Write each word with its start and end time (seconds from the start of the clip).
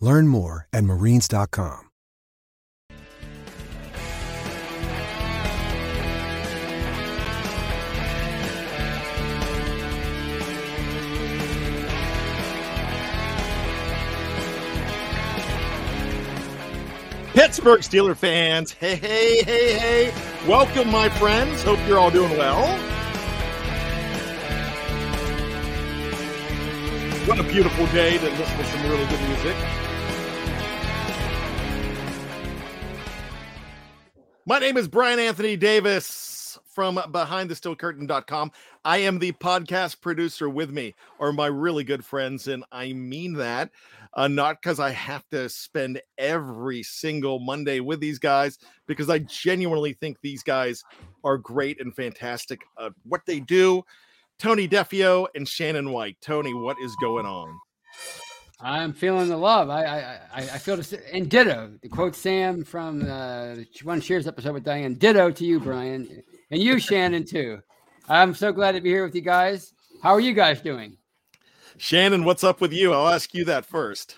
Learn 0.00 0.28
more 0.28 0.66
at 0.72 0.84
marines.com. 0.84 1.88
Pittsburgh 17.38 17.80
Steeler 17.80 18.16
fans, 18.16 18.72
hey, 18.72 18.96
hey, 18.96 19.42
hey, 19.44 19.78
hey. 19.78 20.48
Welcome, 20.48 20.90
my 20.90 21.08
friends. 21.08 21.62
Hope 21.62 21.78
you're 21.86 21.98
all 21.98 22.10
doing 22.10 22.36
well. 22.36 22.66
What 27.28 27.38
a 27.38 27.44
beautiful 27.44 27.86
day 27.86 28.18
to 28.18 28.24
listen 28.24 28.58
to 28.58 28.64
some 28.64 28.82
really 28.90 29.06
good 29.06 29.20
music. 29.28 29.56
My 34.48 34.58
name 34.58 34.78
is 34.78 34.88
Bryan 34.88 35.18
Anthony 35.18 35.58
Davis 35.58 36.58
from 36.64 36.96
BehindTheSteelCurtain.com. 36.96 38.50
I 38.82 38.96
am 38.96 39.18
the 39.18 39.32
podcast 39.32 40.00
producer 40.00 40.48
with 40.48 40.70
me, 40.70 40.94
are 41.20 41.34
my 41.34 41.48
really 41.48 41.84
good 41.84 42.02
friends, 42.02 42.48
and 42.48 42.64
I 42.72 42.94
mean 42.94 43.34
that 43.34 43.70
uh, 44.14 44.26
not 44.26 44.62
because 44.62 44.80
I 44.80 44.92
have 44.92 45.28
to 45.32 45.50
spend 45.50 46.00
every 46.16 46.82
single 46.82 47.40
Monday 47.40 47.80
with 47.80 48.00
these 48.00 48.18
guys, 48.18 48.56
because 48.86 49.10
I 49.10 49.18
genuinely 49.18 49.92
think 49.92 50.16
these 50.22 50.42
guys 50.42 50.82
are 51.24 51.36
great 51.36 51.78
and 51.78 51.94
fantastic 51.94 52.62
at 52.82 52.92
what 53.04 53.26
they 53.26 53.40
do. 53.40 53.82
Tony 54.38 54.66
Defeo 54.66 55.26
and 55.34 55.46
Shannon 55.46 55.92
White. 55.92 56.16
Tony, 56.22 56.54
what 56.54 56.78
is 56.82 56.96
going 57.02 57.26
on? 57.26 57.54
I'm 58.60 58.92
feeling 58.92 59.28
the 59.28 59.36
love. 59.36 59.70
I 59.70 59.84
I 59.84 60.00
I, 60.32 60.40
I 60.40 60.58
feel 60.58 60.76
this 60.76 60.92
and 61.12 61.30
ditto. 61.30 61.72
To 61.80 61.88
quote 61.88 62.14
Sam 62.14 62.64
from 62.64 63.08
uh, 63.08 63.56
one 63.84 64.00
Cheers 64.00 64.26
episode 64.26 64.54
with 64.54 64.64
Diane. 64.64 64.94
Ditto 64.94 65.30
to 65.30 65.44
you, 65.44 65.60
Bryan, 65.60 66.22
and 66.50 66.60
you, 66.60 66.78
Shannon, 66.78 67.24
too. 67.24 67.60
I'm 68.08 68.34
so 68.34 68.52
glad 68.52 68.72
to 68.72 68.80
be 68.80 68.90
here 68.90 69.04
with 69.04 69.14
you 69.14 69.20
guys. 69.20 69.72
How 70.02 70.10
are 70.10 70.20
you 70.20 70.32
guys 70.32 70.60
doing? 70.60 70.96
Shannon, 71.76 72.24
what's 72.24 72.42
up 72.42 72.60
with 72.60 72.72
you? 72.72 72.92
I'll 72.92 73.08
ask 73.08 73.32
you 73.34 73.44
that 73.44 73.64
first. 73.64 74.16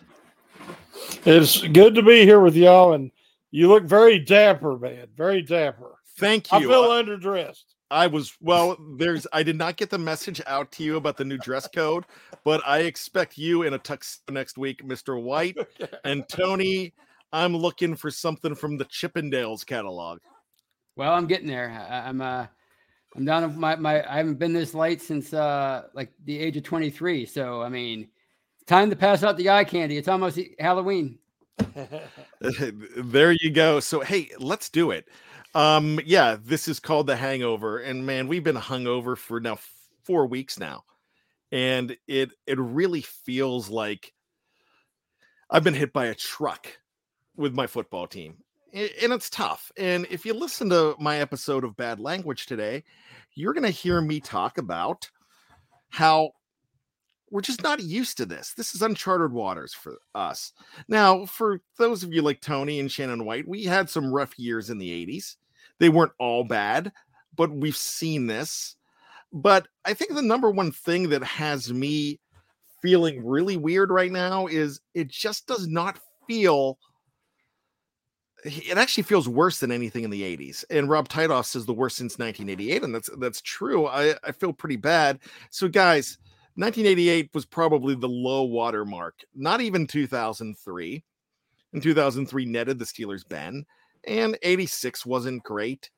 It's 1.26 1.66
good 1.68 1.94
to 1.94 2.02
be 2.02 2.24
here 2.24 2.40
with 2.40 2.56
y'all, 2.56 2.94
and 2.94 3.10
you 3.50 3.68
look 3.68 3.84
very 3.84 4.18
dapper, 4.18 4.78
man. 4.78 5.08
Very 5.16 5.42
dapper. 5.42 5.96
Thank 6.16 6.50
you. 6.50 6.58
I 6.58 6.60
feel 6.62 6.84
uh, 6.84 7.02
underdressed. 7.02 7.64
I 7.90 8.06
was 8.06 8.36
well. 8.40 8.76
There's. 8.96 9.26
I 9.32 9.42
did 9.42 9.56
not 9.56 9.76
get 9.76 9.90
the 9.90 9.98
message 9.98 10.40
out 10.46 10.70
to 10.72 10.82
you 10.82 10.96
about 10.96 11.16
the 11.16 11.24
new 11.24 11.38
dress 11.38 11.66
code, 11.66 12.04
but 12.44 12.62
I 12.66 12.80
expect 12.80 13.36
you 13.36 13.62
in 13.64 13.74
a 13.74 13.78
tux 13.78 14.18
next 14.30 14.58
week, 14.58 14.84
Mister 14.84 15.18
White 15.18 15.56
and 16.04 16.28
Tony. 16.28 16.94
I'm 17.32 17.56
looking 17.56 17.94
for 17.94 18.10
something 18.10 18.54
from 18.54 18.76
the 18.76 18.84
Chippendales 18.86 19.64
catalog. 19.64 20.18
Well, 20.96 21.12
I'm 21.12 21.26
getting 21.26 21.48
there. 21.48 21.70
I, 21.70 22.08
I'm. 22.08 22.20
Uh, 22.20 22.46
I'm 23.16 23.24
down 23.24 23.42
to 23.42 23.48
my, 23.48 23.74
my 23.76 24.08
I 24.08 24.18
haven't 24.18 24.38
been 24.38 24.52
this 24.52 24.74
late 24.74 25.02
since 25.02 25.34
uh 25.34 25.84
like 25.94 26.12
the 26.24 26.38
age 26.38 26.56
of 26.56 26.62
23. 26.62 27.26
So 27.26 27.62
I 27.62 27.68
mean, 27.68 28.08
time 28.66 28.90
to 28.90 28.96
pass 28.96 29.22
out 29.22 29.36
the 29.36 29.50
eye 29.50 29.64
candy. 29.64 29.96
It's 29.96 30.08
almost 30.08 30.38
Halloween. 30.58 31.18
there 32.96 33.32
you 33.32 33.50
go. 33.50 33.80
So 33.80 34.00
hey, 34.00 34.30
let's 34.38 34.68
do 34.68 34.92
it. 34.92 35.08
Um 35.54 36.00
yeah, 36.04 36.36
this 36.42 36.68
is 36.68 36.80
called 36.80 37.06
the 37.06 37.16
hangover 37.16 37.78
and 37.78 38.06
man, 38.06 38.28
we've 38.28 38.44
been 38.44 38.56
hungover 38.56 39.16
for 39.16 39.40
now 39.40 39.58
4 40.04 40.26
weeks 40.26 40.58
now. 40.58 40.84
And 41.52 41.96
it 42.06 42.30
it 42.46 42.58
really 42.58 43.02
feels 43.02 43.68
like 43.68 44.12
I've 45.50 45.64
been 45.64 45.74
hit 45.74 45.92
by 45.92 46.06
a 46.06 46.14
truck 46.14 46.68
with 47.36 47.54
my 47.54 47.66
football 47.66 48.06
team 48.06 48.38
and 48.72 49.12
it's 49.12 49.30
tough. 49.30 49.72
And 49.76 50.06
if 50.10 50.24
you 50.24 50.34
listen 50.34 50.70
to 50.70 50.94
my 50.98 51.18
episode 51.18 51.64
of 51.64 51.76
Bad 51.76 51.98
Language 51.98 52.46
today, 52.46 52.84
you're 53.34 53.52
to 53.54 53.70
hear 53.70 54.00
me 54.00 54.20
talk 54.20 54.58
about 54.58 55.10
how 55.88 56.30
we're 57.30 57.40
just 57.40 57.62
not 57.62 57.82
used 57.82 58.16
to 58.18 58.26
this. 58.26 58.54
This 58.54 58.74
is 58.74 58.82
uncharted 58.82 59.32
waters 59.32 59.72
for 59.72 59.98
us. 60.14 60.52
Now, 60.88 61.26
for 61.26 61.60
those 61.78 62.02
of 62.02 62.12
you 62.12 62.22
like 62.22 62.40
Tony 62.40 62.80
and 62.80 62.90
Shannon 62.90 63.24
White, 63.24 63.46
we 63.46 63.64
had 63.64 63.88
some 63.88 64.12
rough 64.12 64.38
years 64.38 64.70
in 64.70 64.78
the 64.78 65.06
80s. 65.06 65.36
They 65.80 65.88
weren't 65.88 66.12
all 66.20 66.44
bad, 66.44 66.92
but 67.36 67.50
we've 67.50 67.76
seen 67.76 68.28
this. 68.28 68.76
But 69.32 69.66
I 69.84 69.94
think 69.94 70.14
the 70.14 70.22
number 70.22 70.50
one 70.50 70.70
thing 70.70 71.08
that 71.08 71.24
has 71.24 71.72
me 71.72 72.20
feeling 72.80 73.26
really 73.26 73.56
weird 73.56 73.90
right 73.90 74.12
now 74.12 74.46
is 74.46 74.80
it 74.94 75.08
just 75.08 75.46
does 75.46 75.66
not 75.66 75.98
feel 76.28 76.78
it 78.44 78.78
actually 78.78 79.02
feels 79.02 79.28
worse 79.28 79.60
than 79.60 79.70
anything 79.70 80.04
in 80.04 80.10
the 80.10 80.22
80s. 80.22 80.64
And 80.70 80.88
Rob 80.88 81.08
Titoff 81.08 81.44
says 81.44 81.66
the 81.66 81.74
worst 81.74 81.96
since 81.96 82.18
1988, 82.18 82.82
and 82.82 82.94
that's 82.94 83.10
that's 83.18 83.40
true. 83.42 83.86
I, 83.86 84.14
I 84.24 84.32
feel 84.32 84.52
pretty 84.52 84.76
bad. 84.76 85.18
So, 85.50 85.68
guys, 85.68 86.18
1988 86.54 87.30
was 87.34 87.44
probably 87.44 87.94
the 87.94 88.08
low 88.08 88.44
water 88.44 88.84
mark. 88.84 89.14
Not 89.34 89.60
even 89.60 89.86
2003. 89.86 91.04
In 91.72 91.80
2003, 91.80 92.46
netted 92.46 92.78
the 92.78 92.84
Steelers 92.84 93.28
Ben, 93.28 93.64
and 94.06 94.38
86 94.42 95.04
wasn't 95.06 95.42
great. 95.42 95.90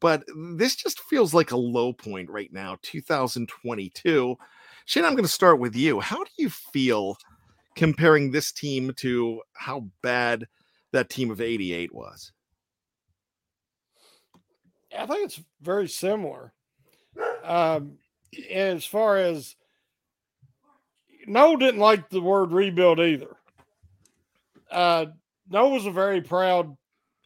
But 0.00 0.24
this 0.56 0.74
just 0.74 1.00
feels 1.00 1.32
like 1.32 1.52
a 1.52 1.56
low 1.56 1.92
point 1.92 2.28
right 2.28 2.52
now, 2.52 2.76
2022. 2.82 4.36
Shane, 4.84 5.04
I'm 5.04 5.12
going 5.12 5.22
to 5.24 5.28
start 5.28 5.60
with 5.60 5.76
you. 5.76 6.00
How 6.00 6.24
do 6.24 6.30
you 6.38 6.50
feel 6.50 7.16
comparing 7.76 8.30
this 8.30 8.52
team 8.52 8.92
to 8.98 9.40
how 9.54 9.86
bad– 10.02 10.46
that 10.92 11.08
team 11.08 11.30
of 11.30 11.40
88 11.40 11.92
was. 11.92 12.32
I 14.96 15.06
think 15.06 15.24
it's 15.24 15.40
very 15.60 15.88
similar. 15.88 16.52
Um, 17.42 17.98
as 18.50 18.84
far 18.84 19.16
as 19.16 19.56
Noll 21.26 21.56
didn't 21.56 21.80
like 21.80 22.08
the 22.08 22.20
word 22.20 22.52
rebuild 22.52 23.00
either. 23.00 23.36
Uh, 24.70 25.06
Noll 25.50 25.72
was 25.72 25.86
a 25.86 25.90
very 25.90 26.20
proud 26.20 26.76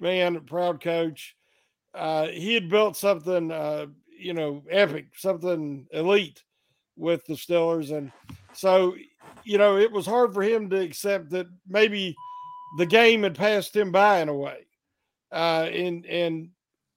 man, 0.00 0.40
proud 0.40 0.80
coach. 0.80 1.36
Uh, 1.94 2.26
he 2.28 2.54
had 2.54 2.68
built 2.68 2.96
something, 2.96 3.50
uh, 3.50 3.86
you 4.18 4.34
know, 4.34 4.62
epic, 4.70 5.06
something 5.16 5.86
elite 5.92 6.42
with 6.96 7.24
the 7.26 7.34
Steelers. 7.34 7.96
And 7.96 8.12
so, 8.52 8.94
you 9.44 9.58
know, 9.58 9.78
it 9.78 9.90
was 9.90 10.06
hard 10.06 10.34
for 10.34 10.42
him 10.42 10.68
to 10.70 10.80
accept 10.80 11.30
that 11.30 11.46
maybe 11.66 12.14
the 12.76 12.86
game 12.86 13.22
had 13.22 13.34
passed 13.34 13.74
him 13.74 13.92
by 13.92 14.20
in 14.20 14.28
a 14.28 14.34
way. 14.34 14.66
Uh, 15.32 15.68
and 15.72 16.06
and 16.06 16.50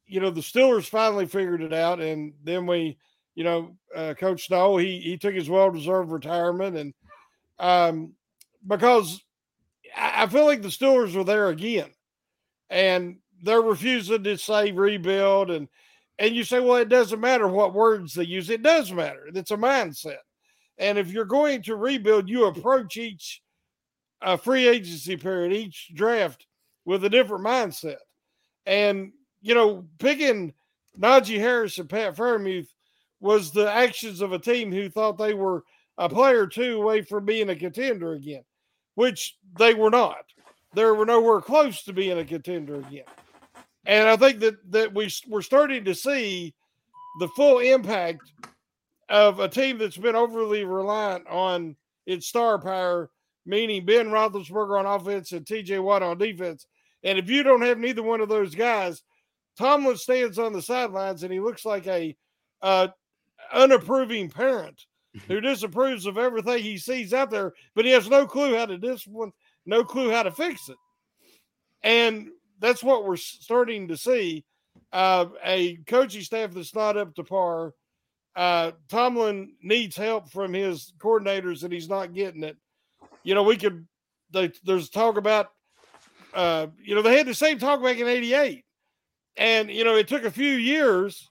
you 0.05 0.19
know 0.19 0.29
the 0.29 0.41
Steelers 0.41 0.87
finally 0.87 1.25
figured 1.25 1.61
it 1.61 1.73
out, 1.73 1.99
and 1.99 2.33
then 2.43 2.65
we, 2.65 2.97
you 3.35 3.43
know, 3.43 3.75
uh, 3.95 4.13
Coach 4.17 4.47
Snow 4.47 4.77
he 4.77 4.99
he 4.99 5.17
took 5.17 5.33
his 5.33 5.49
well 5.49 5.71
deserved 5.71 6.11
retirement, 6.11 6.77
and 6.77 6.93
um, 7.59 8.13
because 8.67 9.21
I, 9.95 10.23
I 10.23 10.27
feel 10.27 10.45
like 10.45 10.61
the 10.61 10.67
Steelers 10.67 11.15
were 11.15 11.23
there 11.23 11.49
again, 11.49 11.89
and 12.69 13.17
they're 13.43 13.61
refusing 13.61 14.23
to 14.23 14.37
say 14.37 14.71
rebuild, 14.71 15.51
and 15.51 15.67
and 16.17 16.35
you 16.35 16.43
say, 16.43 16.59
well, 16.59 16.75
it 16.75 16.89
doesn't 16.89 17.21
matter 17.21 17.47
what 17.47 17.73
words 17.73 18.13
they 18.13 18.25
use, 18.25 18.49
it 18.49 18.63
does 18.63 18.91
matter. 18.91 19.29
It's 19.33 19.51
a 19.51 19.57
mindset, 19.57 20.17
and 20.77 20.97
if 20.97 21.11
you're 21.11 21.25
going 21.25 21.61
to 21.63 21.75
rebuild, 21.75 22.29
you 22.29 22.45
approach 22.45 22.97
each 22.97 23.41
a 24.21 24.37
free 24.37 24.67
agency 24.67 25.15
period, 25.15 25.53
each 25.53 25.91
draft 25.93 26.45
with 26.85 27.03
a 27.05 27.09
different 27.09 27.45
mindset. 27.45 27.97
And, 28.65 29.13
you 29.41 29.55
know, 29.55 29.85
picking 29.97 30.53
Najee 30.99 31.39
Harris 31.39 31.77
and 31.77 31.89
Pat 31.89 32.15
Freiermuth 32.15 32.67
was 33.21 33.51
the 33.51 33.71
actions 33.71 34.21
of 34.21 34.33
a 34.33 34.39
team 34.39 34.71
who 34.71 34.89
thought 34.89 35.17
they 35.17 35.33
were 35.33 35.63
a 35.97 36.09
player 36.09 36.47
two 36.47 36.81
away 36.81 37.01
from 37.01 37.25
being 37.25 37.49
a 37.49 37.55
contender 37.55 38.13
again, 38.13 38.43
which 38.95 39.37
they 39.57 39.73
were 39.73 39.89
not. 39.89 40.25
They 40.73 40.85
were 40.85 41.05
nowhere 41.05 41.41
close 41.41 41.83
to 41.83 41.93
being 41.93 42.17
a 42.17 42.25
contender 42.25 42.75
again. 42.75 43.05
And 43.85 44.07
I 44.07 44.15
think 44.17 44.39
that 44.39 44.71
that 44.71 44.93
we 44.93 45.09
we're 45.27 45.41
starting 45.41 45.85
to 45.85 45.95
see 45.95 46.53
the 47.19 47.27
full 47.29 47.59
impact 47.59 48.31
of 49.09 49.39
a 49.39 49.49
team 49.49 49.77
that's 49.77 49.97
been 49.97 50.15
overly 50.15 50.63
reliant 50.63 51.27
on 51.27 51.75
its 52.05 52.27
star 52.27 52.59
power, 52.59 53.09
meaning 53.45 53.85
Ben 53.85 54.09
Roethlisberger 54.09 54.79
on 54.79 54.85
offense 54.85 55.31
and 55.31 55.45
T.J. 55.45 55.79
Watt 55.79 56.03
on 56.03 56.17
defense. 56.17 56.67
And 57.03 57.17
if 57.17 57.29
you 57.29 57.43
don't 57.43 57.61
have 57.61 57.79
neither 57.79 58.03
one 58.03 58.21
of 58.21 58.29
those 58.29 58.53
guys, 58.53 59.01
Tomlin 59.57 59.97
stands 59.97 60.37
on 60.37 60.53
the 60.53 60.61
sidelines 60.61 61.23
and 61.23 61.33
he 61.33 61.39
looks 61.39 61.65
like 61.65 61.87
a 61.87 62.15
uh, 62.61 62.89
unapproving 63.53 64.29
parent 64.29 64.85
who 65.27 65.41
disapproves 65.41 66.05
of 66.05 66.17
everything 66.17 66.61
he 66.61 66.77
sees 66.77 67.13
out 67.13 67.31
there, 67.31 67.53
but 67.75 67.85
he 67.85 67.91
has 67.91 68.09
no 68.09 68.25
clue 68.25 68.55
how 68.55 68.65
to 68.65 68.77
discipline, 68.77 69.33
no 69.69 69.83
clue 69.83 70.11
how 70.11 70.23
to 70.23 70.31
fix 70.31 70.67
it. 70.69 70.77
And 71.83 72.29
that's 72.59 72.83
what 72.83 73.05
we're 73.05 73.15
starting 73.15 73.87
to 73.87 73.97
see. 73.97 74.43
Uh, 74.91 75.27
a 75.43 75.77
coaching 75.87 76.21
staff 76.21 76.51
that's 76.51 76.75
not 76.75 76.97
up 76.97 77.13
to 77.15 77.23
par. 77.23 77.73
Uh, 78.35 78.71
Tomlin 78.89 79.53
needs 79.61 79.95
help 79.95 80.29
from 80.31 80.53
his 80.53 80.93
coordinators, 80.97 81.63
and 81.63 81.71
he's 81.71 81.89
not 81.89 82.13
getting 82.13 82.43
it. 82.43 82.57
You 83.23 83.35
know, 83.35 83.43
we 83.43 83.57
could. 83.57 83.87
They, 84.31 84.51
there's 84.63 84.89
talk 84.89 85.17
about. 85.17 85.51
Uh, 86.33 86.67
you 86.83 86.95
know, 86.95 87.01
they 87.01 87.17
had 87.17 87.27
the 87.27 87.33
same 87.33 87.59
talk 87.59 87.83
back 87.83 87.97
in 87.97 88.07
'88, 88.07 88.63
and 89.37 89.71
you 89.71 89.83
know, 89.83 89.95
it 89.95 90.07
took 90.07 90.23
a 90.23 90.31
few 90.31 90.53
years 90.53 91.27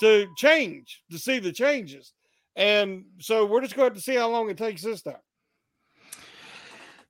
to 0.00 0.26
change 0.36 1.02
to 1.10 1.18
see 1.18 1.38
the 1.38 1.52
changes, 1.52 2.12
and 2.56 3.04
so 3.20 3.46
we're 3.46 3.60
just 3.60 3.76
going 3.76 3.94
to 3.94 4.00
see 4.00 4.14
how 4.14 4.28
long 4.28 4.48
it 4.50 4.56
takes 4.56 4.82
this 4.82 5.02
time. 5.02 5.16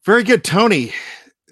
Very 0.05 0.25
good, 0.25 0.44
Tony. 0.44 0.93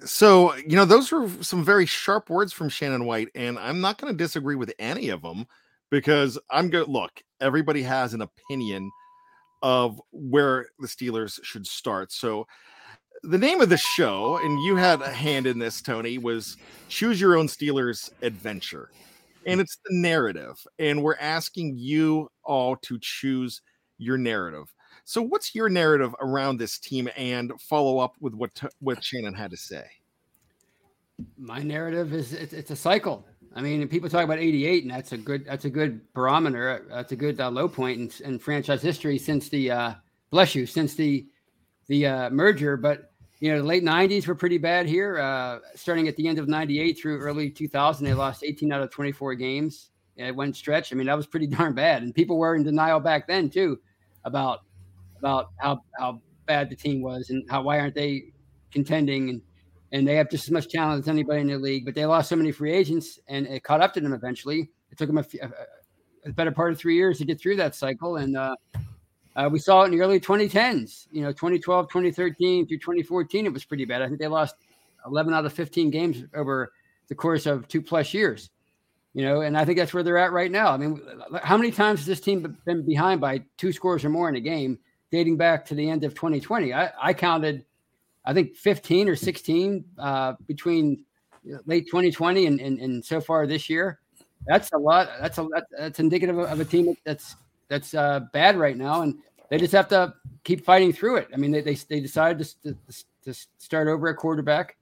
So 0.04 0.54
you 0.56 0.76
know 0.76 0.84
those 0.84 1.10
were 1.10 1.28
some 1.40 1.64
very 1.64 1.84
sharp 1.84 2.30
words 2.30 2.52
from 2.52 2.68
shannon 2.68 3.04
white 3.04 3.30
and 3.34 3.58
i'm 3.58 3.80
not 3.80 3.98
going 3.98 4.12
to 4.12 4.16
disagree 4.16 4.54
with 4.54 4.72
any 4.78 5.08
of 5.08 5.22
them 5.22 5.44
because 5.90 6.38
i'm 6.50 6.70
good 6.70 6.86
look 6.86 7.10
everybody 7.40 7.82
has 7.82 8.14
an 8.14 8.22
opinion 8.22 8.92
of 9.62 10.00
where 10.12 10.68
the 10.78 10.86
steelers 10.86 11.42
should 11.42 11.66
start. 11.66 12.12
So 12.12 12.46
the 13.22 13.38
name 13.38 13.60
of 13.60 13.68
the 13.68 13.76
show 13.76 14.38
and 14.38 14.62
you 14.62 14.76
had 14.76 15.02
a 15.02 15.10
hand 15.10 15.44
in 15.44 15.58
this 15.58 15.82
tony 15.82 16.18
was 16.18 16.56
choose 16.88 17.20
your 17.20 17.36
own 17.36 17.48
steelers 17.48 18.10
adventure 18.22 18.92
and 19.44 19.60
it's 19.60 19.78
the 19.84 19.96
narrative 19.96 20.56
and 20.78 21.02
we're 21.02 21.16
asking 21.16 21.76
you 21.76 22.28
all 22.44 22.76
to 22.76 22.96
choose 23.00 23.60
your 23.98 24.16
narrative 24.16 24.72
so, 25.04 25.22
what's 25.22 25.54
your 25.54 25.68
narrative 25.68 26.14
around 26.20 26.58
this 26.58 26.78
team, 26.78 27.08
and 27.16 27.52
follow 27.60 27.98
up 27.98 28.14
with 28.20 28.34
what 28.34 28.50
what 28.80 29.02
Shannon 29.02 29.34
had 29.34 29.50
to 29.50 29.56
say? 29.56 29.84
My 31.36 31.62
narrative 31.62 32.12
is 32.12 32.32
it's, 32.32 32.52
it's 32.52 32.70
a 32.70 32.76
cycle. 32.76 33.26
I 33.54 33.60
mean, 33.60 33.86
people 33.88 34.08
talk 34.08 34.24
about 34.24 34.38
'88, 34.38 34.84
and 34.84 34.92
that's 34.92 35.12
a 35.12 35.18
good 35.18 35.44
that's 35.44 35.64
a 35.64 35.70
good 35.70 36.00
barometer. 36.12 36.86
That's 36.88 37.12
a 37.12 37.16
good 37.16 37.40
uh, 37.40 37.50
low 37.50 37.68
point 37.68 38.20
in, 38.20 38.26
in, 38.26 38.38
franchise 38.38 38.82
history 38.82 39.18
since 39.18 39.48
the 39.48 39.70
uh, 39.70 39.94
bless 40.30 40.54
you 40.54 40.66
since 40.66 40.94
the 40.94 41.26
the 41.86 42.06
uh, 42.06 42.30
merger. 42.30 42.76
But 42.76 43.12
you 43.40 43.50
know, 43.50 43.58
the 43.58 43.66
late 43.66 43.84
'90s 43.84 44.26
were 44.26 44.34
pretty 44.34 44.58
bad 44.58 44.86
here. 44.86 45.18
Uh, 45.18 45.58
starting 45.74 46.08
at 46.08 46.16
the 46.16 46.28
end 46.28 46.38
of 46.38 46.48
'98 46.48 46.98
through 47.00 47.18
early 47.18 47.50
2000, 47.50 48.04
they 48.04 48.14
lost 48.14 48.44
18 48.44 48.72
out 48.72 48.82
of 48.82 48.90
24 48.90 49.34
games. 49.34 49.90
It 50.16 50.34
went 50.34 50.56
stretch. 50.56 50.92
I 50.92 50.96
mean, 50.96 51.06
that 51.06 51.16
was 51.16 51.26
pretty 51.26 51.46
darn 51.58 51.74
bad, 51.74 52.02
and 52.02 52.14
people 52.14 52.38
were 52.38 52.54
in 52.54 52.62
denial 52.62 53.00
back 53.00 53.26
then 53.26 53.48
too 53.50 53.78
about 54.24 54.60
about 55.18 55.50
how 55.56 55.82
how 55.98 56.20
bad 56.46 56.70
the 56.70 56.76
team 56.76 57.02
was 57.02 57.30
and 57.30 57.48
how 57.50 57.62
why 57.62 57.78
aren't 57.78 57.94
they 57.94 58.32
contending 58.70 59.30
and 59.30 59.42
and 59.92 60.06
they 60.06 60.16
have 60.16 60.30
just 60.30 60.44
as 60.44 60.50
much 60.50 60.68
talent 60.68 61.02
as 61.02 61.08
anybody 61.08 61.40
in 61.40 61.46
the 61.46 61.56
league, 61.56 61.84
but 61.84 61.94
they 61.94 62.04
lost 62.04 62.28
so 62.28 62.36
many 62.36 62.52
free 62.52 62.72
agents 62.72 63.18
and 63.28 63.46
it 63.46 63.64
caught 63.64 63.80
up 63.80 63.94
to 63.94 64.00
them 64.00 64.12
eventually. 64.12 64.70
It 64.90 64.98
took 64.98 65.06
them 65.06 65.18
a, 65.18 65.24
a, 66.26 66.32
better 66.32 66.50
part 66.50 66.72
of 66.72 66.78
three 66.78 66.94
years 66.94 67.18
to 67.18 67.24
get 67.24 67.40
through 67.40 67.56
that 67.56 67.74
cycle. 67.74 68.16
And 68.16 68.36
uh, 68.36 68.54
uh, 69.34 69.48
we 69.50 69.58
saw 69.58 69.82
it 69.82 69.86
in 69.86 69.92
the 69.92 70.00
early 70.00 70.20
2010s, 70.20 71.06
you 71.10 71.22
know, 71.22 71.32
2012, 71.32 71.88
2013 71.88 72.66
through 72.66 72.78
2014, 72.78 73.46
it 73.46 73.52
was 73.52 73.64
pretty 73.64 73.86
bad. 73.86 74.02
I 74.02 74.08
think 74.08 74.18
they 74.18 74.28
lost 74.28 74.56
11 75.06 75.32
out 75.32 75.46
of 75.46 75.52
15 75.52 75.90
games 75.90 76.24
over 76.34 76.72
the 77.08 77.14
course 77.14 77.46
of 77.46 77.66
two 77.68 77.80
plus 77.80 78.12
years, 78.12 78.50
you 79.14 79.22
know, 79.22 79.40
and 79.40 79.56
I 79.56 79.64
think 79.64 79.78
that's 79.78 79.94
where 79.94 80.02
they're 80.02 80.18
at 80.18 80.32
right 80.32 80.50
now. 80.50 80.72
I 80.72 80.76
mean, 80.76 81.00
how 81.42 81.56
many 81.56 81.70
times 81.70 82.00
has 82.00 82.06
this 82.06 82.20
team 82.20 82.58
been 82.66 82.84
behind 82.84 83.20
by 83.20 83.42
two 83.56 83.72
scores 83.72 84.04
or 84.04 84.10
more 84.10 84.28
in 84.28 84.36
a 84.36 84.40
game? 84.40 84.78
Dating 85.10 85.36
back 85.36 85.64
to 85.66 85.74
the 85.74 85.88
end 85.88 86.04
of 86.04 86.14
2020. 86.14 86.72
I, 86.72 86.90
I 87.00 87.12
counted, 87.14 87.64
I 88.24 88.34
think 88.34 88.56
15 88.56 89.08
or 89.08 89.16
16 89.16 89.84
uh, 89.98 90.34
between 90.46 91.04
late 91.66 91.86
2020 91.86 92.46
and, 92.46 92.60
and, 92.60 92.78
and 92.78 93.04
so 93.04 93.20
far 93.20 93.46
this 93.46 93.70
year. 93.70 94.00
That's 94.46 94.72
a 94.72 94.78
lot. 94.78 95.10
That's 95.20 95.38
a 95.38 95.48
that's 95.76 95.98
indicative 95.98 96.38
of 96.38 96.60
a 96.60 96.64
team 96.64 96.94
that's 97.04 97.36
that's 97.68 97.92
uh, 97.92 98.20
bad 98.32 98.56
right 98.56 98.76
now, 98.76 99.02
and 99.02 99.18
they 99.50 99.58
just 99.58 99.72
have 99.72 99.88
to 99.88 100.14
keep 100.44 100.64
fighting 100.64 100.92
through 100.92 101.16
it. 101.16 101.28
I 101.34 101.36
mean, 101.36 101.50
they 101.50 101.60
they, 101.60 101.74
they 101.74 102.00
decided 102.00 102.46
to, 102.62 102.72
to, 102.72 103.04
to 103.24 103.34
start 103.58 103.88
over 103.88 104.08
at 104.08 104.16
quarterback 104.16 104.76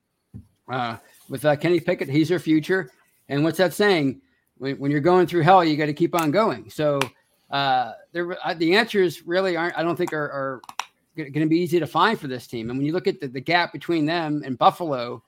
uh, 0.70 0.99
with 1.29 1.44
uh, 1.44 1.56
Kenny 1.56 1.81
Pickett. 1.81 2.08
He's 2.08 2.29
their 2.29 2.38
future, 2.38 2.90
and 3.29 3.43
what's 3.44 3.58
that 3.58 3.72
saying? 3.72 4.20
When, 4.58 4.79
when 4.79 4.90
you're 4.90 5.00
going 5.00 5.26
through 5.26 5.43
hell, 5.43 5.64
you 5.64 5.76
got 5.76 5.87
to 5.87 5.94
keep 5.94 6.14
on 6.14 6.31
going. 6.31 6.70
So 6.70 7.00
uh, 7.50 7.93
there, 8.12 8.37
uh, 8.44 8.54
the 8.54 8.75
answers 8.75 9.26
really 9.26 9.56
aren't. 9.56 9.76
I 9.78 9.82
don't 9.82 9.96
think 9.96 10.12
are, 10.12 10.31
are 10.31 10.60
going 11.16 11.32
to 11.32 11.46
be 11.46 11.58
easy 11.58 11.78
to 11.78 11.87
find 11.87 12.19
for 12.19 12.26
this 12.26 12.46
team. 12.46 12.70
And 12.70 12.78
when 12.78 12.87
you 12.87 12.93
look 12.93 13.06
at 13.06 13.20
the, 13.20 13.28
the 13.28 13.40
gap 13.40 13.72
between 13.72 14.04
them 14.04 14.43
and 14.44 14.58
Buffalo 14.58 15.22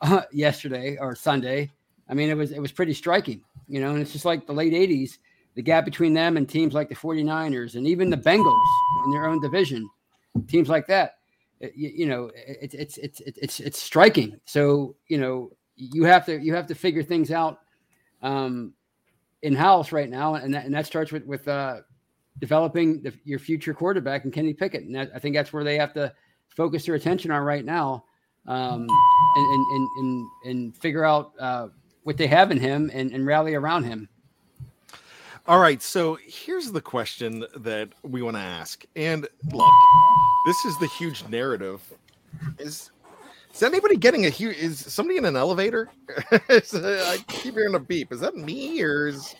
uh, 0.00 0.22
yesterday 0.32 0.96
or 1.00 1.14
Sunday, 1.14 1.70
I 2.08 2.14
mean, 2.14 2.30
it 2.30 2.36
was 2.36 2.52
it 2.52 2.60
was 2.60 2.72
pretty 2.72 2.94
striking. 2.94 3.42
You 3.68 3.80
know, 3.80 3.90
and 3.90 4.00
it's 4.00 4.12
just 4.12 4.24
like 4.24 4.46
the 4.46 4.52
late 4.52 4.72
'80s. 4.72 5.18
The 5.54 5.62
gap 5.62 5.84
between 5.84 6.14
them 6.14 6.36
and 6.36 6.48
teams 6.48 6.74
like 6.74 6.88
the 6.88 6.96
49ers 6.96 7.76
and 7.76 7.86
even 7.86 8.10
the 8.10 8.16
Bengals 8.16 8.64
in 9.04 9.12
their 9.12 9.28
own 9.28 9.40
division, 9.40 9.88
teams 10.48 10.68
like 10.68 10.88
that, 10.88 11.18
it, 11.60 11.72
you, 11.76 11.92
you, 11.94 12.06
know, 12.06 12.28
it's 12.34 12.74
it's 12.74 12.98
it's 12.98 13.20
it's 13.24 13.60
it's 13.60 13.80
striking. 13.80 14.40
So 14.46 14.96
you 15.06 15.18
know, 15.18 15.52
you 15.76 16.02
have 16.04 16.26
to 16.26 16.40
you 16.40 16.54
have 16.54 16.66
to 16.66 16.74
figure 16.74 17.04
things 17.04 17.30
out 17.30 17.60
um, 18.20 18.72
in 19.44 19.54
house 19.54 19.92
right 19.92 20.08
now, 20.08 20.34
and 20.34 20.52
that, 20.54 20.64
and 20.64 20.74
that 20.74 20.86
starts 20.86 21.12
with 21.12 21.24
with 21.26 21.46
uh, 21.46 21.80
developing 22.40 23.02
the, 23.02 23.12
your 23.24 23.38
future 23.38 23.74
quarterback 23.74 24.24
and 24.24 24.32
Kenny 24.32 24.54
Pickett. 24.54 24.84
And 24.84 24.94
that, 24.94 25.10
I 25.14 25.18
think 25.18 25.36
that's 25.36 25.52
where 25.52 25.62
they 25.62 25.78
have 25.78 25.92
to 25.94 26.12
focus 26.48 26.86
their 26.86 26.94
attention 26.94 27.30
on 27.30 27.42
right 27.42 27.64
now, 27.64 28.04
um, 28.46 28.88
and, 29.36 29.66
and, 29.74 29.88
and 29.98 30.26
and 30.46 30.76
figure 30.76 31.04
out 31.04 31.32
uh, 31.38 31.68
what 32.04 32.16
they 32.16 32.26
have 32.26 32.50
in 32.50 32.58
him 32.58 32.90
and, 32.92 33.12
and 33.12 33.26
rally 33.26 33.54
around 33.54 33.84
him. 33.84 34.08
All 35.46 35.58
right, 35.58 35.82
so 35.82 36.16
here's 36.26 36.72
the 36.72 36.80
question 36.80 37.44
that 37.54 37.90
we 38.02 38.22
want 38.22 38.36
to 38.36 38.42
ask. 38.42 38.82
And 38.96 39.28
look, 39.52 39.74
this 40.46 40.64
is 40.64 40.78
the 40.78 40.88
huge 40.98 41.22
narrative. 41.28 41.82
Is 42.58 42.90
is 43.54 43.62
anybody 43.62 43.96
getting 43.96 44.26
a 44.26 44.30
huge? 44.30 44.56
Is 44.56 44.80
somebody 44.92 45.16
in 45.16 45.24
an 45.24 45.36
elevator? 45.36 45.88
I 46.32 47.18
keep 47.28 47.54
hearing 47.54 47.74
a 47.74 47.80
beep. 47.80 48.12
Is 48.12 48.20
that 48.20 48.36
me 48.36 48.82
or 48.82 49.06
is? 49.06 49.34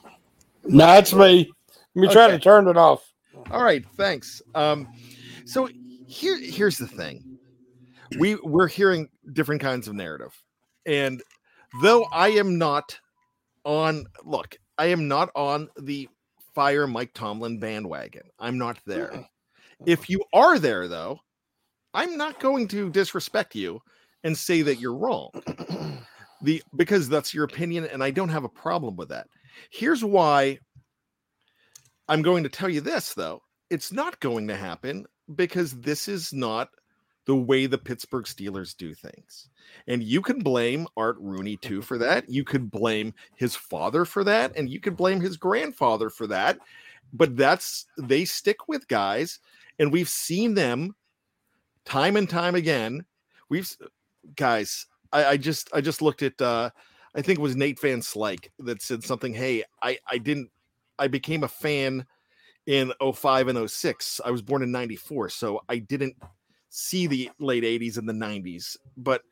No, 0.64 0.94
it's 0.94 1.12
me. 1.12 1.50
Let 1.94 2.00
me 2.00 2.06
okay. 2.06 2.14
try 2.14 2.30
to 2.30 2.38
turn 2.38 2.68
it 2.68 2.76
off. 2.76 3.12
All 3.50 3.62
right, 3.62 3.84
thanks. 3.96 4.40
Um, 4.54 4.88
so 5.44 5.68
here, 6.06 6.38
here's 6.38 6.78
the 6.78 6.86
thing. 6.86 7.38
We 8.18 8.36
we're 8.36 8.68
hearing 8.68 9.08
different 9.32 9.60
kinds 9.60 9.88
of 9.88 9.94
narrative, 9.94 10.32
and 10.86 11.22
though 11.82 12.04
I 12.12 12.28
am 12.28 12.56
not 12.56 12.98
on, 13.64 14.06
look, 14.24 14.56
I 14.78 14.86
am 14.86 15.08
not 15.08 15.30
on 15.34 15.68
the 15.76 16.08
fire 16.54 16.86
Mike 16.86 17.12
Tomlin 17.14 17.58
bandwagon. 17.58 18.22
I'm 18.38 18.58
not 18.58 18.78
there. 18.86 19.26
If 19.86 20.08
you 20.08 20.22
are 20.32 20.58
there, 20.60 20.86
though, 20.86 21.18
I'm 21.92 22.16
not 22.16 22.38
going 22.38 22.68
to 22.68 22.90
disrespect 22.90 23.56
you 23.56 23.80
and 24.24 24.36
say 24.36 24.62
that 24.62 24.80
you're 24.80 24.96
wrong. 24.96 25.30
the 26.42 26.62
because 26.74 27.08
that's 27.08 27.32
your 27.32 27.44
opinion 27.44 27.84
and 27.86 28.02
I 28.02 28.10
don't 28.10 28.28
have 28.30 28.44
a 28.44 28.48
problem 28.48 28.96
with 28.96 29.10
that. 29.10 29.28
Here's 29.70 30.04
why 30.04 30.58
I'm 32.08 32.22
going 32.22 32.42
to 32.42 32.48
tell 32.48 32.68
you 32.68 32.80
this 32.80 33.14
though. 33.14 33.42
It's 33.70 33.92
not 33.92 34.20
going 34.20 34.48
to 34.48 34.56
happen 34.56 35.06
because 35.34 35.72
this 35.80 36.08
is 36.08 36.32
not 36.32 36.68
the 37.26 37.34
way 37.34 37.66
the 37.66 37.78
Pittsburgh 37.78 38.26
Steelers 38.26 38.76
do 38.76 38.94
things. 38.94 39.48
And 39.86 40.02
you 40.02 40.20
can 40.20 40.40
blame 40.40 40.86
Art 40.96 41.16
Rooney 41.18 41.56
too 41.56 41.80
for 41.80 41.96
that. 41.98 42.28
You 42.28 42.44
could 42.44 42.70
blame 42.70 43.14
his 43.36 43.56
father 43.56 44.04
for 44.04 44.24
that 44.24 44.56
and 44.56 44.68
you 44.68 44.80
could 44.80 44.96
blame 44.96 45.20
his 45.20 45.36
grandfather 45.38 46.10
for 46.10 46.26
that. 46.26 46.58
But 47.12 47.36
that's 47.36 47.86
they 47.96 48.24
stick 48.24 48.68
with 48.68 48.88
guys 48.88 49.40
and 49.78 49.90
we've 49.90 50.08
seen 50.08 50.54
them 50.54 50.94
time 51.84 52.16
and 52.16 52.28
time 52.28 52.54
again. 52.54 53.04
We've 53.48 53.74
guys, 54.36 54.86
I, 55.12 55.24
I 55.26 55.36
just 55.36 55.70
I 55.72 55.80
just 55.80 56.02
looked 56.02 56.22
at 56.22 56.40
uh 56.40 56.70
I 57.14 57.22
think 57.22 57.38
it 57.38 57.42
was 57.42 57.56
Nate 57.56 57.80
Van 57.80 58.00
Slyke 58.00 58.48
that 58.60 58.82
said 58.82 59.04
something. 59.04 59.32
Hey, 59.32 59.64
I 59.82 59.98
I 60.10 60.18
didn't 60.18 60.50
I 60.98 61.08
became 61.08 61.44
a 61.44 61.48
fan 61.48 62.06
in 62.66 62.92
05 63.00 63.48
and 63.48 63.70
06. 63.70 64.20
I 64.24 64.30
was 64.30 64.42
born 64.42 64.62
in 64.62 64.72
94, 64.72 65.28
so 65.28 65.60
I 65.68 65.78
didn't 65.78 66.16
see 66.70 67.06
the 67.06 67.30
late 67.38 67.62
80s 67.64 67.98
and 67.98 68.08
the 68.08 68.12
90s. 68.12 68.76
But 68.96 69.22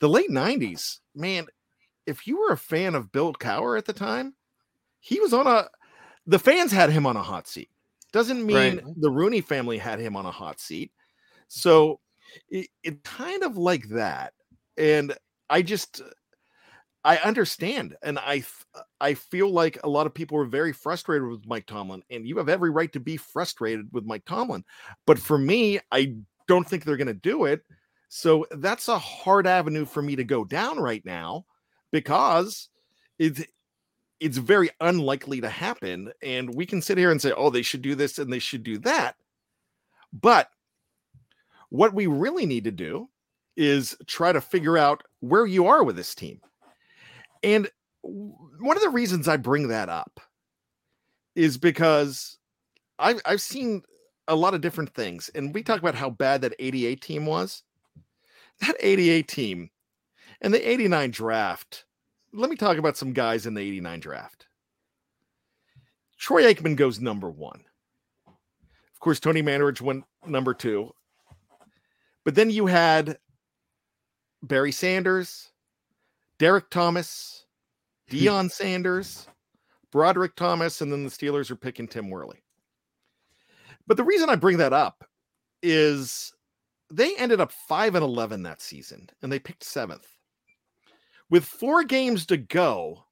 the 0.00 0.08
late 0.08 0.30
90s, 0.30 0.98
man, 1.14 1.46
if 2.06 2.26
you 2.26 2.40
were 2.40 2.52
a 2.52 2.56
fan 2.56 2.94
of 2.94 3.12
Bill 3.12 3.32
Cowher 3.34 3.78
at 3.78 3.84
the 3.84 3.92
time, 3.92 4.34
he 5.00 5.20
was 5.20 5.32
on 5.32 5.46
a 5.46 5.68
the 6.26 6.38
fans 6.38 6.70
had 6.72 6.90
him 6.90 7.06
on 7.06 7.16
a 7.16 7.22
hot 7.22 7.46
seat. 7.48 7.68
Doesn't 8.12 8.44
mean 8.44 8.76
Right. 8.76 8.82
the 8.98 9.10
Rooney 9.10 9.40
family 9.40 9.78
had 9.78 9.98
him 9.98 10.16
on 10.16 10.26
a 10.26 10.30
hot 10.30 10.60
seat. 10.60 10.92
So 11.48 12.00
it, 12.48 12.68
it 12.82 13.04
kind 13.04 13.42
of 13.42 13.56
like 13.56 13.88
that. 13.88 14.32
And 14.76 15.14
I 15.50 15.62
just 15.62 16.02
I 17.04 17.16
understand 17.18 17.96
and 18.02 18.18
I 18.18 18.44
I 19.00 19.14
feel 19.14 19.50
like 19.50 19.78
a 19.82 19.88
lot 19.88 20.06
of 20.06 20.14
people 20.14 20.38
were 20.38 20.46
very 20.46 20.72
frustrated 20.72 21.26
with 21.28 21.46
Mike 21.46 21.66
Tomlin 21.66 22.02
and 22.10 22.26
you 22.26 22.38
have 22.38 22.48
every 22.48 22.70
right 22.70 22.92
to 22.92 23.00
be 23.00 23.16
frustrated 23.16 23.86
with 23.92 24.04
Mike 24.04 24.24
Tomlin. 24.24 24.64
But 25.06 25.18
for 25.18 25.36
me, 25.36 25.80
I 25.90 26.14
don't 26.46 26.68
think 26.68 26.84
they're 26.84 26.96
going 26.96 27.06
to 27.08 27.14
do 27.14 27.44
it. 27.46 27.62
So 28.08 28.46
that's 28.52 28.88
a 28.88 28.98
hard 28.98 29.46
avenue 29.46 29.84
for 29.84 30.02
me 30.02 30.16
to 30.16 30.24
go 30.24 30.44
down 30.44 30.78
right 30.78 31.04
now 31.04 31.46
because 31.90 32.68
it's 33.18 33.42
it's 34.20 34.38
very 34.38 34.70
unlikely 34.80 35.40
to 35.40 35.48
happen 35.48 36.12
and 36.22 36.54
we 36.54 36.64
can 36.64 36.80
sit 36.80 36.98
here 36.98 37.10
and 37.10 37.20
say 37.20 37.32
oh 37.32 37.50
they 37.50 37.62
should 37.62 37.82
do 37.82 37.96
this 37.96 38.18
and 38.18 38.32
they 38.32 38.38
should 38.38 38.62
do 38.62 38.78
that. 38.78 39.16
But 40.12 40.48
what 41.72 41.94
we 41.94 42.06
really 42.06 42.44
need 42.44 42.64
to 42.64 42.70
do 42.70 43.08
is 43.56 43.96
try 44.06 44.30
to 44.30 44.42
figure 44.42 44.76
out 44.76 45.04
where 45.20 45.46
you 45.46 45.66
are 45.66 45.82
with 45.82 45.96
this 45.96 46.14
team. 46.14 46.38
And 47.42 47.70
one 48.02 48.76
of 48.76 48.82
the 48.82 48.90
reasons 48.90 49.26
I 49.26 49.38
bring 49.38 49.68
that 49.68 49.88
up 49.88 50.20
is 51.34 51.56
because 51.56 52.36
I've 52.98 53.22
I've 53.24 53.40
seen 53.40 53.82
a 54.28 54.36
lot 54.36 54.52
of 54.52 54.60
different 54.60 54.92
things, 54.92 55.30
and 55.34 55.54
we 55.54 55.62
talk 55.62 55.80
about 55.80 55.94
how 55.94 56.10
bad 56.10 56.42
that 56.42 56.54
88 56.58 57.00
team 57.00 57.24
was. 57.24 57.62
That 58.60 58.76
88 58.78 59.26
team 59.26 59.70
and 60.42 60.52
the 60.52 60.70
89 60.70 61.10
draft. 61.10 61.86
Let 62.34 62.50
me 62.50 62.56
talk 62.56 62.76
about 62.76 62.98
some 62.98 63.14
guys 63.14 63.46
in 63.46 63.54
the 63.54 63.62
89 63.62 63.98
draft. 64.00 64.46
Troy 66.18 66.44
Aikman 66.44 66.76
goes 66.76 67.00
number 67.00 67.30
one. 67.30 67.64
Of 68.26 69.00
course, 69.00 69.18
Tony 69.18 69.42
Mandarich 69.42 69.80
went 69.80 70.04
number 70.26 70.52
two. 70.52 70.92
But 72.24 72.34
then 72.34 72.50
you 72.50 72.66
had 72.66 73.18
Barry 74.42 74.72
Sanders, 74.72 75.50
Derrick 76.38 76.70
Thomas, 76.70 77.46
Deion 78.10 78.50
Sanders, 78.52 79.26
Broderick 79.90 80.36
Thomas, 80.36 80.80
and 80.80 80.92
then 80.92 81.04
the 81.04 81.10
Steelers 81.10 81.50
are 81.50 81.56
picking 81.56 81.88
Tim 81.88 82.10
Worley. 82.10 82.42
But 83.86 83.96
the 83.96 84.04
reason 84.04 84.30
I 84.30 84.36
bring 84.36 84.58
that 84.58 84.72
up 84.72 85.04
is 85.62 86.32
they 86.90 87.16
ended 87.16 87.40
up 87.40 87.52
5 87.52 87.94
and 87.96 88.04
11 88.04 88.42
that 88.44 88.62
season 88.62 89.08
and 89.22 89.32
they 89.32 89.38
picked 89.38 89.64
seventh. 89.64 90.06
With 91.30 91.44
four 91.44 91.82
games 91.82 92.26
to 92.26 92.36
go, 92.36 93.04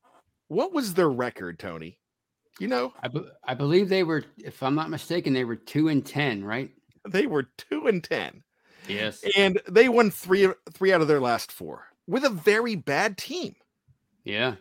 what 0.49 0.73
was 0.73 0.95
their 0.95 1.09
record, 1.09 1.59
Tony? 1.59 1.99
You 2.59 2.69
know, 2.69 2.93
I, 3.02 3.09
be- 3.09 3.29
I 3.45 3.55
believe 3.55 3.88
they 3.88 4.02
were, 4.02 4.25
if 4.37 4.62
I'm 4.62 4.75
not 4.75 4.90
mistaken, 4.90 5.33
they 5.33 5.45
were 5.45 5.57
two 5.57 5.88
and 5.88 6.05
ten, 6.05 6.45
right? 6.45 6.71
they 7.09 7.26
were 7.26 7.49
2 7.71 7.87
and 7.87 8.02
10 8.02 8.43
Yes. 8.89 9.25
and 9.37 9.61
they 9.69 9.89
won 9.89 10.11
3 10.11 10.49
3 10.73 10.93
out 10.93 11.01
of 11.01 11.09
their 11.09 11.21
last 11.21 11.53
4 11.53 11.87
with 12.07 12.25
a 12.25 12.31
very 12.31 12.75
bad 12.75 13.17
team. 13.17 13.55
Yeah. 14.25 14.57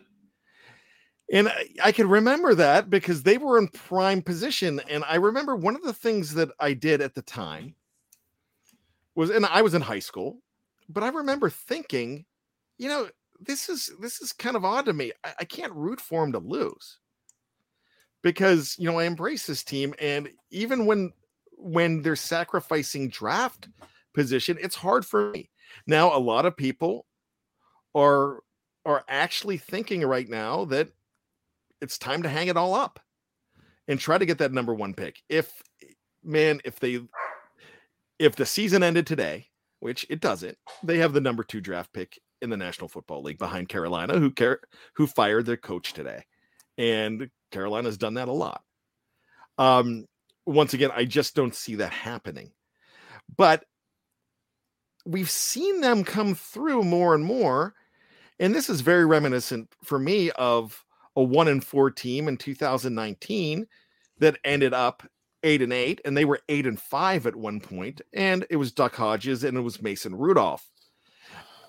And 1.32 1.48
I, 1.48 1.66
I 1.84 1.92
can 1.92 2.08
remember 2.08 2.54
that 2.54 2.90
because 2.90 3.22
they 3.22 3.38
were 3.38 3.58
in 3.58 3.68
prime 3.68 4.22
position. 4.22 4.80
And 4.88 5.04
I 5.08 5.16
remember 5.16 5.54
one 5.54 5.76
of 5.76 5.82
the 5.82 5.92
things 5.92 6.34
that 6.34 6.50
I 6.58 6.72
did 6.72 7.00
at 7.00 7.14
the 7.14 7.22
time 7.22 7.74
was, 9.14 9.30
and 9.30 9.46
I 9.46 9.62
was 9.62 9.74
in 9.74 9.82
high 9.82 10.00
school, 10.00 10.38
but 10.88 11.04
I 11.04 11.08
remember 11.08 11.48
thinking, 11.48 12.24
you 12.78 12.88
know, 12.88 13.08
this 13.40 13.68
is 13.68 13.90
this 14.00 14.20
is 14.20 14.32
kind 14.32 14.56
of 14.56 14.64
odd 14.64 14.86
to 14.86 14.92
me. 14.92 15.12
I, 15.24 15.32
I 15.40 15.44
can't 15.44 15.72
root 15.72 16.00
for 16.00 16.22
them 16.22 16.32
to 16.32 16.38
lose 16.38 16.98
because 18.22 18.76
you 18.78 18.90
know 18.90 18.98
I 18.98 19.04
embrace 19.04 19.46
this 19.46 19.64
team, 19.64 19.94
and 19.98 20.28
even 20.50 20.84
when 20.84 21.12
when 21.56 22.02
they're 22.02 22.16
sacrificing 22.16 23.08
draft 23.08 23.68
position, 24.14 24.58
it's 24.60 24.76
hard 24.76 25.04
for 25.04 25.30
me. 25.30 25.50
Now, 25.86 26.16
a 26.16 26.18
lot 26.18 26.46
of 26.46 26.56
people 26.56 27.06
are 27.94 28.40
are 28.86 29.04
actually 29.08 29.58
thinking 29.58 30.02
right 30.02 30.28
now 30.28 30.64
that 30.64 30.88
it's 31.80 31.98
time 31.98 32.22
to 32.22 32.28
hang 32.28 32.48
it 32.48 32.56
all 32.56 32.74
up 32.74 32.98
and 33.88 33.98
try 33.98 34.16
to 34.16 34.26
get 34.26 34.38
that 34.38 34.52
number 34.52 34.74
one 34.74 34.94
pick. 34.94 35.20
If 35.28 35.50
man, 36.22 36.60
if 36.64 36.78
they 36.80 37.00
if 38.18 38.36
the 38.36 38.46
season 38.46 38.82
ended 38.82 39.06
today, 39.06 39.48
which 39.80 40.06
it 40.10 40.20
doesn't, 40.20 40.56
they 40.82 40.98
have 40.98 41.12
the 41.12 41.20
number 41.20 41.42
two 41.42 41.60
draft 41.60 41.92
pick 41.92 42.18
in 42.42 42.50
the 42.50 42.56
National 42.56 42.88
Football 42.88 43.22
League 43.22 43.38
behind 43.38 43.68
Carolina, 43.68 44.18
who 44.18 44.30
care 44.30 44.60
who 44.94 45.06
fired 45.06 45.46
their 45.46 45.56
coach 45.56 45.92
today. 45.92 46.24
And 46.78 47.30
Carolina's 47.50 47.98
done 47.98 48.14
that 48.14 48.28
a 48.28 48.32
lot. 48.32 48.62
Um, 49.58 50.06
once 50.46 50.72
again, 50.72 50.90
I 50.94 51.04
just 51.04 51.34
don't 51.34 51.54
see 51.54 51.76
that 51.76 51.92
happening. 51.92 52.52
But 53.36 53.64
we've 55.06 55.30
seen 55.30 55.80
them 55.80 56.04
come 56.04 56.34
through 56.34 56.84
more 56.84 57.14
and 57.14 57.24
more. 57.24 57.74
And 58.38 58.54
this 58.54 58.70
is 58.70 58.80
very 58.80 59.04
reminiscent 59.04 59.72
for 59.84 59.98
me 59.98 60.30
of 60.32 60.84
a 61.16 61.22
one 61.22 61.48
and 61.48 61.62
four 61.62 61.90
team 61.90 62.28
in 62.28 62.36
2019 62.36 63.66
that 64.18 64.38
ended 64.44 64.72
up 64.72 65.02
eight 65.42 65.62
and 65.62 65.72
eight, 65.72 66.00
and 66.04 66.16
they 66.16 66.24
were 66.24 66.40
eight 66.48 66.66
and 66.66 66.80
five 66.80 67.26
at 67.26 67.36
one 67.36 67.60
point, 67.60 68.00
and 68.12 68.46
it 68.50 68.56
was 68.56 68.72
Duck 68.72 68.94
Hodges 68.94 69.44
and 69.44 69.56
it 69.56 69.62
was 69.62 69.82
Mason 69.82 70.14
Rudolph. 70.14 70.70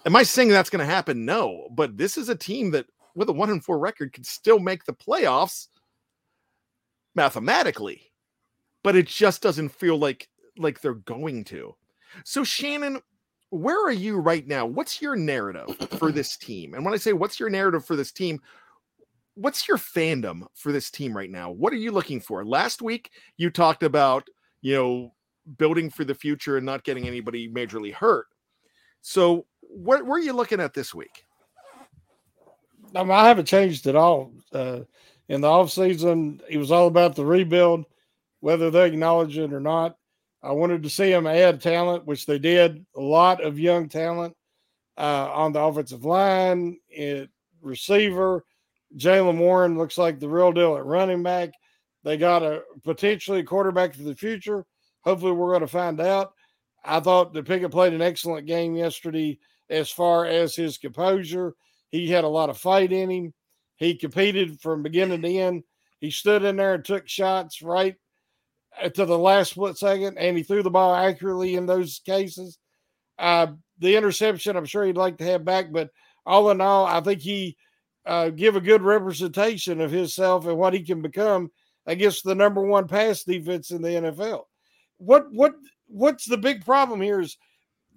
Am 0.05 0.15
I 0.15 0.23
saying 0.23 0.49
that's 0.49 0.69
going 0.69 0.85
to 0.85 0.93
happen? 0.93 1.25
No, 1.25 1.67
but 1.71 1.97
this 1.97 2.17
is 2.17 2.29
a 2.29 2.35
team 2.35 2.71
that 2.71 2.87
with 3.15 3.29
a 3.29 3.33
one 3.33 3.49
and 3.49 3.63
four 3.63 3.79
record 3.79 4.13
can 4.13 4.23
still 4.23 4.59
make 4.59 4.85
the 4.85 4.93
playoffs 4.93 5.67
mathematically, 7.15 8.11
but 8.83 8.95
it 8.95 9.07
just 9.07 9.41
doesn't 9.41 9.69
feel 9.69 9.97
like 9.97 10.27
like 10.57 10.81
they're 10.81 10.93
going 10.93 11.43
to. 11.45 11.75
So 12.25 12.43
Shannon, 12.43 13.01
where 13.51 13.85
are 13.85 13.91
you 13.91 14.17
right 14.17 14.47
now? 14.47 14.65
What's 14.65 15.01
your 15.01 15.15
narrative 15.15 15.77
for 15.99 16.11
this 16.11 16.37
team? 16.37 16.73
And 16.73 16.83
when 16.83 16.93
I 16.93 16.97
say 16.97 17.13
what's 17.13 17.39
your 17.39 17.49
narrative 17.49 17.85
for 17.85 17.95
this 17.95 18.11
team, 18.11 18.39
what's 19.35 19.67
your 19.67 19.77
fandom 19.77 20.43
for 20.55 20.71
this 20.71 20.89
team 20.89 21.15
right 21.15 21.29
now? 21.29 21.51
What 21.51 21.73
are 21.73 21.77
you 21.77 21.91
looking 21.91 22.19
for? 22.19 22.43
Last 22.45 22.81
week 22.81 23.11
you 23.37 23.49
talked 23.49 23.83
about, 23.83 24.27
you 24.61 24.75
know, 24.75 25.13
building 25.57 25.89
for 25.89 26.05
the 26.05 26.15
future 26.15 26.57
and 26.57 26.65
not 26.65 26.83
getting 26.83 27.07
anybody 27.07 27.49
majorly 27.49 27.93
hurt. 27.93 28.27
So 29.01 29.45
what 29.59 30.05
where 30.05 30.17
are 30.17 30.23
you 30.23 30.33
looking 30.33 30.61
at 30.61 30.73
this 30.73 30.95
week? 30.95 31.25
I, 32.95 33.03
mean, 33.03 33.11
I 33.11 33.27
haven't 33.27 33.45
changed 33.45 33.87
at 33.87 33.95
all. 33.95 34.33
Uh, 34.53 34.81
in 35.27 35.41
the 35.41 35.47
off 35.47 35.71
season, 35.71 36.41
it 36.49 36.57
was 36.57 36.71
all 36.71 36.87
about 36.87 37.15
the 37.15 37.25
rebuild, 37.25 37.85
whether 38.41 38.69
they 38.69 38.87
acknowledge 38.87 39.37
it 39.37 39.53
or 39.53 39.61
not. 39.61 39.97
I 40.43 40.51
wanted 40.51 40.83
to 40.83 40.89
see 40.89 41.11
them 41.11 41.27
add 41.27 41.61
talent, 41.61 42.05
which 42.05 42.25
they 42.25 42.39
did. 42.39 42.85
A 42.95 43.01
lot 43.01 43.43
of 43.43 43.59
young 43.59 43.89
talent 43.89 44.35
uh, 44.97 45.29
on 45.31 45.53
the 45.53 45.61
offensive 45.61 46.03
line, 46.03 46.79
it, 46.89 47.29
receiver. 47.61 48.43
Jaylen 48.97 49.37
Warren 49.37 49.77
looks 49.77 49.97
like 49.97 50.19
the 50.19 50.27
real 50.27 50.51
deal 50.51 50.75
at 50.77 50.85
running 50.85 51.23
back. 51.23 51.51
They 52.03 52.17
got 52.17 52.43
a 52.43 52.63
potentially 52.83 53.43
quarterback 53.43 53.93
for 53.93 54.03
the 54.03 54.15
future. 54.15 54.65
Hopefully, 55.03 55.31
we're 55.31 55.51
going 55.51 55.61
to 55.61 55.67
find 55.67 56.01
out. 56.01 56.33
I 56.83 56.99
thought 56.99 57.33
that 57.33 57.45
Pickett 57.45 57.71
played 57.71 57.93
an 57.93 58.01
excellent 58.01 58.47
game 58.47 58.75
yesterday 58.75 59.39
as 59.69 59.89
far 59.91 60.25
as 60.25 60.55
his 60.55 60.79
composure. 60.79 61.53
He 61.89 62.09
had 62.09 62.23
a 62.23 62.29
lot 62.29 62.49
of 62.49 62.57
fight 62.57 62.91
in 62.91 63.09
him. 63.09 63.33
He 63.77 63.95
competed 63.95 64.59
from 64.59 64.83
beginning 64.83 65.21
to 65.21 65.27
end. 65.27 65.63
He 65.99 66.09
stood 66.09 66.43
in 66.43 66.55
there 66.55 66.73
and 66.73 66.83
took 66.83 67.07
shots 67.07 67.61
right 67.61 67.95
to 68.93 69.05
the 69.05 69.17
last 69.17 69.51
split 69.51 69.77
second, 69.77 70.17
and 70.17 70.37
he 70.37 70.43
threw 70.43 70.63
the 70.63 70.69
ball 70.69 70.95
accurately 70.95 71.55
in 71.55 71.65
those 71.65 72.01
cases. 72.05 72.57
Uh, 73.19 73.47
the 73.79 73.95
interception, 73.95 74.55
I'm 74.55 74.65
sure 74.65 74.85
he'd 74.85 74.97
like 74.97 75.17
to 75.17 75.25
have 75.25 75.45
back, 75.45 75.71
but 75.71 75.89
all 76.25 76.51
in 76.51 76.61
all, 76.61 76.85
I 76.85 77.01
think 77.01 77.21
he 77.21 77.57
uh, 78.05 78.29
give 78.29 78.55
a 78.55 78.61
good 78.61 78.81
representation 78.81 79.81
of 79.81 79.91
himself 79.91 80.47
and 80.47 80.57
what 80.57 80.73
he 80.73 80.81
can 80.81 81.01
become 81.01 81.51
against 81.85 82.23
the 82.23 82.35
number 82.35 82.61
one 82.61 82.87
pass 82.87 83.23
defense 83.23 83.71
in 83.71 83.81
the 83.81 83.89
NFL. 83.89 84.43
What 84.97 85.31
what 85.31 85.53
what's 85.87 86.25
the 86.25 86.37
big 86.37 86.63
problem 86.65 87.01
here 87.01 87.21
is 87.21 87.37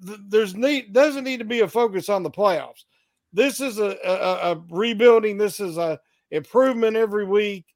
th- 0.04 0.18
there's 0.28 0.54
need 0.54 0.92
doesn't 0.92 1.24
need 1.24 1.38
to 1.38 1.44
be 1.44 1.60
a 1.60 1.68
focus 1.68 2.08
on 2.08 2.22
the 2.22 2.30
playoffs. 2.30 2.84
This 3.32 3.60
is 3.60 3.78
a, 3.78 3.96
a, 4.04 4.52
a 4.52 4.64
rebuilding. 4.70 5.38
This 5.38 5.60
is 5.60 5.76
a 5.76 5.98
improvement 6.30 6.96
every 6.96 7.24
week. 7.24 7.66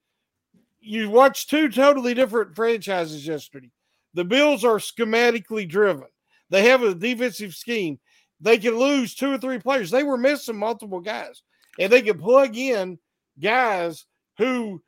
You 0.89 1.11
watch 1.11 1.49
two 1.49 1.69
totally 1.69 2.15
different 2.15 2.57
franchises 2.57 3.27
yesterday. 3.27 3.71
The 4.15 4.25
Bills 4.25 4.65
are 4.65 4.79
schematically 4.79 5.69
driven. 5.69 6.07
They 6.49 6.67
have 6.67 6.83
a 6.83 6.95
defensive 6.95 7.55
scheme. 7.55 7.99
they 8.41 8.57
can 8.57 8.79
lose 8.79 9.15
two 9.15 9.33
or 9.33 9.37
three 9.37 9.59
players. 9.59 9.91
They 9.91 10.03
were 10.03 10.17
missing 10.17 10.57
multiple 10.57 11.01
guys, 11.01 11.43
and 11.79 11.93
they 11.93 12.01
can 12.01 12.19
plug 12.19 12.57
in 12.57 12.99
guys 13.39 14.07
who 14.39 14.83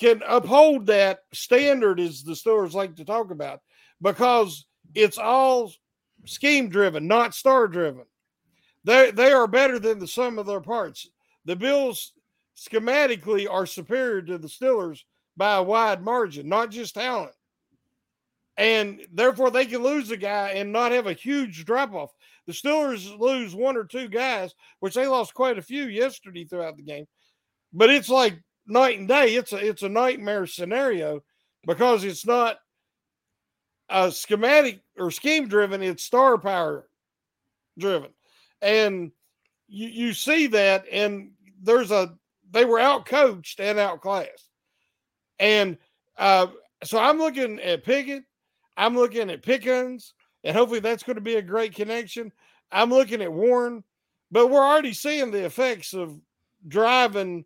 can 0.00 0.20
uphold 0.26 0.86
that 0.86 1.20
standard, 1.32 2.00
as 2.00 2.24
the 2.24 2.32
Steelers 2.32 2.72
like 2.72 2.96
to 2.96 3.04
talk 3.04 3.30
about, 3.30 3.60
because 4.02 4.66
it's 4.96 5.18
all 5.18 5.72
scheme 6.26 6.68
driven, 6.70 7.06
not 7.06 7.36
star 7.36 7.68
driven. 7.68 8.04
They 8.82 9.12
they 9.12 9.30
are 9.30 9.46
better 9.46 9.78
than 9.78 10.00
the 10.00 10.08
sum 10.08 10.40
of 10.40 10.46
their 10.46 10.60
parts. 10.60 11.08
The 11.44 11.54
Bills 11.54 12.14
schematically 12.56 13.48
are 13.48 13.64
superior 13.64 14.22
to 14.22 14.36
the 14.36 14.48
Steelers 14.48 15.02
by 15.36 15.56
a 15.56 15.62
wide 15.62 16.02
margin, 16.02 16.48
not 16.48 16.70
just 16.70 16.94
talent. 16.94 17.32
And 18.56 19.00
therefore, 19.12 19.50
they 19.50 19.64
can 19.64 19.82
lose 19.82 20.10
a 20.10 20.16
guy 20.16 20.50
and 20.50 20.72
not 20.72 20.92
have 20.92 21.06
a 21.06 21.14
huge 21.14 21.64
drop 21.64 21.94
off. 21.94 22.10
The 22.46 22.52
Steelers 22.52 23.18
lose 23.18 23.54
one 23.54 23.76
or 23.76 23.84
two 23.84 24.08
guys, 24.08 24.54
which 24.80 24.94
they 24.94 25.06
lost 25.06 25.34
quite 25.34 25.56
a 25.56 25.62
few 25.62 25.84
yesterday 25.84 26.44
throughout 26.44 26.76
the 26.76 26.82
game. 26.82 27.06
But 27.72 27.90
it's 27.90 28.08
like 28.08 28.42
night 28.66 28.98
and 28.98 29.08
day. 29.08 29.34
It's 29.36 29.52
a 29.52 29.56
it's 29.56 29.82
a 29.82 29.88
nightmare 29.88 30.46
scenario 30.46 31.22
because 31.66 32.04
it's 32.04 32.26
not 32.26 32.58
a 33.88 34.10
schematic 34.10 34.80
or 34.98 35.10
scheme 35.10 35.48
driven. 35.48 35.82
It's 35.82 36.02
star 36.02 36.36
power 36.38 36.88
driven, 37.78 38.10
and 38.60 39.12
you 39.68 39.88
you 39.88 40.12
see 40.12 40.48
that. 40.48 40.84
And 40.90 41.30
there's 41.62 41.90
a 41.90 42.14
they 42.50 42.64
were 42.64 42.80
out 42.80 43.06
coached 43.06 43.60
and 43.60 43.78
outclassed, 43.78 44.49
and 45.40 45.78
uh, 46.16 46.48
so 46.84 46.98
I'm 46.98 47.18
looking 47.18 47.58
at 47.60 47.82
Pickett. 47.82 48.22
I'm 48.76 48.94
looking 48.94 49.30
at 49.30 49.42
Pickens, 49.42 50.14
and 50.44 50.56
hopefully 50.56 50.80
that's 50.80 51.02
going 51.02 51.16
to 51.16 51.22
be 51.22 51.36
a 51.36 51.42
great 51.42 51.74
connection. 51.74 52.30
I'm 52.70 52.90
looking 52.90 53.22
at 53.22 53.32
Warren, 53.32 53.82
but 54.30 54.48
we're 54.48 54.64
already 54.64 54.92
seeing 54.92 55.30
the 55.30 55.44
effects 55.44 55.92
of 55.92 56.20
driving 56.68 57.44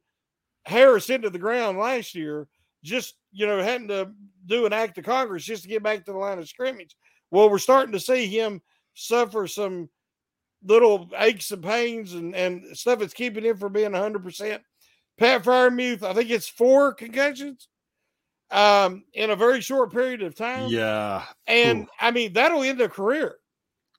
Harris 0.66 1.08
into 1.08 1.30
the 1.30 1.38
ground 1.38 1.78
last 1.78 2.14
year, 2.14 2.48
just 2.82 3.14
you 3.32 3.46
know, 3.46 3.62
having 3.62 3.88
to 3.88 4.10
do 4.46 4.66
an 4.66 4.72
act 4.72 4.98
of 4.98 5.04
Congress 5.04 5.44
just 5.44 5.62
to 5.62 5.68
get 5.68 5.82
back 5.82 6.04
to 6.04 6.12
the 6.12 6.18
line 6.18 6.38
of 6.38 6.48
scrimmage. 6.48 6.96
Well, 7.30 7.48
we're 7.48 7.58
starting 7.58 7.92
to 7.92 8.00
see 8.00 8.26
him 8.26 8.60
suffer 8.94 9.46
some 9.46 9.88
little 10.64 11.10
aches 11.18 11.50
and 11.50 11.62
pains 11.62 12.14
and, 12.14 12.34
and 12.34 12.76
stuff 12.76 12.98
that's 12.98 13.14
keeping 13.14 13.44
him 13.44 13.56
from 13.56 13.72
being 13.72 13.90
100%. 13.90 14.60
Pat 15.18 15.42
Freiermuth, 15.42 16.02
I 16.02 16.12
think 16.12 16.30
it's 16.30 16.48
four 16.48 16.94
concussions 16.94 17.68
um, 18.54 19.02
in 19.12 19.30
a 19.30 19.36
very 19.36 19.60
short 19.60 19.92
period 19.92 20.22
of 20.22 20.34
time. 20.34 20.70
Yeah. 20.70 21.24
And 21.46 21.82
Ooh. 21.82 21.88
I 22.00 22.12
mean, 22.12 22.32
that'll 22.32 22.62
end 22.62 22.80
a 22.80 22.88
career. 22.88 23.36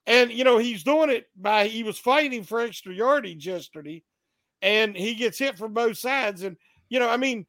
And, 0.08 0.32
you 0.32 0.44
know, 0.44 0.58
he's 0.58 0.84
doing 0.84 1.10
it 1.10 1.28
by, 1.36 1.68
he 1.68 1.84
was 1.84 2.00
fighting 2.00 2.44
for 2.44 2.62
extra 2.62 2.94
yardage 2.94 3.46
yesterday 3.46 4.02
and 4.62 4.96
he 4.96 5.14
gets 5.14 5.38
hit 5.38 5.58
from 5.58 5.74
both 5.74 5.98
sides. 5.98 6.44
And, 6.44 6.56
you 6.90 7.00
know, 7.00 7.10
I 7.10 7.18
mean, 7.18 7.46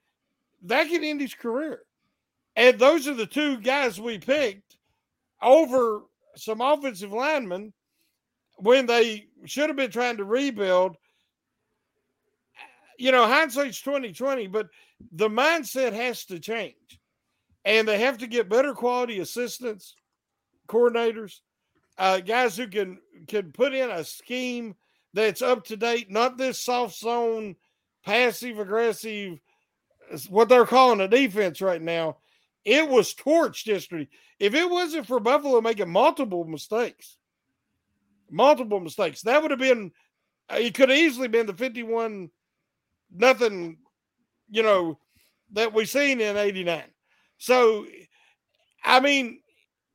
that 0.63 0.89
could 0.89 1.05
end 1.05 1.21
his 1.21 1.35
career. 1.35 1.83
And 2.57 2.79
those 2.79 3.07
are 3.07 3.15
the 3.15 3.27
two 3.27 3.59
guys 3.59 4.01
we 4.01 4.19
picked 4.19 4.77
over 5.43 6.03
some 6.35 6.61
offensive 6.61 7.13
linemen 7.13 7.73
when 8.57 8.87
they 8.87 9.27
should 9.45 9.69
have 9.69 9.77
been 9.77 9.91
trying 9.91 10.17
to 10.17 10.25
rebuild. 10.25 10.97
You 12.99 13.13
know, 13.13 13.27
hindsight's 13.27 13.81
2020, 13.81 14.47
but 14.47 14.69
the 15.13 15.29
mindset 15.29 15.93
has 15.93 16.25
to 16.27 16.39
change. 16.39 17.01
And 17.65 17.87
they 17.87 17.99
have 17.99 18.19
to 18.19 18.27
get 18.27 18.49
better 18.49 18.73
quality 18.75 19.19
assistants, 19.19 19.95
coordinators, 20.69 21.41
uh, 21.99 22.21
guys 22.21 22.57
who 22.57 22.69
can 22.69 22.99
can 23.27 23.53
put 23.53 23.75
in 23.75 23.91
a 23.91 24.05
scheme 24.05 24.75
that's 25.13 25.43
up 25.43 25.65
to 25.65 25.77
date, 25.77 26.11
not 26.11 26.37
this 26.37 26.63
soft 26.63 26.97
zone, 26.97 27.57
passive 28.05 28.59
aggressive, 28.59 29.41
what 30.29 30.49
they're 30.49 30.67
calling 30.67 31.01
a 31.01 31.09
defense 31.09 31.61
right 31.61 31.83
now. 31.83 32.19
It 32.65 32.89
was 32.89 33.15
torched 33.15 33.67
yesterday. 33.67 34.09
If 34.39 34.55
it 34.55 34.69
wasn't 34.69 35.07
for 35.07 35.21
Buffalo 35.21 35.61
making 35.61 35.89
multiple 35.89 36.45
mistakes, 36.45 37.17
multiple 38.31 38.81
mistakes, 38.81 39.23
that 39.23 39.41
would 39.41 39.51
have 39.51 39.61
been, 39.61 39.93
uh, 40.51 40.57
it 40.57 40.75
could 40.75 40.91
have 40.91 40.99
easily 40.99 41.29
been 41.29 41.47
the 41.47 41.55
51 41.55 42.31
nothing, 43.15 43.79
you 44.51 44.63
know, 44.63 44.99
that 45.53 45.73
we've 45.73 45.89
seen 45.89 46.21
in 46.21 46.37
89. 46.37 46.83
So, 47.39 47.87
I 48.85 49.01
mean, 49.01 49.41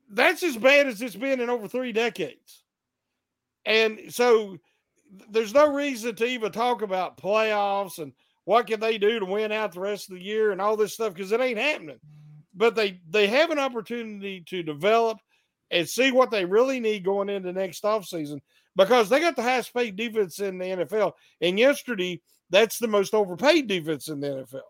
that's 0.09 0.43
as 0.43 0.57
bad 0.57 0.87
as 0.87 1.01
it's 1.01 1.15
been 1.15 1.39
in 1.39 1.49
over 1.49 1.67
three 1.67 1.91
decades. 1.91 2.63
And 3.65 3.99
so 4.09 4.57
there's 5.29 5.53
no 5.53 5.73
reason 5.73 6.15
to 6.15 6.25
even 6.25 6.51
talk 6.51 6.81
about 6.81 7.17
playoffs 7.17 7.99
and 7.99 8.13
what 8.45 8.67
can 8.67 8.79
they 8.79 8.97
do 8.97 9.19
to 9.19 9.25
win 9.25 9.51
out 9.51 9.73
the 9.73 9.79
rest 9.79 10.09
of 10.09 10.15
the 10.15 10.23
year 10.23 10.51
and 10.51 10.61
all 10.61 10.75
this 10.75 10.93
stuff 10.93 11.13
because 11.13 11.31
it 11.31 11.41
ain't 11.41 11.59
happening. 11.59 11.99
But 12.53 12.75
they 12.75 12.99
they 13.09 13.27
have 13.27 13.49
an 13.49 13.59
opportunity 13.59 14.43
to 14.47 14.63
develop 14.63 15.19
and 15.69 15.87
see 15.87 16.11
what 16.11 16.31
they 16.31 16.43
really 16.43 16.79
need 16.79 17.05
going 17.05 17.29
into 17.29 17.53
next 17.53 17.83
offseason 17.83 18.41
because 18.75 19.09
they 19.09 19.19
got 19.19 19.35
the 19.35 19.41
highest 19.41 19.73
paid 19.73 19.95
defense 19.95 20.39
in 20.39 20.57
the 20.57 20.65
NFL. 20.65 21.13
And 21.39 21.57
yesterday, 21.57 22.21
that's 22.51 22.77
the 22.77 22.87
most 22.87 23.13
overpaid 23.13 23.67
defense 23.67 24.07
in 24.07 24.19
the 24.19 24.27
NFL. 24.27 24.61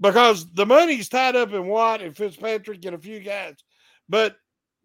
Because 0.00 0.50
the 0.52 0.66
money's 0.66 1.08
tied 1.08 1.36
up 1.36 1.52
in 1.52 1.66
Watt 1.66 2.02
and 2.02 2.16
Fitzpatrick 2.16 2.84
and 2.84 2.94
a 2.94 2.98
few 2.98 3.20
guys. 3.20 3.56
But 4.08 4.36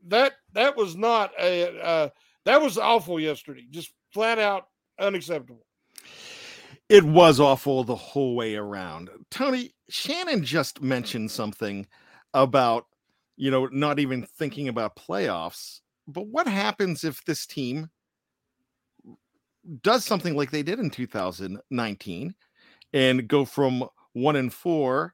that 0.07 0.33
that 0.53 0.75
was 0.75 0.95
not 0.95 1.31
a 1.39 1.79
uh, 1.79 2.09
that 2.45 2.61
was 2.61 2.77
awful 2.77 3.19
yesterday. 3.19 3.65
Just 3.69 3.93
flat 4.13 4.39
out 4.39 4.67
unacceptable. 4.99 5.65
It 6.89 7.03
was 7.03 7.39
awful 7.39 7.83
the 7.83 7.95
whole 7.95 8.35
way 8.35 8.55
around. 8.55 9.09
Tony, 9.29 9.73
Shannon 9.89 10.43
just 10.43 10.81
mentioned 10.81 11.31
something 11.31 11.87
about, 12.33 12.85
you 13.37 13.49
know, 13.49 13.67
not 13.67 13.99
even 13.99 14.25
thinking 14.37 14.67
about 14.67 14.97
playoffs. 14.97 15.79
But 16.07 16.27
what 16.27 16.47
happens 16.47 17.05
if 17.05 17.23
this 17.23 17.45
team 17.45 17.89
does 19.83 20.05
something 20.05 20.35
like 20.35 20.51
they 20.51 20.63
did 20.63 20.79
in 20.79 20.89
2019 20.89 22.35
and 22.93 23.27
go 23.27 23.45
from 23.45 23.85
one 24.13 24.35
and 24.35 24.53
four 24.53 25.13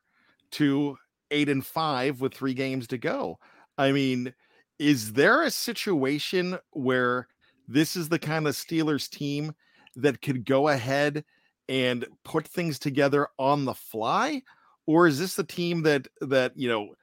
to 0.52 0.98
eight 1.32 1.50
and 1.50 1.66
five 1.66 2.22
with 2.22 2.34
three 2.34 2.54
games 2.54 2.88
to 2.88 2.98
go? 2.98 3.40
I 3.78 3.92
mean, 3.92 4.34
is 4.80 5.14
there 5.14 5.44
a 5.44 5.52
situation 5.52 6.58
where 6.72 7.28
this 7.68 7.96
is 7.96 8.10
the 8.10 8.20
kind 8.20 8.48
of 8.48 8.56
Steelers 8.56 9.10
team 9.10 9.54
that 9.96 10.22
could 10.22 10.46
go 10.46 10.70
ahead 10.70 11.26
and 11.70 12.06
put 12.24 12.48
things 12.48 12.80
together 12.80 13.28
on 13.38 13.66
the 13.66 13.74
fly 13.74 14.42
or 14.86 15.06
is 15.06 15.20
this 15.20 15.36
the 15.36 15.44
team 15.44 15.84
that 15.84 16.08
that 16.22 16.54
you 16.56 16.70
know 16.70 16.96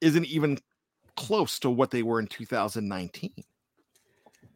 isn't 0.00 0.26
even 0.26 0.58
close 1.16 1.58
to 1.58 1.70
what 1.70 1.90
they 1.90 2.02
were 2.02 2.18
in 2.18 2.26
2019 2.26 3.30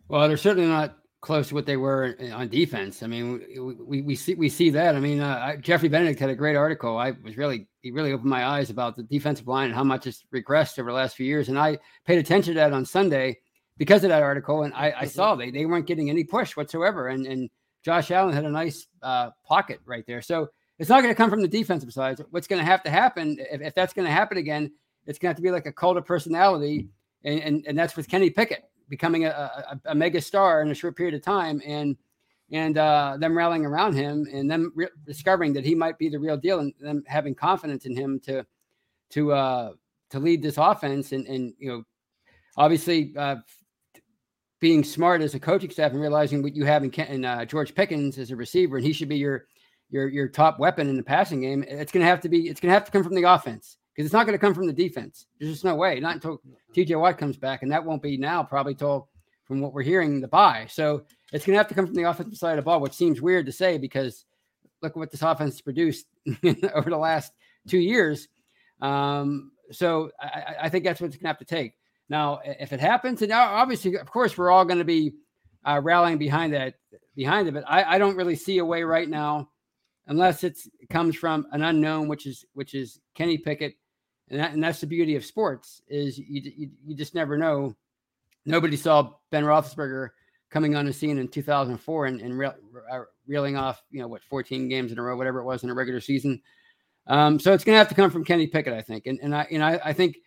well 0.08 0.26
they're 0.26 0.36
certainly 0.36 0.68
not 0.68 0.99
close 1.20 1.48
to 1.48 1.54
what 1.54 1.66
they 1.66 1.76
were 1.76 2.16
on 2.32 2.48
defense 2.48 3.02
i 3.02 3.06
mean 3.06 3.42
we, 3.56 3.74
we, 3.74 4.02
we 4.02 4.16
see 4.16 4.34
we 4.34 4.48
see 4.48 4.70
that 4.70 4.96
i 4.96 5.00
mean 5.00 5.20
uh, 5.20 5.54
geoffrey 5.56 5.88
benedict 5.88 6.18
had 6.18 6.30
a 6.30 6.34
great 6.34 6.56
article 6.56 6.96
i 6.96 7.12
was 7.22 7.36
really 7.36 7.68
he 7.82 7.90
really 7.90 8.12
opened 8.12 8.30
my 8.30 8.46
eyes 8.46 8.70
about 8.70 8.96
the 8.96 9.02
defensive 9.02 9.46
line 9.46 9.66
and 9.66 9.74
how 9.74 9.84
much 9.84 10.06
it's 10.06 10.24
regressed 10.34 10.78
over 10.78 10.90
the 10.90 10.96
last 10.96 11.16
few 11.16 11.26
years 11.26 11.50
and 11.50 11.58
i 11.58 11.76
paid 12.06 12.18
attention 12.18 12.54
to 12.54 12.60
that 12.60 12.72
on 12.72 12.86
sunday 12.86 13.36
because 13.80 14.04
of 14.04 14.10
that 14.10 14.22
article, 14.22 14.64
and 14.64 14.74
I, 14.74 14.88
I 14.88 14.92
mm-hmm. 14.92 15.06
saw 15.06 15.34
they 15.34 15.50
they 15.50 15.64
weren't 15.64 15.86
getting 15.86 16.10
any 16.10 16.22
push 16.22 16.54
whatsoever, 16.54 17.08
and 17.08 17.26
and 17.26 17.48
Josh 17.82 18.10
Allen 18.10 18.34
had 18.34 18.44
a 18.44 18.50
nice 18.50 18.86
uh, 19.02 19.30
pocket 19.42 19.80
right 19.86 20.04
there. 20.06 20.20
So 20.20 20.48
it's 20.78 20.90
not 20.90 21.00
going 21.00 21.12
to 21.12 21.16
come 21.16 21.30
from 21.30 21.40
the 21.40 21.48
defensive 21.48 21.90
side. 21.90 22.20
What's 22.30 22.46
going 22.46 22.60
to 22.60 22.66
have 22.66 22.82
to 22.82 22.90
happen 22.90 23.38
if, 23.50 23.62
if 23.62 23.74
that's 23.74 23.94
going 23.94 24.04
to 24.04 24.12
happen 24.12 24.36
again? 24.36 24.70
It's 25.06 25.18
going 25.18 25.28
to 25.28 25.30
have 25.30 25.36
to 25.36 25.42
be 25.42 25.50
like 25.50 25.64
a 25.64 25.72
cult 25.72 25.96
of 25.96 26.04
personality, 26.04 26.88
and 27.24 27.40
and, 27.40 27.64
and 27.66 27.78
that's 27.78 27.96
with 27.96 28.06
Kenny 28.06 28.28
Pickett 28.28 28.69
becoming 28.90 29.24
a, 29.24 29.30
a, 29.30 29.80
a 29.86 29.94
mega 29.94 30.20
star 30.20 30.60
in 30.60 30.70
a 30.70 30.74
short 30.74 30.96
period 30.96 31.14
of 31.14 31.22
time, 31.22 31.62
and 31.64 31.96
and 32.52 32.76
uh, 32.76 33.16
them 33.18 33.38
rallying 33.38 33.64
around 33.64 33.94
him, 33.94 34.26
and 34.32 34.50
them 34.50 34.72
re- 34.74 34.88
discovering 35.06 35.52
that 35.54 35.64
he 35.64 35.74
might 35.74 35.96
be 35.96 36.08
the 36.08 36.18
real 36.18 36.36
deal, 36.36 36.58
and 36.58 36.74
them 36.80 37.02
having 37.06 37.34
confidence 37.34 37.86
in 37.86 37.96
him 37.96 38.20
to 38.20 38.44
to 39.10 39.32
uh, 39.32 39.70
to 40.10 40.18
lead 40.18 40.42
this 40.42 40.58
offense, 40.58 41.12
and 41.12 41.26
and 41.26 41.54
you 41.58 41.68
know, 41.70 41.84
obviously 42.58 43.14
uh, 43.16 43.36
being 44.58 44.84
smart 44.84 45.22
as 45.22 45.34
a 45.34 45.40
coaching 45.40 45.70
staff 45.70 45.92
and 45.92 46.00
realizing 46.00 46.42
what 46.42 46.54
you 46.54 46.66
have 46.66 46.84
in, 46.84 46.92
in 46.92 47.24
uh, 47.24 47.44
George 47.46 47.74
Pickens 47.74 48.18
as 48.18 48.30
a 48.30 48.36
receiver, 48.36 48.76
and 48.76 48.84
he 48.84 48.92
should 48.92 49.08
be 49.08 49.16
your 49.16 49.46
your 49.88 50.08
your 50.08 50.28
top 50.28 50.58
weapon 50.58 50.88
in 50.88 50.96
the 50.96 51.02
passing 51.02 51.40
game. 51.40 51.64
It's 51.66 51.92
to 51.92 52.02
have 52.02 52.20
to 52.20 52.28
be. 52.28 52.48
It's 52.48 52.60
going 52.60 52.70
to 52.70 52.74
have 52.74 52.84
to 52.84 52.90
come 52.90 53.04
from 53.04 53.14
the 53.14 53.24
offense 53.24 53.78
because 54.00 54.06
it's 54.06 54.14
not 54.14 54.24
going 54.24 54.38
to 54.38 54.40
come 54.40 54.54
from 54.54 54.66
the 54.66 54.72
defense. 54.72 55.26
There's 55.38 55.52
just 55.52 55.64
no 55.64 55.74
way. 55.74 56.00
Not 56.00 56.14
until 56.14 56.40
T.J. 56.72 56.94
Watt 56.94 57.18
comes 57.18 57.36
back, 57.36 57.62
and 57.62 57.70
that 57.70 57.84
won't 57.84 58.00
be 58.00 58.16
now. 58.16 58.42
Probably 58.42 58.74
till 58.74 59.10
from 59.44 59.60
what 59.60 59.74
we're 59.74 59.82
hearing 59.82 60.22
the 60.22 60.28
bye. 60.28 60.66
So 60.70 61.02
it's 61.34 61.44
going 61.44 61.52
to 61.52 61.58
have 61.58 61.68
to 61.68 61.74
come 61.74 61.84
from 61.84 61.94
the 61.94 62.08
offensive 62.08 62.38
side 62.38 62.52
of 62.52 62.56
the 62.56 62.62
ball, 62.62 62.80
which 62.80 62.94
seems 62.94 63.20
weird 63.20 63.44
to 63.44 63.52
say 63.52 63.76
because 63.76 64.24
look 64.80 64.92
at 64.92 64.96
what 64.96 65.10
this 65.10 65.20
offense 65.20 65.54
has 65.56 65.60
produced 65.60 66.06
over 66.74 66.88
the 66.88 66.96
last 66.96 67.34
two 67.68 67.78
years. 67.78 68.28
Um, 68.80 69.52
so 69.70 70.10
I, 70.18 70.54
I 70.62 70.68
think 70.70 70.84
that's 70.84 70.98
what 70.98 71.08
it's 71.08 71.16
going 71.16 71.24
to 71.24 71.28
have 71.28 71.38
to 71.38 71.44
take. 71.44 71.74
Now, 72.08 72.40
if 72.44 72.72
it 72.72 72.80
happens, 72.80 73.20
and 73.20 73.32
obviously, 73.32 73.96
of 73.96 74.10
course, 74.10 74.38
we're 74.38 74.50
all 74.50 74.64
going 74.64 74.78
to 74.78 74.84
be 74.84 75.12
uh, 75.66 75.80
rallying 75.82 76.16
behind 76.16 76.54
that 76.54 76.76
behind 77.14 77.48
it. 77.48 77.52
But 77.52 77.64
I, 77.68 77.96
I 77.96 77.98
don't 77.98 78.16
really 78.16 78.36
see 78.36 78.58
a 78.58 78.64
way 78.64 78.82
right 78.82 79.08
now, 79.08 79.50
unless 80.06 80.42
it 80.42 80.56
comes 80.88 81.16
from 81.16 81.46
an 81.52 81.62
unknown, 81.62 82.08
which 82.08 82.24
is 82.24 82.46
which 82.54 82.74
is 82.74 82.98
Kenny 83.14 83.36
Pickett, 83.36 83.76
and 84.30 84.40
that, 84.40 84.52
and 84.52 84.62
that's 84.62 84.80
the 84.80 84.86
beauty 84.86 85.16
of 85.16 85.24
sports 85.24 85.82
is 85.88 86.18
you, 86.18 86.52
you 86.56 86.70
you 86.86 86.94
just 86.94 87.14
never 87.14 87.36
know. 87.36 87.74
Nobody 88.46 88.76
saw 88.76 89.12
Ben 89.30 89.44
Roethlisberger 89.44 90.10
coming 90.50 90.74
on 90.76 90.86
the 90.86 90.92
scene 90.92 91.18
in 91.18 91.28
2004 91.28 92.06
and, 92.06 92.20
and 92.20 92.38
re- 92.38 92.50
uh, 92.90 93.00
reeling 93.26 93.56
off, 93.56 93.82
you 93.90 94.00
know, 94.00 94.08
what 94.08 94.24
14 94.24 94.68
games 94.68 94.90
in 94.90 94.98
a 94.98 95.02
row, 95.02 95.16
whatever 95.16 95.40
it 95.40 95.44
was 95.44 95.62
in 95.62 95.70
a 95.70 95.74
regular 95.74 96.00
season. 96.00 96.40
Um, 97.06 97.38
so 97.38 97.52
it's 97.52 97.64
going 97.64 97.74
to 97.74 97.78
have 97.78 97.88
to 97.88 97.94
come 97.94 98.10
from 98.10 98.24
Kenny 98.24 98.46
Pickett, 98.46 98.72
I 98.72 98.82
think. 98.82 99.06
And 99.06 99.18
and 99.20 99.34
I 99.34 99.46
you 99.50 99.58
know 99.58 99.66
I, 99.66 99.80
I 99.86 99.92
think 99.92 100.18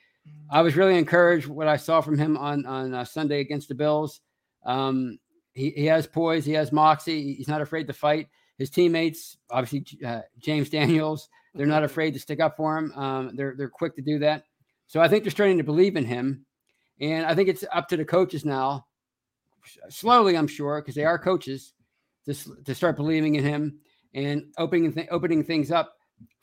I 0.50 0.62
was 0.62 0.76
really 0.76 0.98
encouraged 0.98 1.48
what 1.48 1.68
I 1.68 1.78
saw 1.78 2.02
from 2.02 2.18
him 2.18 2.38
on 2.38 2.66
on 2.66 2.94
uh, 2.94 3.06
Sunday 3.06 3.40
against 3.40 3.70
the 3.70 3.76
Bills. 3.76 4.22
Um, 4.66 5.20
he, 5.54 5.70
he 5.72 5.86
has 5.86 6.08
poise, 6.08 6.46
he 6.46 6.54
has 6.54 6.72
moxie, 6.72 7.36
he's 7.36 7.48
not 7.48 7.62
afraid 7.62 7.88
to 7.88 7.94
fight. 7.94 8.28
His 8.58 8.70
teammates, 8.70 9.38
obviously 9.50 10.06
uh, 10.06 10.22
James 10.40 10.70
Daniels, 10.70 11.30
they're 11.54 11.68
not 11.68 11.84
afraid 11.84 12.14
to 12.14 12.20
stick 12.20 12.40
up 12.40 12.58
for 12.58 12.78
him. 12.78 12.92
Um, 12.94 13.36
they're 13.36 13.56
they're 13.58 13.70
quick 13.70 13.96
to 13.96 14.02
do 14.02 14.20
that. 14.20 14.44
So 14.88 15.02
I 15.02 15.08
think 15.08 15.24
they're 15.24 15.32
starting 15.32 15.58
to 15.58 15.64
believe 15.64 15.96
in 15.96 16.06
him, 16.06 16.46
and 17.00 17.26
I 17.26 17.36
think 17.36 17.50
it's 17.50 17.64
up 17.72 17.88
to 17.90 17.98
the 17.98 18.06
coaches 18.06 18.46
now, 18.46 18.86
slowly, 19.90 20.38
I'm 20.38 20.48
sure, 20.48 20.82
because 20.82 20.96
they 20.96 21.06
are 21.06 21.18
coaches, 21.18 21.74
to 22.26 22.34
to 22.66 22.76
start 22.76 22.96
believing 22.96 23.36
in 23.36 23.44
him 23.44 23.80
and 24.14 24.54
opening 24.58 24.94
th- 24.94 25.08
opening 25.12 25.44
things 25.44 25.72
up 25.72 25.94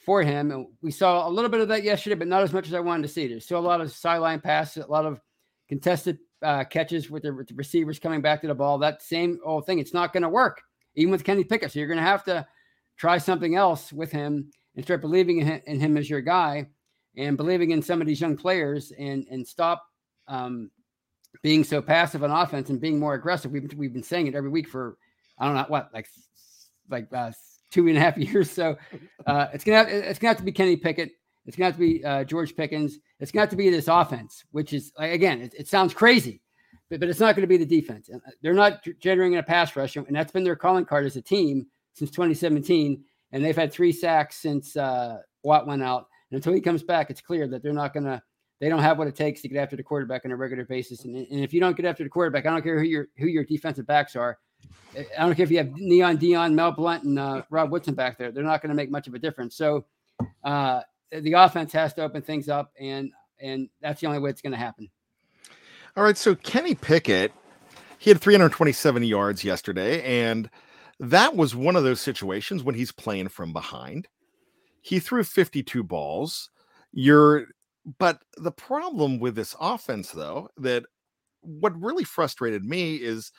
for 0.05 0.23
him. 0.23 0.51
And 0.51 0.66
we 0.83 0.90
saw 0.90 1.29
a 1.29 1.31
little 1.31 1.51
bit 1.51 1.61
of 1.61 1.68
that 1.68 1.85
yesterday, 1.85 2.16
but 2.16 2.29
not 2.29 2.42
as 2.42 2.53
much 2.53 2.66
as 2.66 2.75
I 2.75 2.81
wanted 2.81 3.03
to 3.03 3.09
see. 3.09 3.27
There's 3.27 3.44
still 3.44 3.59
a 3.59 3.61
lot 3.61 3.81
of 3.81 3.92
sideline 3.92 4.40
passes, 4.40 4.85
a 4.85 4.90
lot 4.90 5.07
of 5.07 5.20
contested 5.68 6.18
uh, 6.42 6.64
catches 6.64 7.11
with 7.11 7.23
the, 7.23 7.33
with 7.33 7.49
the, 7.49 7.55
receivers 7.55 7.99
coming 7.99 8.20
back 8.20 8.40
to 8.40 8.46
the 8.46 8.55
ball. 8.55 8.79
That 8.79 9.03
same 9.03 9.38
old 9.44 9.66
thing. 9.66 9.79
It's 9.79 9.94
not 9.94 10.12
going 10.12 10.23
to 10.23 10.29
work, 10.29 10.62
even 10.94 11.11
with 11.11 11.25
Kenny 11.25 11.44
Pickett. 11.44 11.73
So 11.73 11.79
you're 11.79 11.88
going 11.88 11.99
to 11.99 12.03
have 12.03 12.25
to 12.25 12.46
try 12.96 13.18
something 13.18 13.57
else 13.57 13.92
with 13.92 14.11
him 14.11 14.51
and 14.77 14.85
start 14.85 15.01
believing 15.01 15.39
in 15.39 15.47
him, 15.47 15.61
in 15.67 15.81
him, 15.81 15.97
as 15.97 16.09
your 16.09 16.21
guy 16.21 16.67
and 17.17 17.37
believing 17.37 17.71
in 17.71 17.83
some 17.83 18.01
of 18.01 18.07
these 18.07 18.21
young 18.21 18.37
players 18.37 18.93
and 18.99 19.27
and 19.31 19.47
stop 19.47 19.85
um, 20.29 20.71
being 21.43 21.65
so 21.65 21.81
passive 21.83 22.23
on 22.23 22.31
offense 22.31 22.71
and 22.71 22.81
being 22.81 22.99
more 22.99 23.15
aggressive. 23.15 23.51
We've, 23.51 23.73
we've 23.75 23.93
been 23.93 24.03
saying 24.03 24.27
it 24.27 24.35
every 24.35 24.51
week 24.51 24.69
for 24.69 24.97
I 25.39 25.47
don't 25.47 25.55
know 25.55 25.65
what 25.69 25.91
like 25.93 26.09
like 26.89 27.09
uh, 27.13 27.33
two 27.71 27.89
and 27.89 27.97
a 27.97 28.01
half 28.01 28.17
years. 28.19 28.51
So 28.51 28.77
uh, 29.27 29.47
it's 29.53 29.65
gonna 29.65 29.79
have, 29.79 29.89
it's 29.89 30.19
gonna 30.19 30.31
have 30.31 30.39
to 30.39 30.45
be 30.45 30.53
Kenny 30.53 30.77
Pickett. 30.77 31.13
It's 31.47 31.57
gonna 31.57 31.67
have 31.67 31.75
to 31.75 31.81
be 31.81 32.05
uh, 32.05 32.25
George 32.25 32.57
Pickens. 32.57 32.99
It's 33.19 33.33
gonna 33.33 33.43
have 33.43 33.51
to 33.51 33.57
be 33.57 33.71
this 33.71 33.89
offense, 33.89 34.45
which 34.53 34.73
is 34.73 34.93
like, 34.99 35.13
again, 35.13 35.41
it, 35.41 35.55
it 35.59 35.69
sounds 35.69 35.95
crazy, 35.95 36.43
but, 36.89 37.01
but 37.01 37.09
it's 37.09 37.21
not 37.21 37.35
going 37.35 37.43
to 37.43 37.49
be 37.49 37.57
the 37.57 37.67
defense. 37.67 38.11
Uh, 38.13 38.19
they're 38.43 38.55
not 38.55 38.85
generating 39.01 39.39
a 39.39 39.43
pass 39.43 39.75
rush, 39.77 39.97
and 39.97 40.15
that's 40.15 40.33
been 40.33 40.45
their 40.45 40.57
calling 40.57 40.85
card 40.85 41.07
as 41.07 41.17
a 41.17 41.23
team 41.23 41.67
since 41.95 42.11
2017. 42.11 43.03
And 43.33 43.45
they've 43.45 43.57
had 43.57 43.73
three 43.73 43.93
sacks 43.93 44.37
since 44.37 44.77
uh, 44.77 45.19
Watt 45.43 45.66
went 45.66 45.83
out. 45.83 46.09
And 46.31 46.37
until 46.37 46.53
he 46.53 46.61
comes 46.61 46.83
back, 46.83 47.11
it's 47.11 47.21
clear 47.21 47.47
that 47.49 47.62
they're 47.62 47.73
not 47.73 47.93
going 47.93 48.05
to. 48.05 48.23
They 48.61 48.69
don't 48.69 48.83
have 48.83 48.99
what 48.99 49.09
it 49.09 49.16
takes 49.16 49.40
to 49.40 49.49
get 49.49 49.57
after 49.57 49.75
the 49.75 49.83
quarterback 49.83 50.27
on 50.27 50.33
a 50.33 50.37
regular 50.37 50.66
basis. 50.66 51.07
And, 51.07 51.16
and 51.16 51.40
if 51.40 51.55
you 51.55 51.61
don't 51.61 51.75
get 51.75 51.87
after 51.87 52.05
the 52.05 52.11
quarterback, 52.11 52.45
I 52.45 52.51
don't 52.51 52.61
care 52.61 52.79
who 52.79 52.85
your 52.85 53.09
who 53.16 53.27
your 53.27 53.43
defensive 53.43 53.87
backs 53.87 54.14
are 54.16 54.38
I 54.97 55.25
don't 55.25 55.35
care 55.35 55.45
if 55.45 55.51
you 55.51 55.59
have 55.59 55.71
Neon 55.77 56.19
Deion, 56.19 56.55
Mel 56.55 56.73
Blount, 56.73 57.05
and 57.05 57.19
uh, 57.19 57.43
Rod 57.51 57.71
Woodson 57.71 57.95
back 57.95 58.19
there. 58.19 58.33
They're 58.33 58.43
not 58.43 58.61
going 58.61 58.71
to 58.71 58.75
make 58.75 58.90
much 58.90 59.07
of 59.07 59.14
a 59.14 59.19
difference. 59.19 59.57
So 59.57 59.87
uh, 60.43 60.83
the 61.12 61.33
offense 61.35 61.73
has 61.73 61.95
to 61.95 62.03
open 62.03 62.23
things 62.23 62.49
up, 62.49 62.73
and 62.81 63.12
and 63.38 63.69
that's 63.81 64.01
the 64.01 64.09
only 64.09 64.19
way 64.19 64.31
it's 64.31 64.43
going 64.43 64.53
to 64.53 64.59
happen. 64.59 64.90
All 65.97 66.03
right. 66.03 66.16
So 66.16 66.35
Kenny 66.35 66.75
Pickett, 66.75 67.33
he 67.99 68.11
had 68.11 68.21
327 68.21 69.05
yards 69.05 69.45
yesterday, 69.45 70.03
and 70.03 70.51
that 71.01 71.35
was 71.35 71.57
one 71.57 71.77
of 71.77 71.83
those 71.83 72.01
situations 72.01 72.63
when 72.63 72.75
he's 72.75 72.93
playing 72.93 73.29
from 73.29 73.55
behind. 73.55 74.07
He 74.83 75.01
threw 75.01 75.25
52 75.25 75.83
balls. 75.83 76.51
You're, 76.93 77.47
but 77.99 78.21
the 78.37 78.53
problem 78.53 79.19
with 79.19 79.35
this 79.35 79.57
offense, 79.59 80.11
though, 80.11 80.49
that 80.59 80.85
what 81.41 81.81
really 81.81 82.05
frustrated 82.05 82.65
me 82.65 82.97
is 82.97 83.33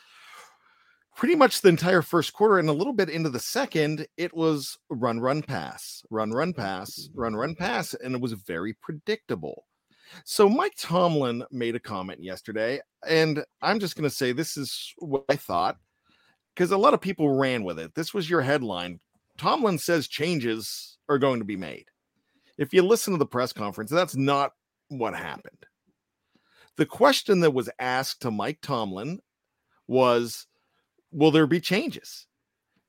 pretty 1.16 1.36
much 1.36 1.62
the 1.62 1.70
entire 1.70 2.02
first 2.02 2.34
quarter 2.34 2.58
and 2.58 2.68
a 2.68 2.74
little 2.74 2.94
bit 2.94 3.10
into 3.10 3.30
the 3.30 3.40
second, 3.40 4.08
it 4.18 4.36
was 4.36 4.80
run, 4.90 5.20
run, 5.20 5.44
pass, 5.44 6.04
run, 6.10 6.32
run, 6.32 6.54
pass, 6.54 7.08
mm-hmm. 7.10 7.20
run, 7.20 7.36
run, 7.36 7.54
pass. 7.54 7.94
And 7.94 8.16
it 8.16 8.22
was 8.22 8.34
very 8.34 8.74
predictable. 8.82 9.66
So 10.26 10.50
Mike 10.50 10.74
Tomlin 10.78 11.44
made 11.52 11.76
a 11.76 11.80
comment 11.80 12.24
yesterday, 12.24 12.82
and 13.08 13.46
I'm 13.62 13.80
just 13.80 13.96
going 13.96 14.10
to 14.10 14.16
say 14.16 14.32
this 14.32 14.58
is 14.58 14.94
what 14.98 15.24
I 15.30 15.36
thought 15.36 15.78
because 16.56 16.72
a 16.72 16.78
lot 16.78 16.94
of 16.94 17.02
people 17.02 17.36
ran 17.36 17.64
with 17.64 17.80
it. 17.80 17.94
This 17.96 18.14
was 18.14 18.30
your 18.30 18.42
headline. 18.42 19.00
Tomlin 19.38 19.78
says 19.78 20.08
changes 20.08 20.98
are 21.10 21.18
going 21.18 21.40
to 21.40 21.46
be 21.46 21.56
made. 21.56 21.86
If 22.58 22.74
you 22.74 22.84
listen 22.84 23.14
to 23.14 23.18
the 23.18 23.26
press 23.26 23.54
conference, 23.54 23.90
that's 23.90 24.16
not 24.16 24.52
what 24.90 25.16
happened. 25.16 25.66
The 26.78 26.86
question 26.86 27.40
that 27.42 27.52
was 27.52 27.70
asked 27.80 28.22
to 28.22 28.32
Mike 28.32 28.60
Tomlin 28.62 29.20
was 29.88 30.46
will 31.12 31.32
there 31.32 31.48
be 31.48 31.60
changes? 31.60 32.28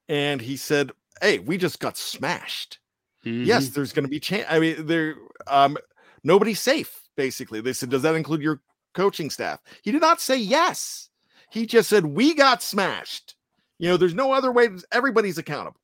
And 0.08 0.40
he 0.40 0.56
said, 0.56 0.92
Hey, 1.20 1.38
we 1.38 1.56
just 1.56 1.80
got 1.80 1.96
smashed. 1.96 2.78
Mm-hmm. 3.24 3.44
Yes, 3.44 3.68
there's 3.68 3.92
going 3.92 4.04
to 4.04 4.10
be 4.10 4.20
change. 4.20 4.46
I 4.48 4.58
mean, 4.58 4.86
there, 4.86 5.14
um, 5.46 5.76
nobody's 6.24 6.60
safe. 6.60 7.02
Basically, 7.16 7.60
they 7.60 7.72
said, 7.72 7.90
Does 7.90 8.02
that 8.02 8.14
include 8.14 8.42
your 8.42 8.60
coaching 8.94 9.30
staff? 9.30 9.60
He 9.82 9.92
did 9.92 10.00
not 10.00 10.20
say 10.20 10.36
yes. 10.36 11.08
He 11.50 11.66
just 11.66 11.88
said, 11.88 12.06
We 12.06 12.34
got 12.34 12.62
smashed. 12.62 13.36
You 13.82 13.88
know, 13.88 13.96
there's 13.96 14.14
no 14.14 14.30
other 14.30 14.52
way. 14.52 14.68
Everybody's 14.92 15.38
accountable. 15.38 15.80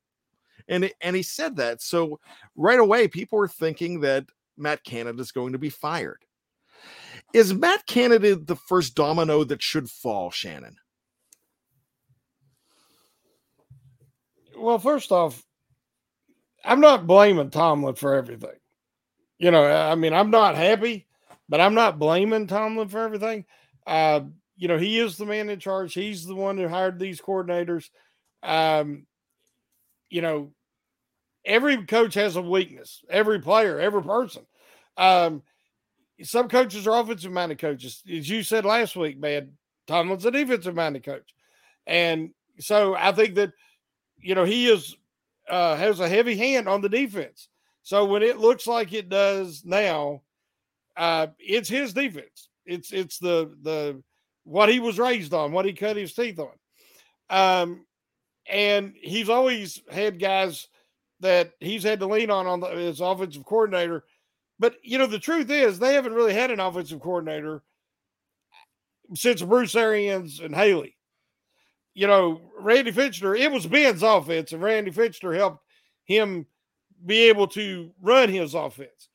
And, 0.68 0.88
and 1.00 1.16
he 1.16 1.22
said 1.24 1.56
that. 1.56 1.82
So 1.82 2.20
right 2.54 2.78
away, 2.78 3.08
people 3.08 3.38
were 3.38 3.48
thinking 3.48 4.02
that 4.02 4.24
Matt 4.56 4.84
Canada 4.84 5.20
is 5.20 5.32
going 5.32 5.52
to 5.54 5.58
be 5.58 5.68
fired. 5.68 6.24
Is 7.34 7.52
Matt 7.52 7.84
Canada 7.87 8.37
the 8.37 8.54
first 8.54 8.94
domino 8.94 9.42
that 9.42 9.61
should 9.61 9.90
fall, 9.90 10.30
Shannon? 10.30 10.76
Well, 14.56 14.78
first 14.78 15.11
off, 15.11 15.42
I'm 16.64 16.80
not 16.80 17.08
blaming 17.08 17.50
Tomlin 17.50 17.96
for 17.96 18.14
everything. 18.14 18.61
You 19.40 19.50
know, 19.50 19.64
I 19.64 19.96
mean, 19.96 20.12
I'm 20.12 20.30
not 20.30 20.54
happy, 20.54 21.08
but 21.48 21.61
I'm 21.61 21.74
not 21.74 21.98
blaming 21.98 22.46
Tomlin 22.46 22.90
for 22.90 23.00
everything. 23.00 23.44
Uh, 23.84 24.20
you 24.59 24.68
know, 24.68 24.77
he 24.77 24.99
is 24.99 25.16
the 25.16 25.25
man 25.25 25.49
in 25.49 25.59
charge. 25.59 25.94
He's 25.94 26.27
the 26.27 26.35
one 26.35 26.59
who 26.59 26.68
hired 26.68 26.99
these 26.99 27.21
coordinators. 27.21 27.88
Um, 28.42 29.07
you 30.11 30.21
know, 30.21 30.53
every 31.44 31.87
coach 31.87 32.14
has 32.14 32.37
a 32.37 32.42
weakness. 32.42 33.03
Every 33.09 33.40
player, 33.40 33.81
every 33.81 34.03
person. 34.03 34.44
Um, 34.99 35.42
some 36.23 36.49
coaches 36.49 36.87
are 36.87 37.01
offensive 37.01 37.33
minded 37.33 37.59
coaches. 37.59 38.03
As 38.07 38.29
you 38.29 38.42
said 38.42 38.66
last 38.66 38.97
week, 38.97 39.18
man, 39.18 39.53
Tomlin's 39.87 40.27
a 40.27 40.31
defensive 40.31 40.75
minded 40.75 41.05
coach. 41.05 41.33
And 41.87 42.31
so 42.59 42.94
I 42.94 43.12
think 43.12 43.37
that– 43.37 43.53
you 44.21 44.35
know, 44.35 44.44
he 44.44 44.68
is 44.68 44.97
uh, 45.49 45.77
has 45.77 46.01
a 46.01 46.09
heavy 46.09 46.37
hand 46.37 46.68
on 46.68 46.81
the 46.81 46.88
defense. 46.88 47.49
So 47.85 48.05
when 48.05 48.23
it 48.23 48.38
looks 48.38 48.66
like 48.66 48.92
it 48.92 49.09
does 49.09 49.62
now, 49.64 50.23
uh, 50.97 51.29
it's 51.38 51.68
his 51.68 51.92
defense. 51.92 52.49
It's 52.66 52.92
it's 52.92 53.18
the 53.18 53.57
the 53.62 54.03
what 54.48 54.68
he 54.68 54.80
was 54.80 54.98
raised 54.98 55.34
on, 55.34 55.52
what 55.52 55.64
he 55.64 55.72
cut 55.72 55.96
his 55.96 56.14
teeth 56.14 56.38
on. 56.38 56.50
Um, 57.30 57.87
and 58.50 58.94
he's 59.00 59.28
always 59.28 59.82
had 59.90 60.18
guys 60.18 60.68
that 61.20 61.52
he's 61.61 61.82
had 61.82 62.00
to 62.00 62.06
lean 62.06 62.30
on 62.30 62.46
on 62.46 62.61
the, 62.61 62.68
his 62.68 63.00
offensive 63.00 63.44
coordinator. 63.44 64.04
But 64.58 64.76
you 64.82 64.98
know, 64.98 65.06
the 65.06 65.18
truth 65.18 65.50
is 65.50 65.78
they 65.78 65.94
haven't 65.94 66.14
really 66.14 66.34
had 66.34 66.50
an 66.50 66.61
offensive 66.61 67.00
coordinator 67.00 67.62
since 69.14 69.42
Bruce 69.42 69.74
Arians 69.74 70.40
and 70.40 70.54
Haley 70.54 70.96
you 71.98 72.06
know, 72.06 72.40
Randy 72.56 72.92
Fichtner, 72.92 73.37
it 73.37 73.50
was 73.50 73.66
Ben's 73.66 74.04
offense, 74.04 74.52
and 74.52 74.62
Randy 74.62 74.92
Fichtner 74.92 75.34
helped 75.34 75.64
him 76.04 76.46
be 77.04 77.22
able 77.22 77.48
to 77.48 77.90
run 78.00 78.28
his 78.28 78.54
offense. 78.54 79.08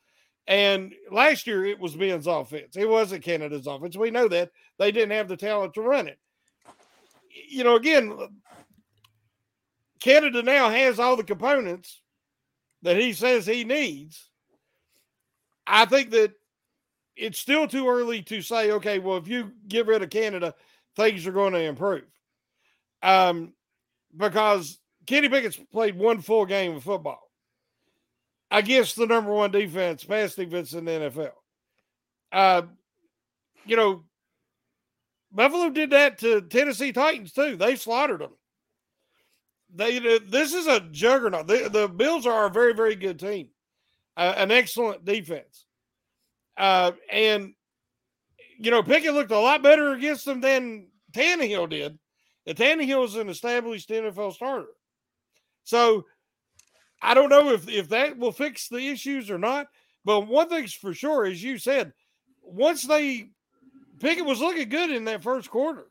And 0.47 0.93
last 1.09 1.47
year 1.47 1.65
it 1.65 1.79
was 1.79 1.95
Ben's 1.95 2.27
offense. 2.27 2.75
It 2.75 2.89
wasn't 2.89 3.23
Canada's 3.23 3.67
offense. 3.67 3.95
We 3.95 4.11
know 4.11 4.27
that. 4.27 4.51
They 4.77 4.91
didn't 4.91 5.11
have 5.11 5.27
the 5.27 5.37
talent 5.37 5.73
to 5.75 5.81
run 5.81 6.07
it. 6.07 6.19
You 7.49 7.63
know, 7.63 7.75
again, 7.75 8.17
Canada 10.01 10.43
now 10.43 10.69
has 10.69 10.99
all 10.99 11.15
the 11.15 11.23
components 11.23 12.01
that 12.81 12.97
he 12.97 13.13
says 13.13 13.45
he 13.45 13.63
needs. 13.63 14.29
I 15.65 15.85
think 15.85 16.11
that 16.11 16.33
it's 17.15 17.39
still 17.39 17.67
too 17.67 17.87
early 17.87 18.21
to 18.23 18.41
say, 18.41 18.71
okay, 18.71 18.99
well, 18.99 19.17
if 19.17 19.27
you 19.27 19.51
get 19.67 19.87
rid 19.87 20.03
of 20.03 20.09
Canada, 20.09 20.53
things 20.95 21.25
are 21.25 21.31
going 21.31 21.53
to 21.53 21.61
improve. 21.61 22.03
Um, 23.01 23.53
because 24.15 24.79
Kenny 25.05 25.29
Pickett's 25.29 25.59
played 25.71 25.97
one 25.97 26.21
full 26.21 26.45
game 26.45 26.75
of 26.75 26.83
football 26.83 27.21
against 28.53 28.95
the 28.95 29.07
number 29.07 29.33
one 29.33 29.51
defense, 29.51 30.03
pass 30.03 30.35
defense 30.35 30.73
in 30.73 30.85
the 30.85 30.91
NFL. 30.91 31.31
Uh, 32.31 32.61
you 33.65 33.75
know, 33.75 34.03
Buffalo 35.31 35.71
did 35.71 35.89
that 35.89 36.19
to 36.19 36.41
Tennessee 36.41 36.93
Titans 36.93 37.33
too. 37.33 37.57
They 37.57 37.75
slaughtered 37.75 38.21
them. 38.21 38.33
They 39.75 39.97
this 40.19 40.53
is 40.53 40.67
a 40.67 40.81
juggernaut. 40.91 41.47
The, 41.47 41.67
the 41.67 41.87
Bills 41.87 42.27
are 42.27 42.45
a 42.45 42.51
very 42.51 42.73
very 42.73 42.95
good 42.95 43.19
team, 43.19 43.49
uh, 44.15 44.35
an 44.37 44.51
excellent 44.51 45.03
defense, 45.03 45.65
uh, 46.55 46.91
and 47.11 47.53
you 48.59 48.69
know 48.69 48.83
Pickett 48.83 49.15
looked 49.15 49.31
a 49.31 49.39
lot 49.39 49.63
better 49.63 49.93
against 49.93 50.25
them 50.25 50.41
than 50.41 50.89
Tannehill 51.11 51.71
did. 51.71 51.97
And 52.45 52.57
Tannehill 52.57 53.05
is 53.05 53.15
an 53.15 53.29
established 53.29 53.89
NFL 53.89 54.33
starter, 54.33 54.67
so 55.63 56.05
I 57.03 57.13
don't 57.13 57.29
know 57.29 57.51
if 57.51 57.69
if 57.69 57.89
that 57.89 58.17
will 58.17 58.31
fix 58.31 58.69
the 58.69 58.87
issues 58.87 59.29
or 59.29 59.37
not. 59.37 59.67
But 60.05 60.21
one 60.21 60.49
thing's 60.49 60.73
for 60.73 60.93
sure, 60.93 61.25
as 61.25 61.43
you 61.43 61.57
said, 61.57 61.93
once 62.41 62.83
they 62.83 63.29
Pickett 63.99 64.25
was 64.25 64.39
looking 64.41 64.69
good 64.69 64.91
in 64.91 65.05
that 65.05 65.23
first 65.23 65.49
quarter. 65.49 65.87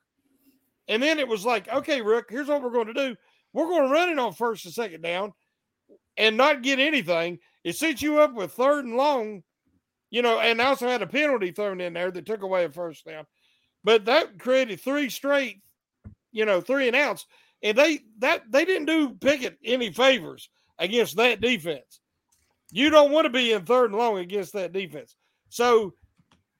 And 0.89 1.03
then 1.03 1.19
it 1.19 1.29
was 1.29 1.47
like, 1.47 1.73
okay, 1.73 2.03
Rook, 2.03 2.27
here's 2.29 2.49
what 2.49 2.63
we're 2.63 2.71
going 2.71 2.89
to 2.89 2.95
do. 2.95 3.17
We're 3.53 3.69
going 3.69 3.85
to 3.85 3.93
run 3.93 4.09
it 4.09 4.19
on 4.19 4.33
first 4.33 4.65
and 4.65 4.75
second 4.75 5.03
down 5.03 5.33
and 6.17 6.37
not 6.37 6.63
get 6.63 6.79
anything. 6.79 7.39
It 7.65 7.77
sets 7.77 8.03
you 8.03 8.21
up 8.21 8.35
with 8.35 8.53
third 8.53 8.85
and 8.85 8.97
long, 8.97 9.43
you 10.11 10.23
know, 10.23 10.41
and 10.41 10.61
also 10.61 10.89
had 10.89 11.03
a 11.03 11.07
penalty 11.07 11.53
thrown 11.53 11.81
in 11.81 11.93
there 11.93 12.11
that 12.11 12.27
took 12.27 12.43
away 12.43 12.65
a 12.65 12.71
first 12.71 13.07
down. 13.07 13.25
But 13.85 14.07
that 14.07 14.39
created 14.39 14.81
three 14.81 15.09
straight, 15.09 15.61
you 16.33 16.45
know, 16.45 16.61
three 16.61 16.89
and 16.89 16.97
outs. 16.97 17.27
And 17.63 17.79
they 17.79 18.01
that 18.19 18.43
they 18.51 18.65
didn't 18.65 18.87
do 18.87 19.15
Pickett 19.15 19.59
any 19.65 19.93
favors 19.93 20.49
against 20.79 21.17
that 21.17 21.41
defense. 21.41 22.01
You 22.71 22.91
don't 22.91 23.13
want 23.13 23.27
to 23.27 23.31
be 23.31 23.53
in 23.53 23.65
third 23.65 23.91
and 23.91 23.99
long 23.99 24.19
against 24.19 24.55
that 24.55 24.73
defense. 24.73 25.15
So 25.51 25.95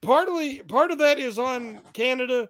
partly 0.01 0.59
part 0.59 0.91
of 0.91 0.99
that 0.99 1.19
is 1.19 1.39
on 1.39 1.79
Canada. 1.93 2.49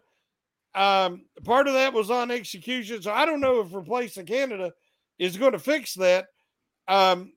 Um, 0.75 1.25
part 1.43 1.67
of 1.67 1.73
that 1.73 1.93
was 1.93 2.11
on 2.11 2.31
execution. 2.31 3.01
So 3.01 3.11
I 3.11 3.25
don't 3.25 3.39
know 3.39 3.61
if 3.61 3.73
replacing 3.73 4.25
Canada 4.25 4.73
is 5.19 5.37
going 5.37 5.53
to 5.53 5.59
fix 5.59 5.93
that, 5.95 6.25
um, 6.87 7.33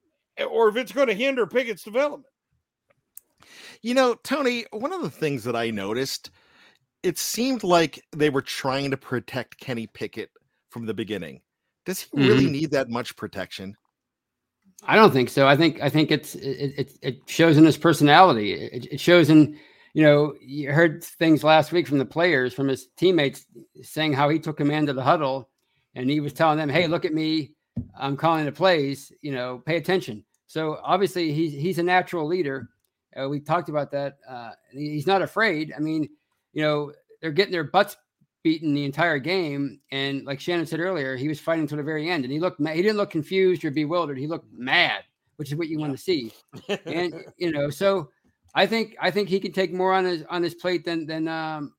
or 0.50 0.68
if 0.68 0.76
it's 0.76 0.92
going 0.92 1.08
to 1.08 1.14
hinder 1.14 1.46
Pickett's 1.46 1.84
development. 1.84 2.32
You 3.82 3.94
know, 3.94 4.14
Tony, 4.24 4.64
one 4.72 4.92
of 4.92 5.02
the 5.02 5.10
things 5.10 5.44
that 5.44 5.54
I 5.54 5.70
noticed, 5.70 6.30
it 7.02 7.18
seemed 7.18 7.62
like 7.62 8.02
they 8.16 8.30
were 8.30 8.42
trying 8.42 8.90
to 8.90 8.96
protect 8.96 9.60
Kenny 9.60 9.86
Pickett 9.86 10.30
from 10.70 10.86
the 10.86 10.94
beginning. 10.94 11.40
Does 11.84 12.00
he 12.00 12.08
really 12.14 12.44
mm-hmm. 12.44 12.52
need 12.52 12.70
that 12.72 12.88
much 12.90 13.14
protection? 13.14 13.76
I 14.84 14.96
don't 14.96 15.12
think 15.12 15.30
so. 15.30 15.46
I 15.46 15.56
think 15.56 15.80
I 15.82 15.88
think 15.88 16.10
it's 16.10 16.34
it 16.34 16.74
it, 16.78 16.98
it 17.02 17.16
shows 17.26 17.56
in 17.56 17.64
his 17.64 17.76
personality. 17.76 18.52
It, 18.52 18.92
it 18.92 19.00
shows 19.00 19.30
in 19.30 19.58
you 19.96 20.02
know, 20.02 20.34
you 20.42 20.70
heard 20.72 21.02
things 21.02 21.42
last 21.42 21.72
week 21.72 21.86
from 21.86 21.96
the 21.96 22.04
players, 22.04 22.52
from 22.52 22.68
his 22.68 22.88
teammates, 22.98 23.46
saying 23.80 24.12
how 24.12 24.28
he 24.28 24.38
took 24.38 24.58
command 24.58 24.90
of 24.90 24.96
the 24.96 25.02
huddle, 25.02 25.48
and 25.94 26.10
he 26.10 26.20
was 26.20 26.34
telling 26.34 26.58
them, 26.58 26.68
"Hey, 26.68 26.86
look 26.86 27.06
at 27.06 27.14
me, 27.14 27.54
I'm 27.98 28.14
calling 28.14 28.44
the 28.44 28.52
plays. 28.52 29.10
You 29.22 29.32
know, 29.32 29.62
pay 29.64 29.78
attention." 29.78 30.22
So 30.48 30.78
obviously, 30.82 31.32
he's 31.32 31.54
he's 31.54 31.78
a 31.78 31.82
natural 31.82 32.26
leader. 32.26 32.68
Uh, 33.18 33.28
we 33.30 33.40
talked 33.40 33.70
about 33.70 33.90
that. 33.92 34.18
Uh, 34.28 34.50
he's 34.70 35.06
not 35.06 35.22
afraid. 35.22 35.72
I 35.74 35.80
mean, 35.80 36.10
you 36.52 36.62
know, 36.62 36.92
they're 37.22 37.32
getting 37.32 37.52
their 37.52 37.64
butts 37.64 37.96
beaten 38.46 38.74
the 38.74 38.84
entire 38.84 39.18
game, 39.18 39.80
and 39.90 40.24
like 40.24 40.38
Shannon 40.38 40.66
said 40.66 40.78
earlier, 40.78 41.16
he 41.16 41.26
was 41.26 41.40
fighting 41.40 41.66
to 41.66 41.74
the 41.74 41.82
very 41.82 42.08
end, 42.08 42.22
and 42.22 42.32
he 42.32 42.38
looked 42.38 42.60
he 42.64 42.80
didn't 42.80 42.96
look 42.96 43.10
confused 43.10 43.64
or 43.64 43.72
bewildered. 43.72 44.16
He 44.16 44.28
looked 44.28 44.46
mad, 44.52 45.02
which 45.34 45.50
is 45.50 45.56
what 45.56 45.66
you 45.66 45.80
yeah. 45.80 45.84
want 45.84 45.98
to 45.98 46.00
see. 46.00 46.32
and 46.86 47.24
you 47.38 47.50
know, 47.50 47.70
so 47.70 48.08
I 48.54 48.64
think 48.64 48.94
I 49.00 49.10
think 49.10 49.28
he 49.28 49.40
can 49.40 49.50
take 49.50 49.72
more 49.72 49.92
on 49.92 50.04
his 50.04 50.22
on 50.30 50.44
his 50.44 50.54
plate 50.54 50.84
than 50.84 51.06
than 51.06 51.26
um, 51.26 51.72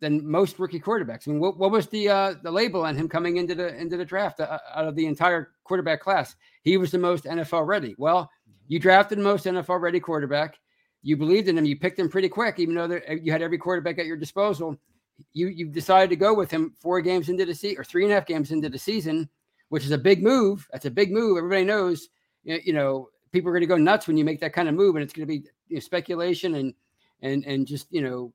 than 0.00 0.28
most 0.28 0.58
rookie 0.58 0.80
quarterbacks. 0.80 1.28
I 1.28 1.30
mean, 1.30 1.38
what, 1.38 1.56
what 1.56 1.70
was 1.70 1.86
the 1.86 2.08
uh, 2.08 2.34
the 2.42 2.50
label 2.50 2.84
on 2.84 2.96
him 2.96 3.08
coming 3.08 3.36
into 3.36 3.54
the 3.54 3.72
into 3.76 3.96
the 3.96 4.04
draft 4.04 4.40
uh, 4.40 4.58
out 4.74 4.88
of 4.88 4.96
the 4.96 5.06
entire 5.06 5.52
quarterback 5.62 6.00
class? 6.00 6.34
He 6.64 6.78
was 6.78 6.90
the 6.90 6.98
most 6.98 7.26
NFL 7.26 7.64
ready. 7.64 7.94
Well, 7.96 8.28
you 8.66 8.80
drafted 8.80 9.18
the 9.18 9.22
most 9.22 9.44
NFL 9.44 9.80
ready 9.80 10.00
quarterback. 10.00 10.58
You 11.02 11.16
believed 11.16 11.46
in 11.46 11.56
him. 11.56 11.64
You 11.64 11.78
picked 11.78 12.00
him 12.00 12.08
pretty 12.08 12.28
quick, 12.28 12.58
even 12.58 12.74
though 12.74 12.88
there, 12.88 13.12
you 13.12 13.30
had 13.30 13.40
every 13.40 13.58
quarterback 13.58 14.00
at 14.00 14.06
your 14.06 14.16
disposal. 14.16 14.76
You 15.32 15.48
you've 15.48 15.72
decided 15.72 16.10
to 16.10 16.16
go 16.16 16.34
with 16.34 16.50
him 16.50 16.74
four 16.80 17.00
games 17.00 17.28
into 17.28 17.44
the 17.44 17.54
season 17.54 17.80
or 17.80 17.84
three 17.84 18.04
and 18.04 18.12
a 18.12 18.14
half 18.14 18.26
games 18.26 18.50
into 18.50 18.68
the 18.68 18.78
season, 18.78 19.28
which 19.68 19.84
is 19.84 19.90
a 19.90 19.98
big 19.98 20.22
move. 20.22 20.68
That's 20.72 20.86
a 20.86 20.90
big 20.90 21.12
move. 21.12 21.38
Everybody 21.38 21.64
knows. 21.64 22.08
You 22.44 22.72
know, 22.72 23.08
people 23.32 23.50
are 23.50 23.52
going 23.52 23.62
to 23.62 23.66
go 23.66 23.76
nuts 23.76 24.06
when 24.06 24.16
you 24.16 24.24
make 24.24 24.40
that 24.40 24.52
kind 24.52 24.68
of 24.68 24.74
move, 24.74 24.96
and 24.96 25.02
it's 25.02 25.12
going 25.12 25.26
to 25.26 25.32
be 25.32 25.44
you 25.68 25.76
know, 25.76 25.80
speculation 25.80 26.54
and 26.54 26.74
and 27.22 27.44
and 27.44 27.66
just 27.66 27.86
you 27.90 28.02
know 28.02 28.32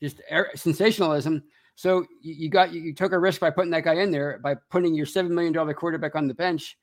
just 0.00 0.20
air, 0.28 0.50
sensationalism. 0.54 1.42
So 1.74 2.06
you, 2.22 2.34
you 2.34 2.50
got 2.50 2.72
you, 2.72 2.80
you, 2.80 2.94
took 2.94 3.12
a 3.12 3.18
risk 3.18 3.40
by 3.40 3.50
putting 3.50 3.70
that 3.72 3.84
guy 3.84 3.94
in 3.94 4.10
there 4.10 4.38
by 4.42 4.54
putting 4.70 4.94
your 4.94 5.06
seven 5.06 5.34
million 5.34 5.52
dollar 5.52 5.74
quarterback 5.74 6.14
on 6.14 6.26
the 6.26 6.34
bench. 6.34 6.78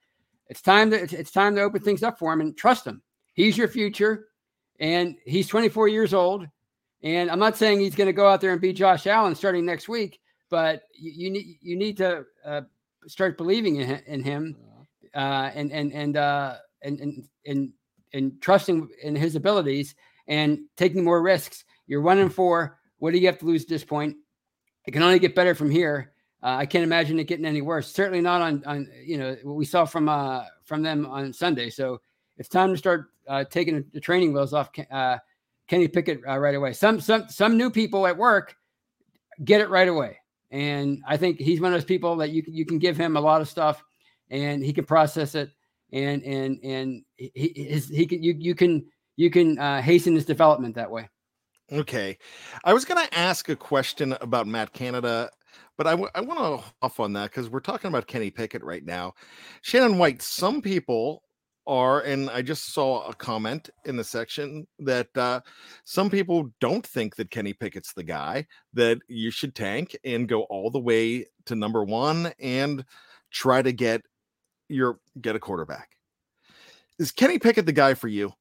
It's 0.50 0.62
time 0.62 0.92
to 0.92 1.02
it's, 1.02 1.14
it's 1.14 1.32
time 1.32 1.56
to 1.56 1.62
open 1.62 1.82
things 1.82 2.04
up 2.04 2.20
for 2.20 2.32
him 2.32 2.42
and 2.42 2.56
trust 2.56 2.86
him. 2.86 3.02
He's 3.34 3.58
your 3.58 3.68
future, 3.68 4.28
and 4.80 5.16
he's 5.26 5.48
24 5.48 5.88
years 5.88 6.14
old. 6.14 6.48
And 7.04 7.30
I'm 7.30 7.40
not 7.40 7.58
saying 7.58 7.82
he's 7.82 7.96
going 7.96 8.08
to 8.08 8.14
go 8.14 8.28
out 8.28 8.40
there 8.40 8.54
and 8.54 8.62
beat 8.62 8.78
Josh 8.78 9.08
Allen 9.08 9.36
starting 9.36 9.66
next 9.66 9.90
week, 9.90 10.22
but 10.50 10.84
you, 10.98 11.12
you 11.16 11.32
need 11.32 11.58
you 11.62 11.76
need 11.76 11.98
to 11.98 12.24
uh, 12.46 12.62
start 13.08 13.38
believing 13.38 13.76
in, 13.78 14.02
in 14.08 14.24
him, 14.24 14.56
uh, 15.14 15.52
and 15.54 15.72
and 15.72 15.92
and 15.92 16.18
uh, 16.18 16.56
and 16.82 17.00
and 17.02 17.28
and 17.46 17.70
and 18.14 18.42
trusting 18.42 18.88
in 19.04 19.16
his 19.16 19.36
abilities 19.36 19.96
and 20.28 20.60
taking 20.78 21.04
more 21.04 21.22
risks. 21.22 21.66
You're 21.88 22.02
one 22.02 22.20
and 22.20 22.34
four. 22.34 22.80
What 23.00 23.12
do 23.12 23.20
you 23.20 23.28
have 23.28 23.40
to 23.40 23.46
lose 23.46 23.64
at 23.64 23.70
this 23.70 23.84
point? 23.84 24.16
It 24.88 24.92
can 24.92 25.04
only 25.04 25.20
get 25.20 25.36
better 25.36 25.56
from 25.56 25.70
here. 25.70 26.14
Uh, 26.42 26.58
I 26.58 26.66
can't 26.66 26.84
imagine 26.84 27.20
it 27.20 27.26
getting 27.26 27.46
any 27.46 27.62
worse. 27.62 27.92
Certainly 27.92 28.22
not 28.22 28.42
on 28.42 28.64
on 28.66 28.88
you 29.04 29.18
know 29.18 29.36
what 29.44 29.56
we 29.56 29.66
saw 29.66 29.84
from 29.84 30.08
uh 30.08 30.46
from 30.64 30.84
them 30.84 31.06
on 31.06 31.34
Sunday. 31.34 31.70
So 31.70 32.00
it's 32.38 32.50
time 32.50 32.72
to 32.72 32.78
start 32.78 33.08
uh, 33.28 33.44
taking 33.44 33.84
the 33.94 34.00
training 34.00 34.34
wheels 34.34 34.54
off 34.54 34.70
uh, 34.92 35.18
Kenny 35.68 35.88
Pickett 35.88 36.22
uh, 36.28 36.38
right 36.38 36.56
away. 36.56 36.74
Some 36.74 37.00
some 37.00 37.28
some 37.30 37.58
new 37.58 37.70
people 37.70 38.06
at 38.08 38.18
work 38.18 38.56
get 39.44 39.62
it 39.62 39.70
right 39.70 39.88
away, 39.88 40.18
and 40.52 41.02
I 41.08 41.18
think 41.18 41.40
he's 41.40 41.62
one 41.62 41.74
of 41.74 41.80
those 41.80 41.86
people 41.86 42.16
that 42.18 42.32
you 42.32 42.44
can 42.44 42.54
you 42.54 42.66
can 42.66 42.80
give 42.80 42.98
him 42.98 43.18
a 43.18 43.22
lot 43.22 43.42
of 43.42 43.50
stuff, 43.50 43.84
and 44.30 44.64
he 44.64 44.74
can 44.74 44.86
process 44.86 45.36
it 45.36 45.50
and 45.94 46.24
and 46.24 46.60
and 46.64 47.04
he 47.16 47.54
his, 47.56 47.88
he 47.88 48.06
can 48.06 48.22
you 48.22 48.36
you 48.38 48.56
can 48.56 48.84
you 49.16 49.30
can 49.30 49.58
uh, 49.60 49.82
hasten 49.82 50.16
his 50.16 50.26
development 50.26 50.76
that 50.76 50.92
way. 50.92 51.08
Okay, 51.72 52.18
I 52.66 52.74
was 52.74 52.84
going 52.84 53.04
to 53.04 53.18
ask 53.18 53.48
a 53.48 53.56
question 53.56 54.16
about 54.20 54.48
Matt 54.48 54.74
Canada, 54.74 55.30
but 55.78 55.88
I, 55.88 55.92
w- 55.92 56.10
I 56.14 56.22
want 56.22 56.40
to 56.40 56.72
off 56.82 57.00
on 57.00 57.14
that 57.14 57.32
because 57.32 57.50
we're 57.50 57.62
talking 57.62 57.88
about 57.88 58.06
Kenny 58.06 58.30
Pickett 58.30 58.64
right 58.64 58.84
now. 58.84 59.14
Shannon 59.62 59.98
White, 59.98 60.22
some 60.22 60.62
people 60.62 61.24
are, 61.66 62.02
and 62.02 62.30
I 62.30 62.42
just 62.42 62.74
saw 62.74 63.08
a 63.08 63.14
comment 63.14 63.70
in 63.86 63.96
the 63.96 64.04
section 64.04 64.68
that 64.80 65.16
uh, 65.18 65.42
some 65.86 66.10
people 66.10 66.50
don't 66.60 66.86
think 66.86 67.16
that 67.16 67.32
Kenny 67.32 67.54
Pickett's 67.54 67.94
the 67.94 68.04
guy 68.04 68.46
that 68.74 69.00
you 69.08 69.32
should 69.32 69.56
tank 69.56 69.96
and 70.04 70.28
go 70.28 70.44
all 70.44 70.70
the 70.70 70.80
way 70.80 71.26
to 71.46 71.56
number 71.56 71.84
one 71.84 72.34
and 72.40 72.84
try 73.32 73.62
to 73.62 73.72
get 73.72 74.02
your 74.70 75.00
get 75.22 75.36
a 75.36 75.40
quarterback. 75.40 75.90
Is 77.00 77.12
Kenny 77.12 77.40
Pickett 77.40 77.66
the 77.66 77.72
guy 77.72 77.94
for 77.94 78.08
you? 78.08 78.34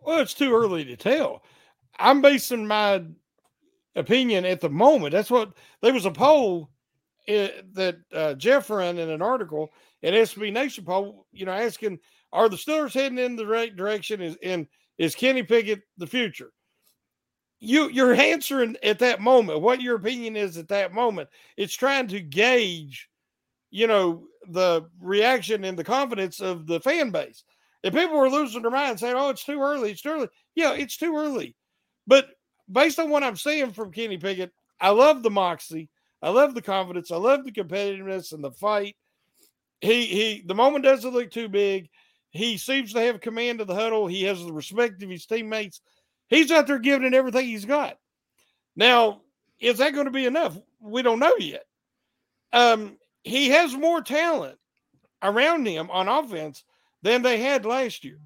Well, 0.00 0.20
it's 0.20 0.34
too 0.34 0.54
early 0.54 0.84
to 0.84 0.96
tell. 0.96 1.42
I'm 1.98 2.22
basing 2.22 2.66
my 2.66 3.04
opinion 3.94 4.44
at 4.44 4.60
the 4.60 4.70
moment. 4.70 5.12
That's 5.12 5.30
what 5.30 5.52
there 5.80 5.92
was 5.92 6.06
a 6.06 6.10
poll 6.10 6.70
uh, 7.28 7.48
that 7.72 7.96
uh, 8.12 8.34
Jeff 8.34 8.70
ran 8.70 8.98
in 8.98 9.10
an 9.10 9.22
article 9.22 9.70
at 10.02 10.14
SB 10.14 10.52
Nation 10.52 10.84
poll, 10.84 11.26
you 11.32 11.46
know, 11.46 11.52
asking, 11.52 11.98
are 12.32 12.48
the 12.48 12.56
Steelers 12.56 12.94
heading 12.94 13.18
in 13.18 13.36
the 13.36 13.46
right 13.46 13.74
direction? 13.74 14.20
Is 14.20 14.36
and 14.42 14.66
is 14.98 15.14
Kenny 15.14 15.42
Pickett 15.42 15.82
the 15.98 16.06
future? 16.06 16.52
You 17.60 17.88
you're 17.90 18.14
answering 18.14 18.76
at 18.82 18.98
that 19.00 19.20
moment 19.20 19.60
what 19.60 19.80
your 19.80 19.96
opinion 19.96 20.36
is 20.36 20.56
at 20.56 20.68
that 20.68 20.92
moment. 20.92 21.28
It's 21.56 21.74
trying 21.74 22.08
to 22.08 22.20
gauge 22.20 23.08
you 23.72 23.86
know, 23.86 24.24
the 24.48 24.82
reaction 25.00 25.64
and 25.64 25.76
the 25.78 25.82
confidence 25.82 26.40
of 26.40 26.66
the 26.66 26.78
fan 26.80 27.10
base. 27.10 27.42
If 27.82 27.94
people 27.94 28.16
were 28.18 28.30
losing 28.30 28.62
their 28.62 28.70
mind 28.70 29.00
saying, 29.00 29.16
oh, 29.16 29.30
it's 29.30 29.44
too 29.44 29.60
early, 29.60 29.90
it's 29.90 30.02
too 30.02 30.10
early. 30.10 30.28
Yeah, 30.54 30.74
it's 30.74 30.96
too 30.96 31.16
early. 31.16 31.56
But 32.06 32.28
based 32.70 33.00
on 33.00 33.10
what 33.10 33.24
I'm 33.24 33.36
seeing 33.36 33.72
from 33.72 33.90
Kenny 33.90 34.18
Pickett, 34.18 34.52
I 34.80 34.90
love 34.90 35.22
the 35.22 35.30
moxie. 35.30 35.88
I 36.22 36.30
love 36.30 36.54
the 36.54 36.62
confidence. 36.62 37.10
I 37.10 37.16
love 37.16 37.44
the 37.44 37.52
competitiveness 37.52 38.32
and 38.32 38.44
the 38.44 38.52
fight. 38.52 38.96
He 39.80 40.06
he 40.06 40.42
the 40.46 40.54
moment 40.54 40.84
doesn't 40.84 41.12
look 41.12 41.30
too 41.30 41.48
big. 41.48 41.88
He 42.30 42.56
seems 42.56 42.92
to 42.92 43.00
have 43.00 43.20
command 43.20 43.60
of 43.60 43.66
the 43.66 43.74
huddle. 43.74 44.06
He 44.06 44.22
has 44.24 44.42
the 44.44 44.52
respect 44.52 45.02
of 45.02 45.10
his 45.10 45.26
teammates. 45.26 45.80
He's 46.28 46.50
out 46.50 46.66
there 46.66 46.78
giving 46.78 47.06
it 47.06 47.14
everything 47.14 47.46
he's 47.46 47.64
got. 47.66 47.96
Now, 48.76 49.22
is 49.60 49.78
that 49.78 49.92
going 49.92 50.06
to 50.06 50.10
be 50.12 50.24
enough? 50.26 50.56
We 50.80 51.02
don't 51.02 51.18
know 51.18 51.34
yet. 51.38 51.64
Um, 52.52 52.96
he 53.24 53.50
has 53.50 53.74
more 53.76 54.00
talent 54.00 54.58
around 55.22 55.66
him 55.66 55.90
on 55.90 56.08
offense 56.08 56.64
than 57.02 57.22
they 57.22 57.38
had 57.38 57.66
last 57.66 58.04
year. 58.04 58.18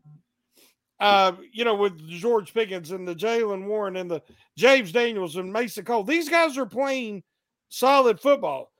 uh, 0.99 1.33
you 1.53 1.65
know, 1.65 1.75
with 1.75 1.99
George 2.09 2.55
Pickens 2.55 2.91
and 2.91 3.07
the 3.07 3.15
Jaylen 3.15 3.67
Warren 3.67 3.97
and 3.97 4.11
the 4.11 4.23
James 4.57 4.93
Daniels 4.93 5.37
and 5.37 5.53
Mason 5.53 5.85
Cole. 5.85 6.05
These 6.05 6.29
guys 6.29 6.57
are 6.57 6.67
playing 6.67 7.23
solid 7.69 8.21
football. 8.21 8.71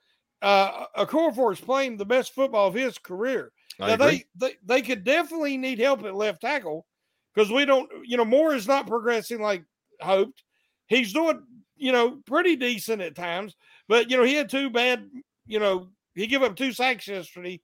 Uh, 0.41 0.85
Okorafor 0.97 1.53
is 1.53 1.59
playing 1.59 1.97
the 1.97 2.05
best 2.05 2.33
football 2.33 2.67
of 2.67 2.73
his 2.73 2.97
career. 2.97 3.51
I 3.79 3.87
now 3.87 3.93
agree. 3.93 4.25
they, 4.35 4.47
they 4.47 4.55
they 4.65 4.81
could 4.81 5.03
definitely 5.03 5.57
need 5.57 5.79
help 5.79 6.03
at 6.03 6.15
left 6.15 6.41
tackle 6.41 6.85
because 7.33 7.51
we 7.51 7.65
don't, 7.65 7.89
you 8.05 8.17
know, 8.17 8.25
Moore 8.25 8.53
is 8.53 8.67
not 8.67 8.87
progressing 8.87 9.41
like 9.41 9.63
hoped. 10.01 10.43
He's 10.87 11.13
doing, 11.13 11.43
you 11.75 11.91
know, 11.91 12.19
pretty 12.25 12.55
decent 12.55 13.01
at 13.01 13.15
times, 13.15 13.55
but 13.87 14.09
you 14.09 14.17
know, 14.17 14.23
he 14.23 14.35
had 14.35 14.49
two 14.49 14.69
bad, 14.69 15.07
you 15.45 15.59
know, 15.59 15.89
he 16.15 16.27
gave 16.27 16.43
up 16.43 16.55
two 16.55 16.71
sacks 16.71 17.07
yesterday, 17.07 17.61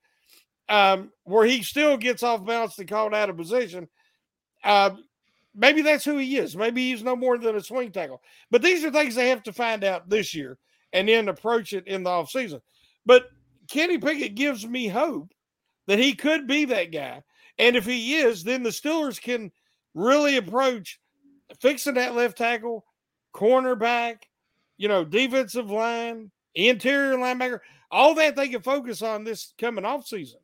um, 0.68 1.10
where 1.24 1.44
he 1.44 1.62
still 1.62 1.96
gets 1.96 2.22
off 2.22 2.46
balance 2.46 2.78
and 2.78 2.88
called 2.88 3.14
out 3.14 3.30
of 3.30 3.36
position. 3.36 3.88
Uh, 4.62 4.90
maybe 5.54 5.82
that's 5.82 6.04
who 6.04 6.18
he 6.18 6.36
is. 6.36 6.56
Maybe 6.56 6.90
he's 6.90 7.02
no 7.02 7.16
more 7.16 7.38
than 7.38 7.56
a 7.56 7.60
swing 7.60 7.90
tackle. 7.90 8.22
But 8.50 8.62
these 8.62 8.84
are 8.84 8.90
things 8.90 9.14
they 9.14 9.28
have 9.28 9.42
to 9.44 9.52
find 9.52 9.82
out 9.82 10.08
this 10.08 10.34
year 10.34 10.58
and 10.94 11.08
then 11.08 11.28
approach 11.28 11.74
it 11.74 11.86
in 11.86 12.04
the 12.04 12.10
offseason. 12.10 12.62
But 13.04 13.28
Kenny 13.68 13.98
Pickett 13.98 14.34
gives 14.34 14.66
me 14.66 14.88
hope 14.88 15.34
that 15.86 15.98
he 15.98 16.14
could 16.14 16.46
be 16.46 16.64
that 16.66 16.92
guy. 16.92 17.22
And 17.58 17.76
if 17.76 17.84
he 17.84 18.16
is, 18.16 18.42
then 18.42 18.62
the 18.62 18.70
Steelers 18.70 19.20
can 19.20 19.52
really 19.94 20.38
approach 20.38 20.98
fixing 21.60 21.94
that 21.94 22.14
left 22.14 22.38
tackle, 22.38 22.86
cornerback, 23.34 24.22
you 24.78 24.88
know, 24.88 25.04
defensive 25.04 25.70
line, 25.70 26.30
interior 26.54 27.16
linebacker, 27.16 27.60
all 27.90 28.14
that 28.14 28.36
they 28.36 28.48
can 28.48 28.62
focus 28.62 29.02
on 29.02 29.24
this 29.24 29.52
coming 29.58 29.84
off 29.84 30.06
season. 30.06 30.40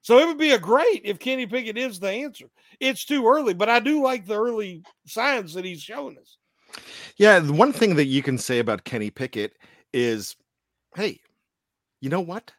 So 0.00 0.18
it 0.18 0.26
would 0.26 0.38
be 0.38 0.52
a 0.52 0.58
great 0.58 1.02
if 1.04 1.18
Kenny 1.18 1.46
Pickett 1.46 1.76
is 1.76 2.00
the 2.00 2.10
answer. 2.10 2.46
It's 2.80 3.04
too 3.04 3.26
early, 3.26 3.52
but 3.52 3.68
I 3.68 3.80
do 3.80 4.02
like 4.02 4.26
the 4.26 4.40
early 4.40 4.82
signs 5.06 5.54
that 5.54 5.64
he's 5.64 5.82
showing 5.82 6.16
us. 6.18 6.38
Yeah, 7.18 7.40
the 7.40 7.52
one 7.52 7.72
thing 7.72 7.96
that 7.96 8.06
you 8.06 8.22
can 8.22 8.38
say 8.38 8.58
about 8.60 8.84
Kenny 8.84 9.10
Pickett 9.10 9.54
is, 9.92 10.36
hey, 10.94 11.20
you 12.00 12.08
know 12.10 12.20
what? 12.20 12.52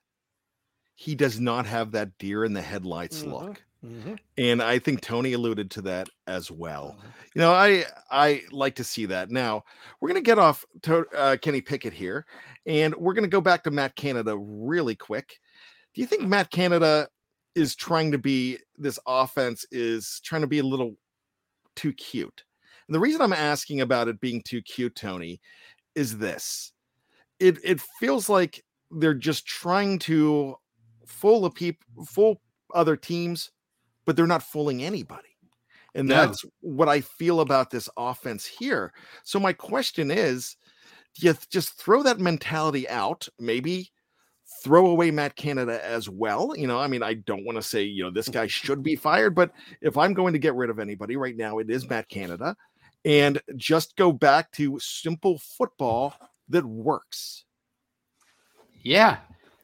He 0.96 1.16
does 1.16 1.40
not 1.40 1.66
have 1.66 1.92
that 1.92 2.18
deer 2.18 2.44
in 2.44 2.54
the 2.54 2.62
headlights 2.62 3.24
Mhm. 3.24 3.32
look. 3.32 3.64
Mm-hmm. 3.86 4.16
And 4.38 4.62
I 4.62 4.78
think 4.78 5.00
Tony 5.00 5.32
alluded 5.32 5.72
to 5.72 5.82
that 5.84 6.10
as 6.28 6.52
well. 6.52 7.00
You 7.34 7.40
know, 7.40 7.54
I 7.54 7.86
I 8.12 8.42
like 8.52 8.76
to 8.76 8.84
see 8.84 9.06
that. 9.06 9.32
Now 9.32 9.64
we're 10.02 10.10
gonna 10.10 10.20
get 10.20 10.38
off 10.38 10.66
to, 10.82 11.06
uh, 11.16 11.38
Kenny 11.38 11.62
Pickett 11.62 11.94
here, 11.94 12.26
and 12.66 12.94
we're 12.98 13.14
gonna 13.14 13.30
go 13.30 13.40
back 13.40 13.64
to 13.64 13.72
Matt 13.72 13.96
Canada 13.96 14.38
really 14.38 14.96
quick. 14.98 15.40
Do 15.94 16.02
you 16.02 16.08
think 16.08 16.24
Matt 16.24 16.52
Canada 16.52 17.08
is 17.56 17.74
trying 17.74 18.12
to 18.12 18.18
be 18.18 18.58
this 18.78 19.00
offense 19.08 19.66
is 19.72 20.20
trying 20.26 20.42
to 20.42 20.48
be 20.48 20.60
a 20.60 20.64
little 20.64 20.98
too 21.78 21.94
cute? 21.94 22.44
And 22.90 22.96
the 22.96 23.00
reason 23.00 23.22
I'm 23.22 23.34
asking 23.34 23.82
about 23.82 24.08
it 24.08 24.20
being 24.20 24.42
too 24.42 24.64
cute, 24.64 24.96
Tony, 24.96 25.40
is 25.94 26.18
this: 26.18 26.74
it 27.40 27.60
it 27.64 27.80
feels 28.00 28.30
like 28.30 28.66
they're 28.90 29.14
just 29.14 29.46
trying 29.46 30.00
to 30.00 30.56
fool 31.06 31.46
a 31.46 31.52
peop 31.52 31.84
fool 32.08 32.42
other 32.74 32.98
teams, 32.98 33.52
but 34.06 34.16
they're 34.16 34.26
not 34.26 34.42
fooling 34.42 34.84
anybody. 34.84 35.30
And 35.94 36.08
No. 36.08 36.16
that's 36.16 36.44
what 36.62 36.90
I 36.90 37.02
feel 37.02 37.42
about 37.42 37.70
this 37.70 37.90
offense 37.96 38.44
here. 38.48 38.92
So 39.24 39.40
my 39.40 39.54
question 39.54 40.10
is, 40.10 40.58
do 41.14 41.28
you 41.28 41.34
th- 41.34 41.48
just 41.50 41.74
throw 41.74 42.02
that 42.02 42.20
mentality 42.20 42.90
out? 42.90 43.28
Maybe 43.38 43.92
throw 44.64 44.88
away 44.88 45.12
Matt 45.12 45.36
Canada 45.36 45.84
as 45.86 46.10
well. 46.10 46.56
You 46.58 46.66
know, 46.66 46.80
I 46.80 46.88
mean, 46.88 47.04
I 47.04 47.14
don't 47.14 47.46
want 47.46 47.58
to 47.58 47.62
say, 47.62 47.84
you 47.84 48.04
know, 48.04 48.10
this 48.12 48.30
guy 48.30 48.48
should 48.48 48.82
be 48.82 48.96
fired, 48.96 49.36
but 49.36 49.52
if 49.82 49.96
I'm 49.96 50.14
going 50.16 50.34
to 50.34 50.40
get 50.40 50.56
rid 50.56 50.72
of 50.72 50.80
anybody 50.80 51.18
right 51.18 51.38
now, 51.38 51.60
it 51.60 51.70
is 51.70 51.88
Matt 51.88 52.10
Canada. 52.10 52.56
And 53.06 53.42
just 53.56 53.96
go 53.96 54.12
back 54.12 54.52
to 54.54 54.80
simple 54.80 55.38
football 55.40 56.14
that 56.50 56.66
works. 56.66 57.46
Yeah, 58.82 59.18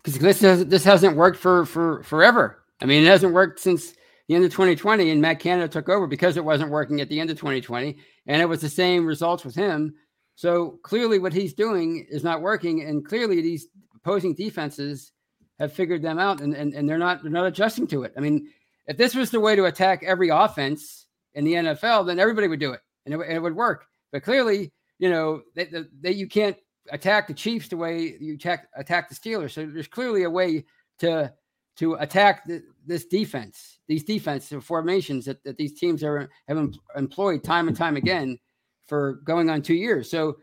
because 0.03 0.19
this 0.19 0.41
has, 0.41 0.65
this 0.67 0.83
hasn't 0.83 1.17
worked 1.17 1.37
for 1.37 1.65
for 1.65 2.03
forever. 2.03 2.63
I 2.81 2.85
mean, 2.85 3.03
it 3.03 3.07
hasn't 3.07 3.33
worked 3.33 3.59
since 3.59 3.93
the 4.27 4.35
end 4.35 4.45
of 4.45 4.51
2020, 4.51 5.09
and 5.11 5.21
Matt 5.21 5.39
Canada 5.39 5.67
took 5.67 5.89
over 5.89 6.07
because 6.07 6.37
it 6.37 6.43
wasn't 6.43 6.71
working 6.71 7.01
at 7.01 7.09
the 7.09 7.19
end 7.19 7.29
of 7.29 7.37
2020, 7.37 7.97
and 8.27 8.41
it 8.41 8.45
was 8.45 8.61
the 8.61 8.69
same 8.69 9.05
results 9.05 9.45
with 9.45 9.55
him. 9.55 9.95
So 10.35 10.79
clearly, 10.83 11.19
what 11.19 11.33
he's 11.33 11.53
doing 11.53 12.05
is 12.09 12.23
not 12.23 12.41
working, 12.41 12.81
and 12.81 13.05
clearly 13.05 13.41
these 13.41 13.67
opposing 13.95 14.33
defenses 14.33 15.11
have 15.59 15.73
figured 15.73 16.01
them 16.01 16.19
out, 16.19 16.41
and 16.41 16.53
and, 16.53 16.73
and 16.73 16.87
they're 16.89 16.97
not 16.97 17.21
they're 17.21 17.31
not 17.31 17.47
adjusting 17.47 17.87
to 17.87 18.03
it. 18.03 18.13
I 18.17 18.19
mean, 18.19 18.49
if 18.87 18.97
this 18.97 19.15
was 19.15 19.31
the 19.31 19.39
way 19.39 19.55
to 19.55 19.65
attack 19.65 20.03
every 20.03 20.29
offense 20.29 21.05
in 21.33 21.45
the 21.45 21.53
NFL, 21.53 22.05
then 22.05 22.19
everybody 22.19 22.47
would 22.47 22.59
do 22.59 22.73
it, 22.73 22.81
and 23.05 23.13
it, 23.13 23.17
would- 23.17 23.27
and 23.27 23.35
it 23.37 23.41
would 23.41 23.55
work. 23.55 23.85
But 24.11 24.23
clearly, 24.23 24.71
you 24.99 25.09
know, 25.09 25.41
that 25.55 26.15
you 26.15 26.27
can't 26.27 26.57
attack 26.91 27.27
the 27.27 27.33
Chiefs 27.33 27.67
the 27.67 27.77
way 27.77 28.15
you 28.19 28.35
attack 28.35 28.67
attack 28.75 29.09
the 29.09 29.15
Steelers. 29.15 29.51
So 29.51 29.65
there's 29.65 29.87
clearly 29.87 30.23
a 30.23 30.29
way 30.29 30.65
to 30.99 31.33
to 31.77 31.95
attack 31.95 32.45
the, 32.45 32.63
this 32.85 33.05
defense, 33.05 33.79
these 33.87 34.05
defensive 34.05 34.63
formations 34.63 35.25
that, 35.25 35.43
that 35.43 35.57
these 35.57 35.77
teams 35.77 36.03
are 36.03 36.29
have 36.47 36.69
employed 36.95 37.43
time 37.43 37.67
and 37.67 37.75
time 37.75 37.97
again 37.97 38.39
for 38.87 39.15
going 39.25 39.49
on 39.49 39.61
two 39.61 39.73
years. 39.73 40.09
So 40.09 40.37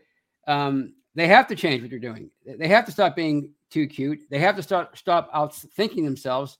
um, 0.47 0.93
they 1.15 1.27
have 1.27 1.47
to 1.47 1.55
change 1.55 1.81
what 1.81 1.89
they're 1.89 1.99
doing. 1.99 2.29
They 2.45 2.67
have 2.67 2.85
to 2.85 2.91
stop 2.91 3.15
being 3.15 3.51
too 3.71 3.87
cute. 3.87 4.19
They 4.29 4.39
have 4.39 4.55
to 4.57 4.63
start 4.63 4.95
stop 4.97 5.29
out 5.33 5.55
thinking 5.55 6.05
themselves, 6.05 6.59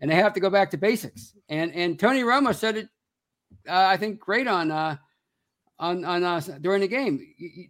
and 0.00 0.10
they 0.10 0.14
have 0.14 0.32
to 0.34 0.40
go 0.40 0.48
back 0.48 0.70
to 0.70 0.78
basics. 0.78 1.34
And 1.48 1.72
and 1.74 1.98
Tony 1.98 2.22
Romo 2.22 2.54
said 2.54 2.76
it, 2.76 2.88
uh, 3.68 3.86
I 3.86 3.96
think, 3.96 4.18
great 4.20 4.48
on. 4.48 4.70
Uh, 4.70 4.96
on 5.78 6.04
on 6.04 6.22
uh, 6.22 6.40
during 6.60 6.80
the 6.80 6.88
game. 6.88 7.20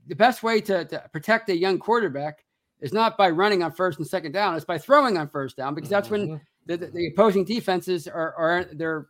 The 0.07 0.15
best 0.15 0.43
way 0.43 0.61
to, 0.63 0.85
to 0.85 1.09
protect 1.13 1.49
a 1.49 1.57
young 1.57 1.79
quarterback 1.79 2.45
is 2.81 2.93
not 2.93 3.17
by 3.17 3.31
running 3.31 3.63
on 3.63 3.73
first 3.73 3.99
and 3.99 4.07
second 4.07 4.33
down; 4.33 4.55
it's 4.55 4.65
by 4.65 4.79
throwing 4.79 5.17
on 5.17 5.29
first 5.29 5.57
down 5.57 5.75
because 5.75 5.91
that's 5.91 6.11
when 6.11 6.41
the, 6.67 6.77
the, 6.77 6.87
the 6.87 7.07
opposing 7.09 7.45
defenses 7.45 8.07
are 8.07 8.35
are 8.35 8.65
they're 8.73 9.07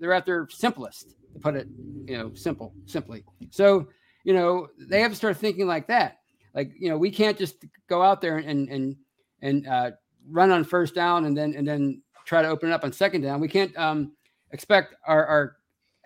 they're 0.00 0.12
at 0.12 0.26
their 0.26 0.48
simplest. 0.50 1.14
To 1.34 1.40
put 1.40 1.54
it, 1.54 1.68
you 2.06 2.16
know, 2.16 2.32
simple, 2.34 2.72
simply. 2.86 3.22
So 3.50 3.88
you 4.24 4.32
know 4.32 4.68
they 4.78 5.00
have 5.00 5.10
to 5.10 5.16
start 5.16 5.36
thinking 5.36 5.66
like 5.66 5.86
that. 5.88 6.18
Like 6.54 6.72
you 6.78 6.88
know, 6.88 6.96
we 6.96 7.10
can't 7.10 7.36
just 7.36 7.64
go 7.88 8.02
out 8.02 8.20
there 8.20 8.38
and 8.38 8.68
and 8.68 8.96
and 9.42 9.66
uh, 9.66 9.90
run 10.28 10.50
on 10.50 10.64
first 10.64 10.94
down 10.94 11.26
and 11.26 11.36
then 11.36 11.54
and 11.54 11.66
then 11.66 12.02
try 12.24 12.42
to 12.42 12.48
open 12.48 12.70
it 12.70 12.72
up 12.72 12.84
on 12.84 12.92
second 12.92 13.22
down. 13.22 13.40
We 13.40 13.48
can't 13.48 13.76
um, 13.78 14.12
expect 14.50 14.94
our, 15.06 15.24
our 15.26 15.56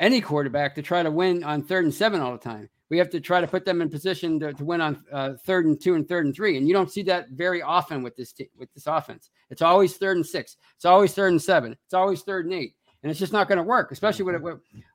any 0.00 0.20
quarterback 0.20 0.74
to 0.74 0.82
try 0.82 1.02
to 1.02 1.10
win 1.10 1.44
on 1.44 1.62
third 1.62 1.84
and 1.84 1.94
seven 1.94 2.20
all 2.20 2.32
the 2.32 2.38
time. 2.38 2.68
We 2.88 2.98
have 2.98 3.10
to 3.10 3.20
try 3.20 3.40
to 3.40 3.46
put 3.46 3.64
them 3.64 3.80
in 3.82 3.88
position 3.88 4.40
to, 4.40 4.52
to 4.52 4.64
win 4.64 4.80
on 4.80 5.04
uh, 5.12 5.34
third 5.46 5.66
and 5.66 5.80
two 5.80 5.94
and 5.94 6.08
third 6.08 6.24
and 6.26 6.34
three. 6.34 6.56
And 6.56 6.66
you 6.66 6.74
don't 6.74 6.90
see 6.90 7.02
that 7.04 7.28
very 7.30 7.62
often 7.62 8.02
with 8.02 8.16
this 8.16 8.32
t- 8.32 8.50
with 8.56 8.72
this 8.74 8.88
offense. 8.88 9.30
It's 9.50 9.62
always 9.62 9.96
third 9.96 10.16
and 10.16 10.26
six. 10.26 10.56
It's 10.74 10.84
always 10.84 11.14
third 11.14 11.30
and 11.30 11.40
seven. 11.40 11.76
It's 11.84 11.94
always 11.94 12.22
third 12.22 12.46
and 12.46 12.54
eight. 12.54 12.74
And 13.02 13.10
it's 13.10 13.20
just 13.20 13.32
not 13.32 13.46
going 13.46 13.58
to 13.58 13.62
work, 13.62 13.92
especially 13.92 14.24
when, 14.24 14.34
it, 14.34 14.42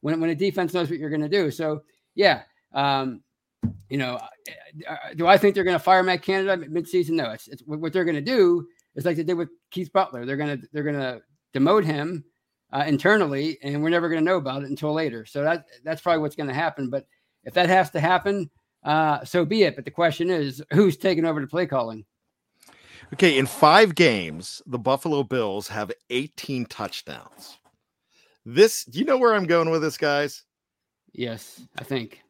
when 0.01 0.19
when 0.19 0.29
a 0.29 0.35
defense 0.35 0.73
knows 0.73 0.89
what 0.89 0.99
you're 0.99 1.09
going 1.09 1.21
to 1.21 1.29
do. 1.29 1.49
So 1.51 1.83
yeah, 2.15 2.41
um, 2.73 3.21
you 3.89 3.97
know, 3.97 4.19
uh, 4.87 4.95
do 5.15 5.27
I 5.27 5.37
think 5.37 5.55
they're 5.55 5.63
going 5.63 5.77
to 5.77 5.83
fire 5.83 6.03
Matt 6.03 6.21
Canada 6.21 6.65
midseason? 6.67 7.11
No. 7.11 7.31
It's, 7.31 7.47
it's 7.47 7.63
what 7.65 7.93
they're 7.93 8.03
going 8.03 8.15
to 8.15 8.21
do 8.21 8.67
is 8.95 9.05
like 9.05 9.15
they 9.15 9.23
did 9.23 9.37
with 9.37 9.49
Keith 9.71 9.91
Butler. 9.93 10.25
They're 10.25 10.37
going 10.37 10.59
to 10.59 10.67
they're 10.73 10.83
going 10.83 10.95
to 10.95 11.21
demote 11.53 11.85
him 11.85 12.25
uh, 12.71 12.83
internally, 12.87 13.57
and 13.61 13.81
we're 13.81 13.89
never 13.89 14.09
going 14.09 14.21
to 14.21 14.25
know 14.25 14.37
about 14.37 14.63
it 14.63 14.69
until 14.69 14.93
later. 14.93 15.25
So 15.25 15.43
that 15.43 15.65
that's 15.83 16.01
probably 16.01 16.21
what's 16.21 16.35
going 16.35 16.49
to 16.49 16.55
happen. 16.55 16.89
But 16.89 17.05
if 17.43 17.53
that 17.53 17.69
has 17.69 17.89
to 17.91 17.99
happen, 17.99 18.49
uh, 18.83 19.23
so 19.23 19.45
be 19.45 19.63
it. 19.63 19.75
But 19.75 19.85
the 19.85 19.91
question 19.91 20.29
is, 20.29 20.63
who's 20.73 20.97
taking 20.97 21.25
over 21.25 21.41
the 21.41 21.47
play 21.47 21.65
calling? 21.65 22.05
Okay, 23.13 23.37
in 23.37 23.45
five 23.45 23.95
games, 23.95 24.61
the 24.65 24.79
Buffalo 24.79 25.23
Bills 25.23 25.67
have 25.67 25.91
18 26.09 26.65
touchdowns. 26.65 27.57
This, 28.45 28.83
do 28.83 28.99
you 28.99 29.05
know 29.05 29.17
where 29.17 29.35
I'm 29.35 29.45
going 29.45 29.69
with 29.69 29.81
this, 29.81 29.97
guys? 29.97 30.43
Yes, 31.13 31.61
I 31.77 31.83
think. 31.83 32.21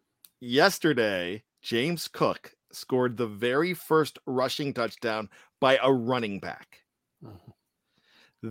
Yesterday, 0.41 1.43
James 1.61 2.07
Cook 2.07 2.53
scored 2.71 3.17
the 3.17 3.27
very 3.27 3.73
first 3.73 4.19
rushing 4.25 4.73
touchdown 4.73 5.29
by 5.59 5.79
a 5.81 5.91
running 5.91 6.39
back. 6.39 6.79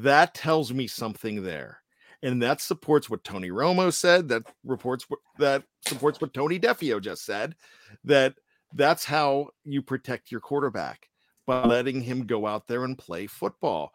That 0.02 0.34
tells 0.34 0.72
me 0.72 0.88
something 0.88 1.44
there. 1.44 1.78
And 2.22 2.42
that 2.42 2.60
supports 2.60 3.08
what 3.08 3.22
Tony 3.22 3.50
Romo 3.50 3.92
said. 3.92 4.28
That 4.28 4.42
reports 4.64 5.04
what 5.08 5.20
that 5.38 5.64
supports 5.86 6.20
what 6.20 6.34
Tony 6.34 6.58
Defeo 6.58 7.00
just 7.00 7.24
said. 7.24 7.54
That 8.02 8.34
that's 8.72 9.04
how 9.04 9.50
you 9.64 9.82
protect 9.82 10.32
your 10.32 10.40
quarterback 10.40 11.08
by 11.46 11.64
letting 11.64 12.00
him 12.00 12.26
go 12.26 12.46
out 12.46 12.66
there 12.66 12.84
and 12.84 12.98
play 12.98 13.26
football. 13.26 13.92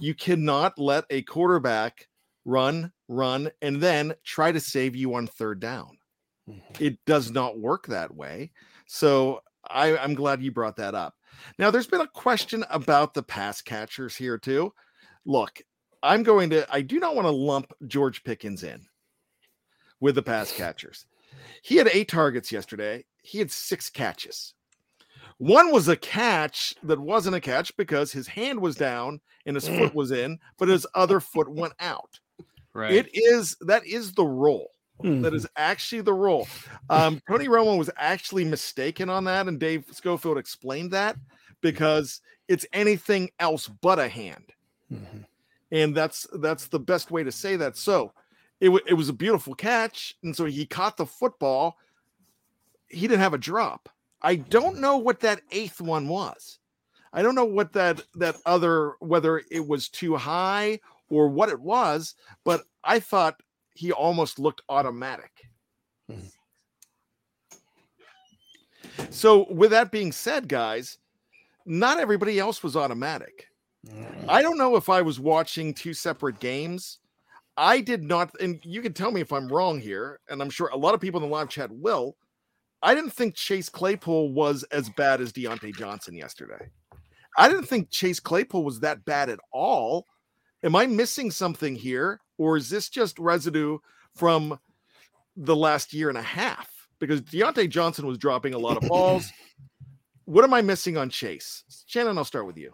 You 0.00 0.14
cannot 0.14 0.78
let 0.78 1.04
a 1.10 1.22
quarterback 1.22 2.08
run, 2.44 2.92
run, 3.08 3.50
and 3.62 3.80
then 3.80 4.14
try 4.24 4.50
to 4.52 4.60
save 4.60 4.96
you 4.96 5.14
on 5.14 5.26
third 5.26 5.60
down. 5.60 5.98
Mm-hmm. 6.48 6.82
It 6.82 6.98
does 7.04 7.30
not 7.30 7.58
work 7.58 7.86
that 7.86 8.14
way. 8.14 8.52
So 8.86 9.42
I, 9.68 9.96
I'm 9.96 10.14
glad 10.14 10.42
you 10.42 10.50
brought 10.50 10.76
that 10.76 10.94
up. 10.94 11.14
Now, 11.58 11.70
there's 11.70 11.86
been 11.86 12.00
a 12.00 12.08
question 12.08 12.64
about 12.70 13.14
the 13.14 13.22
pass 13.22 13.60
catchers 13.60 14.16
here, 14.16 14.38
too. 14.38 14.72
Look, 15.26 15.60
I'm 16.02 16.22
going 16.22 16.48
to, 16.50 16.66
I 16.72 16.80
do 16.80 16.98
not 16.98 17.14
want 17.14 17.26
to 17.26 17.32
lump 17.32 17.72
George 17.86 18.24
Pickens 18.24 18.62
in. 18.62 18.86
with 20.00 20.14
the 20.14 20.22
pass 20.22 20.52
catchers. 20.52 21.06
He 21.62 21.76
had 21.76 21.88
eight 21.92 22.08
targets 22.08 22.52
yesterday. 22.52 23.04
He 23.22 23.38
had 23.38 23.50
six 23.50 23.90
catches. 23.90 24.54
One 25.38 25.72
was 25.72 25.88
a 25.88 25.96
catch 25.96 26.74
that 26.84 26.98
wasn't 26.98 27.36
a 27.36 27.40
catch 27.40 27.76
because 27.76 28.12
his 28.12 28.26
hand 28.26 28.60
was 28.60 28.76
down 28.76 29.20
and 29.44 29.54
his 29.56 29.68
foot 29.68 29.94
was 29.94 30.10
in, 30.12 30.38
but 30.58 30.68
his 30.68 30.86
other 30.94 31.20
foot 31.20 31.48
went 31.48 31.74
out. 31.80 32.20
Right. 32.72 32.92
It 32.92 33.08
is 33.12 33.56
that 33.62 33.84
is 33.86 34.12
the 34.12 34.24
role. 34.24 34.70
That 35.02 35.34
is 35.34 35.46
actually 35.56 36.00
the 36.00 36.14
role. 36.14 36.48
Um, 36.88 37.20
Tony 37.28 37.48
Romo 37.48 37.76
was 37.76 37.90
actually 37.98 38.44
mistaken 38.46 39.10
on 39.10 39.24
that, 39.24 39.46
and 39.46 39.60
Dave 39.60 39.84
Schofield 39.92 40.38
explained 40.38 40.90
that 40.92 41.16
because 41.60 42.22
it's 42.48 42.64
anything 42.72 43.28
else 43.38 43.68
but 43.68 43.98
a 43.98 44.08
hand, 44.08 44.44
and 45.70 45.94
that's 45.94 46.26
that's 46.34 46.68
the 46.68 46.78
best 46.78 47.10
way 47.10 47.24
to 47.24 47.32
say 47.32 47.56
that. 47.56 47.76
So, 47.76 48.12
it 48.60 48.68
wa- 48.68 48.80
it 48.86 48.94
was 48.94 49.08
a 49.08 49.12
beautiful 49.14 49.54
catch, 49.54 50.16
and 50.22 50.34
so 50.34 50.44
he 50.44 50.66
caught 50.66 50.96
the 50.96 51.06
football. 51.06 51.76
He 52.88 53.02
didn't 53.08 53.20
have 53.20 53.34
a 53.34 53.38
drop. 53.38 53.88
I 54.22 54.36
don't 54.36 54.78
know 54.78 54.96
what 54.96 55.20
that 55.20 55.42
eighth 55.50 55.80
one 55.80 56.08
was. 56.08 56.58
I 57.12 57.22
don't 57.22 57.34
know 57.34 57.44
what 57.44 57.72
that 57.72 58.02
that 58.14 58.36
other 58.46 58.94
whether 59.00 59.42
it 59.50 59.66
was 59.66 59.88
too 59.88 60.16
high 60.16 60.80
or 61.08 61.28
what 61.28 61.48
it 61.48 61.60
was, 61.60 62.14
but 62.44 62.64
I 62.84 63.00
thought 63.00 63.40
he 63.74 63.92
almost 63.92 64.38
looked 64.38 64.62
automatic. 64.68 65.30
Mhm. 66.10 66.30
So, 69.10 69.46
with 69.52 69.70
that 69.70 69.90
being 69.90 70.12
said, 70.12 70.48
guys, 70.48 70.98
not 71.64 71.98
everybody 71.98 72.38
else 72.38 72.62
was 72.62 72.76
automatic. 72.76 73.48
I 74.28 74.42
don't 74.42 74.58
know 74.58 74.76
if 74.76 74.88
I 74.88 75.02
was 75.02 75.20
watching 75.20 75.72
two 75.72 75.94
separate 75.94 76.40
games. 76.40 76.98
I 77.56 77.80
did 77.80 78.02
not, 78.02 78.38
and 78.40 78.60
you 78.64 78.82
can 78.82 78.92
tell 78.92 79.10
me 79.10 79.20
if 79.20 79.32
I'm 79.32 79.48
wrong 79.48 79.80
here, 79.80 80.20
and 80.28 80.42
I'm 80.42 80.50
sure 80.50 80.68
a 80.68 80.76
lot 80.76 80.94
of 80.94 81.00
people 81.00 81.22
in 81.22 81.28
the 81.28 81.34
live 81.34 81.48
chat 81.48 81.70
will. 81.70 82.16
I 82.82 82.94
didn't 82.94 83.12
think 83.12 83.34
Chase 83.34 83.68
Claypool 83.68 84.32
was 84.32 84.62
as 84.64 84.90
bad 84.90 85.20
as 85.20 85.32
Diontae 85.32 85.74
Johnson 85.76 86.14
yesterday. 86.14 86.70
I 87.38 87.48
didn't 87.48 87.66
think 87.66 87.90
Chase 87.90 88.20
Claypool 88.20 88.64
was 88.64 88.80
that 88.80 89.04
bad 89.04 89.30
at 89.30 89.40
all. 89.52 90.06
Am 90.62 90.76
I 90.76 90.86
missing 90.86 91.30
something 91.30 91.74
here, 91.74 92.20
or 92.38 92.56
is 92.56 92.68
this 92.68 92.88
just 92.88 93.18
residue 93.18 93.78
from 94.14 94.58
the 95.36 95.56
last 95.56 95.92
year 95.92 96.08
and 96.08 96.18
a 96.18 96.22
half? 96.22 96.68
Because 96.98 97.22
Diontae 97.22 97.70
Johnson 97.70 98.06
was 98.06 98.18
dropping 98.18 98.54
a 98.54 98.58
lot 98.58 98.76
of 98.76 98.88
balls. 98.88 99.30
what 100.24 100.44
am 100.44 100.52
I 100.52 100.62
missing 100.62 100.96
on 100.96 101.10
Chase? 101.10 101.64
Shannon, 101.86 102.18
I'll 102.18 102.24
start 102.24 102.46
with 102.46 102.56
you. 102.56 102.72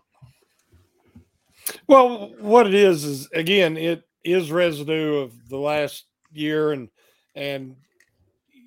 Well, 1.86 2.34
what 2.38 2.66
it 2.66 2.74
is 2.74 3.04
is 3.04 3.28
again, 3.32 3.76
it 3.76 4.02
is 4.24 4.52
residue 4.52 5.18
of 5.18 5.48
the 5.48 5.58
last 5.58 6.04
year 6.32 6.72
and 6.72 6.88
and 7.34 7.76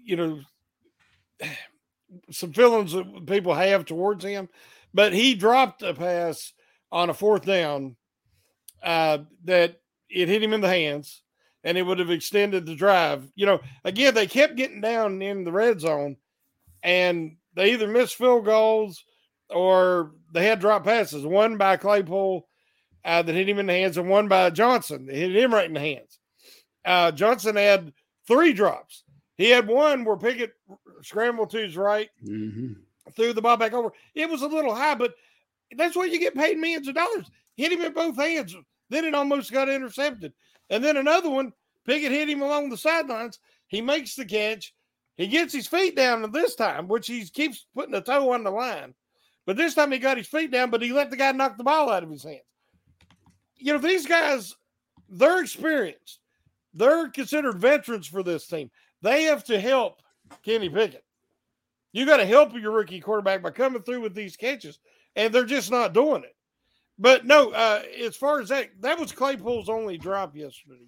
you 0.03 0.15
know 0.15 0.39
some 2.31 2.53
feelings 2.53 2.93
that 2.93 3.25
people 3.25 3.53
have 3.53 3.85
towards 3.85 4.23
him. 4.23 4.49
But 4.93 5.13
he 5.13 5.35
dropped 5.35 5.83
a 5.83 5.93
pass 5.93 6.53
on 6.91 7.09
a 7.09 7.13
fourth 7.13 7.45
down 7.45 7.95
uh, 8.81 9.19
that 9.43 9.81
it 10.09 10.29
hit 10.29 10.41
him 10.43 10.53
in 10.53 10.61
the 10.61 10.69
hands 10.69 11.21
and 11.63 11.77
it 11.77 11.81
would 11.81 11.99
have 11.99 12.11
extended 12.11 12.65
the 12.65 12.75
drive. 12.75 13.29
You 13.35 13.45
know, 13.47 13.61
again, 13.83 14.13
they 14.13 14.27
kept 14.27 14.55
getting 14.55 14.81
down 14.81 15.21
in 15.21 15.43
the 15.43 15.51
red 15.51 15.81
zone 15.81 16.15
and 16.83 17.35
they 17.55 17.73
either 17.73 17.87
missed 17.87 18.15
field 18.15 18.45
goals 18.45 19.03
or 19.49 20.11
they 20.31 20.45
had 20.45 20.59
drop 20.59 20.83
passes, 20.83 21.25
one 21.25 21.57
by 21.57 21.75
Claypool 21.77 22.47
uh, 23.05 23.21
that 23.21 23.33
hit 23.35 23.47
him 23.47 23.59
in 23.59 23.67
the 23.67 23.73
hands 23.73 23.97
and 23.97 24.09
one 24.09 24.27
by 24.27 24.49
Johnson 24.49 25.05
that 25.05 25.15
hit 25.15 25.35
him 25.35 25.53
right 25.53 25.67
in 25.67 25.73
the 25.73 25.79
hands. 25.79 26.19
Uh, 26.83 27.11
Johnson 27.11 27.55
had 27.55 27.93
three 28.27 28.51
drops. 28.51 29.03
He 29.37 29.49
had 29.49 29.67
one 29.67 30.03
where 30.03 30.17
Pickett 30.17 30.53
scrambled 31.01 31.51
to 31.51 31.57
his 31.59 31.77
right, 31.77 32.09
Mhm. 32.23 32.77
threw 33.15 33.33
the 33.33 33.41
ball 33.41 33.57
back 33.57 33.73
over. 33.73 33.91
It 34.13 34.29
was 34.29 34.41
a 34.41 34.47
little 34.47 34.73
high, 34.73 34.95
but 34.95 35.13
that's 35.75 35.95
why 35.95 36.05
you 36.05 36.19
get 36.19 36.35
paid 36.35 36.57
millions 36.57 36.87
of 36.87 36.95
dollars. 36.95 37.29
Hit 37.57 37.71
him 37.71 37.81
in 37.81 37.93
both 37.93 38.17
hands. 38.17 38.55
Then 38.89 39.05
it 39.05 39.15
almost 39.15 39.51
got 39.51 39.69
intercepted. 39.69 40.33
And 40.69 40.83
then 40.83 40.97
another 40.97 41.29
one, 41.29 41.53
Pickett 41.85 42.11
hit 42.11 42.29
him 42.29 42.41
along 42.41 42.69
the 42.69 42.77
sidelines. 42.77 43.39
He 43.67 43.81
makes 43.81 44.15
the 44.15 44.25
catch. 44.25 44.73
He 45.17 45.27
gets 45.27 45.53
his 45.53 45.67
feet 45.67 45.95
down 45.95 46.29
this 46.31 46.55
time, 46.55 46.87
which 46.87 47.07
he 47.07 47.25
keeps 47.25 47.65
putting 47.73 47.95
a 47.95 48.01
toe 48.01 48.31
on 48.33 48.43
the 48.43 48.51
line. 48.51 48.93
But 49.45 49.57
this 49.57 49.75
time 49.75 49.91
he 49.91 49.99
got 49.99 50.17
his 50.17 50.27
feet 50.27 50.51
down, 50.51 50.69
but 50.71 50.81
he 50.81 50.91
let 50.91 51.09
the 51.09 51.17
guy 51.17 51.31
knock 51.31 51.57
the 51.57 51.63
ball 51.63 51.89
out 51.89 52.03
of 52.03 52.09
his 52.09 52.23
hands. 52.23 52.41
You 53.57 53.73
know, 53.73 53.79
these 53.79 54.05
guys, 54.05 54.55
they're 55.09 55.41
experienced. 55.41 56.19
They're 56.73 57.09
considered 57.09 57.59
veterans 57.59 58.07
for 58.07 58.23
this 58.23 58.47
team. 58.47 58.69
They 59.01 59.23
have 59.23 59.43
to 59.45 59.59
help 59.59 60.01
Kenny 60.43 60.69
Pickett. 60.69 61.03
You 61.93 62.05
got 62.05 62.17
to 62.17 62.25
help 62.25 62.53
your 62.53 62.71
rookie 62.71 62.99
quarterback 62.99 63.41
by 63.41 63.51
coming 63.51 63.81
through 63.81 64.01
with 64.01 64.13
these 64.13 64.35
catches, 64.35 64.79
and 65.15 65.33
they're 65.33 65.45
just 65.45 65.71
not 65.71 65.93
doing 65.93 66.23
it. 66.23 66.35
But 66.99 67.25
no, 67.25 67.51
uh, 67.51 67.83
as 68.03 68.15
far 68.15 68.41
as 68.41 68.49
that, 68.49 68.69
that 68.81 68.99
was 68.99 69.11
Claypool's 69.11 69.69
only 69.69 69.97
drop 69.97 70.35
yesterday. 70.35 70.83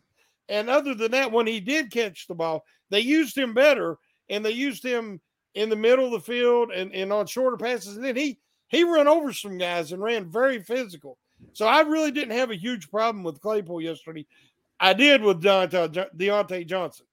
And 0.50 0.70
other 0.70 0.94
than 0.94 1.12
that, 1.12 1.32
when 1.32 1.48
he 1.48 1.60
did 1.60 1.92
catch 1.92 2.28
the 2.28 2.36
ball, 2.36 2.64
they 2.90 3.00
used 3.02 3.38
him 3.38 3.54
better, 3.54 3.98
and 4.30 4.44
they 4.44 4.52
used 4.52 4.84
him 4.84 5.22
in 5.56 5.70
the 5.70 5.76
middle 5.76 6.06
of 6.06 6.12
the 6.12 6.20
field 6.20 6.72
and, 6.72 6.94
and 6.94 7.12
on 7.12 7.26
shorter 7.26 7.58
passes. 7.58 7.96
And 7.96 8.06
then 8.06 8.16
he 8.16 8.40
he 8.70 8.84
ran 8.84 9.08
over 9.08 9.32
some 9.34 9.58
guys 9.58 9.92
and 9.92 10.02
ran 10.02 10.30
very 10.30 10.62
physical. 10.62 11.18
So 11.54 11.66
I 11.68 11.82
really 11.82 12.12
didn't 12.12 12.38
have 12.38 12.52
a 12.52 12.56
huge 12.56 12.90
problem 12.90 13.24
with 13.24 13.42
Claypool 13.42 13.82
yesterday. 13.82 14.26
I 14.80 14.94
did 14.94 15.22
with 15.22 15.42
Diontae, 15.42 16.10
Diontae 16.16 16.68
Johnson. 16.68 17.06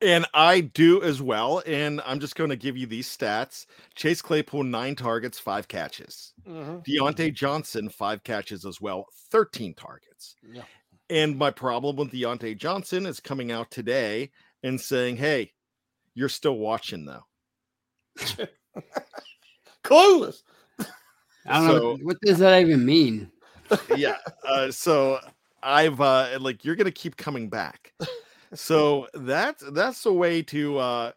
And 0.00 0.24
I 0.32 0.60
do 0.60 1.02
as 1.02 1.20
well. 1.20 1.60
And 1.66 2.00
I'm 2.06 2.20
just 2.20 2.36
going 2.36 2.50
to 2.50 2.56
give 2.56 2.76
you 2.76 2.86
these 2.86 3.08
stats 3.08 3.66
Chase 3.96 4.22
Claypool, 4.22 4.62
nine 4.62 4.94
targets, 4.94 5.40
five 5.40 5.66
catches. 5.66 6.32
Mhm. 6.46 6.84
Diontae 6.86 7.34
Johnson, 7.34 7.88
five 7.88 8.22
catches 8.22 8.64
as 8.64 8.80
well, 8.80 9.06
13 9.32 9.74
targets. 9.74 10.36
Yeah. 10.48 10.62
And 11.10 11.36
my 11.36 11.50
problem 11.50 11.96
with 11.96 12.12
Diontae 12.12 12.56
Johnson 12.56 13.06
is 13.06 13.18
coming 13.18 13.50
out 13.50 13.70
today 13.72 14.30
and 14.62 14.80
saying, 14.80 15.16
hey, 15.16 15.52
you're 16.14 16.28
still 16.28 16.58
watching 16.58 17.04
though. 17.04 17.24
Clueless. 19.84 20.42
I 21.48 21.58
don't 21.58 21.66
know 21.68 21.78
So- 21.78 21.90
what, 21.92 22.02
what 22.04 22.16
does 22.22 22.38
that 22.38 22.60
even 22.60 22.84
mean. 22.84 23.30
Yeah. 23.96 24.16
Uh, 24.46 24.70
so 24.70 25.18
I've 25.62 26.00
uh, 26.00 26.38
like 26.40 26.64
you're 26.64 26.76
gonna 26.76 26.90
keep 26.90 27.16
coming 27.16 27.48
back. 27.48 27.92
So 28.54 29.08
that's 29.14 29.64
that's 29.72 30.02
the 30.02 30.12
way 30.12 30.42
to 30.42 30.78
uh 30.78 31.12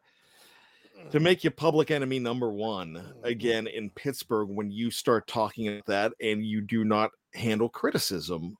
to 1.11 1.19
make 1.19 1.43
you 1.43 1.51
public 1.51 1.91
enemy 1.91 2.19
number 2.19 2.51
one 2.51 3.01
again 3.23 3.67
in 3.67 3.89
Pittsburgh 3.91 4.49
when 4.49 4.71
you 4.71 4.91
start 4.91 5.27
talking 5.27 5.67
at 5.67 5.85
that 5.85 6.13
and 6.21 6.45
you 6.45 6.61
do 6.61 6.83
not 6.83 7.11
handle 7.33 7.69
criticism 7.69 8.57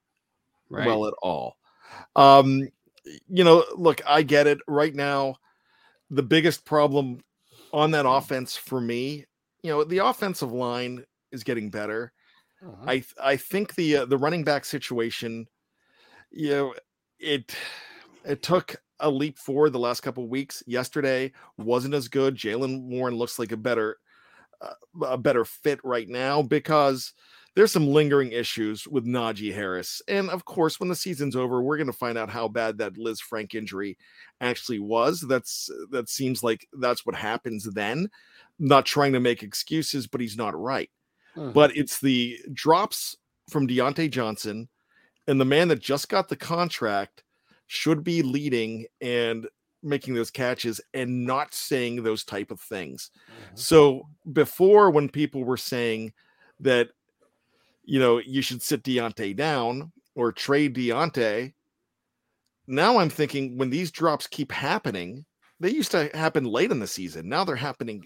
Right. 0.70 0.86
well 0.86 1.08
at 1.08 1.14
all. 1.22 1.58
Um, 2.16 2.68
you 3.28 3.44
know, 3.44 3.66
look, 3.76 4.02
I 4.08 4.22
get 4.22 4.48
it. 4.48 4.60
Right 4.68 4.94
now, 4.94 5.36
the 6.12 6.24
biggest 6.24 6.64
problem 6.64 7.24
on 7.74 7.92
that 7.92 8.08
offense 8.08 8.56
for 8.56 8.80
me, 8.80 9.26
you 9.64 9.72
know, 9.72 9.84
the 9.84 10.00
offensive 10.00 10.52
line 10.52 11.04
is 11.32 11.44
getting 11.44 11.70
better. 11.70 12.14
Uh-huh. 12.66 12.86
I 12.88 13.04
I 13.22 13.38
think 13.38 13.76
the 13.76 13.98
uh, 13.98 14.06
the 14.06 14.18
running 14.18 14.44
back 14.44 14.66
situation, 14.66 15.48
you 16.32 16.50
know, 16.50 16.76
it 17.20 17.56
it 18.26 18.44
took 18.44 18.76
a 19.00 19.10
leap 19.10 19.38
forward 19.38 19.72
the 19.72 19.80
last 19.80 20.02
couple 20.02 20.28
weeks. 20.28 20.62
Yesterday 20.68 21.32
wasn't 21.58 21.94
as 21.94 22.08
good. 22.08 22.36
Jaylen 22.36 22.84
Warren 22.84 23.16
looks 23.16 23.40
like 23.40 23.52
a 23.52 23.58
better 23.58 23.98
uh, 24.62 24.74
a 25.06 25.18
better 25.18 25.46
fit 25.46 25.80
right 25.84 26.10
now 26.10 26.42
because 26.42 27.14
there's 27.56 27.72
some 27.72 27.88
lingering 27.88 28.32
issues 28.32 28.88
with 28.88 29.06
Najee 29.06 29.54
Harris. 29.54 30.02
And 30.08 30.30
of 30.30 30.46
course, 30.46 30.80
when 30.80 30.90
the 30.90 30.96
season's 30.96 31.36
over, 31.36 31.62
we're 31.62 31.78
going 31.78 31.88
to 31.88 31.94
find 31.94 32.18
out 32.18 32.30
how 32.30 32.48
bad 32.48 32.78
that 32.78 32.94
Lisfranc 32.94 33.56
injury 33.56 33.98
actually 34.42 34.80
was. 34.80 35.22
That's 35.28 35.70
that 35.92 36.10
seems 36.10 36.44
like 36.44 36.68
that's 36.74 37.06
what 37.06 37.16
happens 37.16 37.64
then. 37.74 38.10
Not 38.60 38.86
trying 38.86 39.14
to 39.14 39.20
make 39.20 39.44
excuses, 39.44 40.08
but 40.08 40.22
he's 40.22 40.38
not 40.38 40.60
right. 40.60 40.90
Mhm. 41.36 41.54
But 41.54 41.76
it's 41.76 42.00
the 42.00 42.40
drops 42.54 43.16
from 43.50 43.68
Diontae 43.68 44.12
Johnson 44.12 44.70
and 45.28 45.40
the 45.40 45.46
man 45.46 45.68
that 45.70 45.80
just 45.80 46.10
got 46.10 46.28
the 46.30 46.36
contract 46.36 47.24
should 47.68 48.04
be 48.04 48.22
leading 48.22 48.86
and 49.02 49.48
making 49.82 50.14
those 50.14 50.32
catches 50.32 50.82
and 50.94 51.26
not 51.26 51.54
saying 51.54 52.04
those 52.04 52.24
type 52.24 52.52
of 52.52 52.60
things. 52.60 53.12
So 53.54 54.10
before 54.34 54.90
when 54.92 55.08
people 55.08 55.44
were 55.44 55.58
saying 55.58 56.14
that 56.60 56.90
you 57.86 58.00
know 58.00 58.18
you 58.18 58.42
should 58.42 58.62
sit 58.62 58.84
Diontae 58.84 59.36
down 59.36 59.92
or 60.16 60.32
trade 60.32 60.76
Diontae, 60.76 61.54
now 62.68 62.98
I'm 62.98 63.10
thinking 63.10 63.58
when 63.58 63.70
these 63.70 63.92
drops 63.92 64.28
keep 64.28 64.52
happening, 64.52 65.26
they 65.60 65.70
used 65.70 65.92
to 65.92 66.10
happen 66.14 66.44
late 66.44 66.72
in 66.72 66.80
the 66.80 66.88
season. 66.88 67.30
Now 67.30 67.44
they're 67.44 67.56
happening 67.56 68.06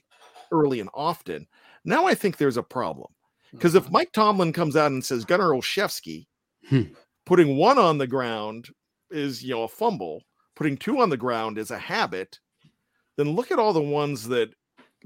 early 0.52 0.80
and 0.80 0.90
often. 0.94 1.48
Now 1.86 2.06
I 2.06 2.16
think 2.16 2.38
there's 2.38 2.58
a 2.58 2.64
problem. 2.64 3.12
Because 3.52 3.76
if 3.76 3.92
Mike 3.92 4.12
Tomlin 4.14 4.52
comes 4.52 4.76
out 4.76 4.92
and 4.92 5.04
says 5.06 5.26
Gunnar 5.26 5.50
Olszewski 5.50 6.26
Hmm. 6.70 6.84
putting 7.26 7.58
one 7.58 7.78
on 7.78 7.98
the 7.98 8.08
ground 8.08 8.70
is 9.12 9.44
you 9.44 9.52
know 9.54 9.64
a 9.64 9.68
fumble, 9.68 10.24
putting 10.56 10.78
two 10.78 11.00
on 11.02 11.10
the 11.10 11.18
ground 11.18 11.58
is 11.58 11.72
a 11.72 11.78
habit, 11.78 12.40
then 13.18 13.32
look 13.36 13.52
at 13.52 13.60
all 13.60 13.74
the 13.74 13.82
ones 13.82 14.28
that 14.30 14.54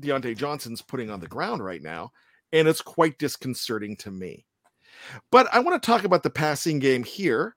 Diontae 0.01 0.37
Johnson's 0.37 0.81
putting 0.81 1.09
on 1.09 1.19
the 1.19 1.27
ground 1.27 1.63
right 1.63 1.81
now, 1.81 2.11
and 2.53 2.67
it's 2.67 2.81
quite 2.81 3.17
disconcerting 3.17 3.95
to 3.97 4.11
me. 4.11 4.45
But 5.31 5.47
I 5.53 5.59
want 5.59 5.81
to 5.81 5.85
talk 5.85 6.03
about 6.03 6.23
the 6.23 6.29
passing 6.29 6.79
game 6.79 7.03
here. 7.03 7.55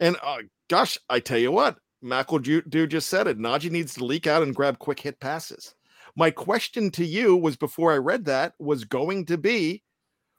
And 0.00 0.16
uh, 0.22 0.38
gosh, 0.68 0.98
I 1.08 1.20
tell 1.20 1.38
you 1.38 1.52
what, 1.52 1.78
McEldew 2.04 2.88
just 2.88 3.08
said 3.08 3.26
it. 3.26 3.38
Najee 3.38 3.70
needs 3.70 3.94
to 3.94 4.04
leak 4.04 4.26
out 4.26 4.42
and 4.42 4.54
grab 4.54 4.78
quick 4.78 5.00
hit 5.00 5.18
passes. 5.20 5.74
My 6.16 6.30
question 6.30 6.90
to 6.92 7.04
you 7.04 7.36
was 7.36 7.56
before 7.56 7.92
I 7.92 7.98
read 7.98 8.24
that 8.24 8.54
was 8.58 8.84
going 8.84 9.26
to 9.26 9.36
be 9.36 9.82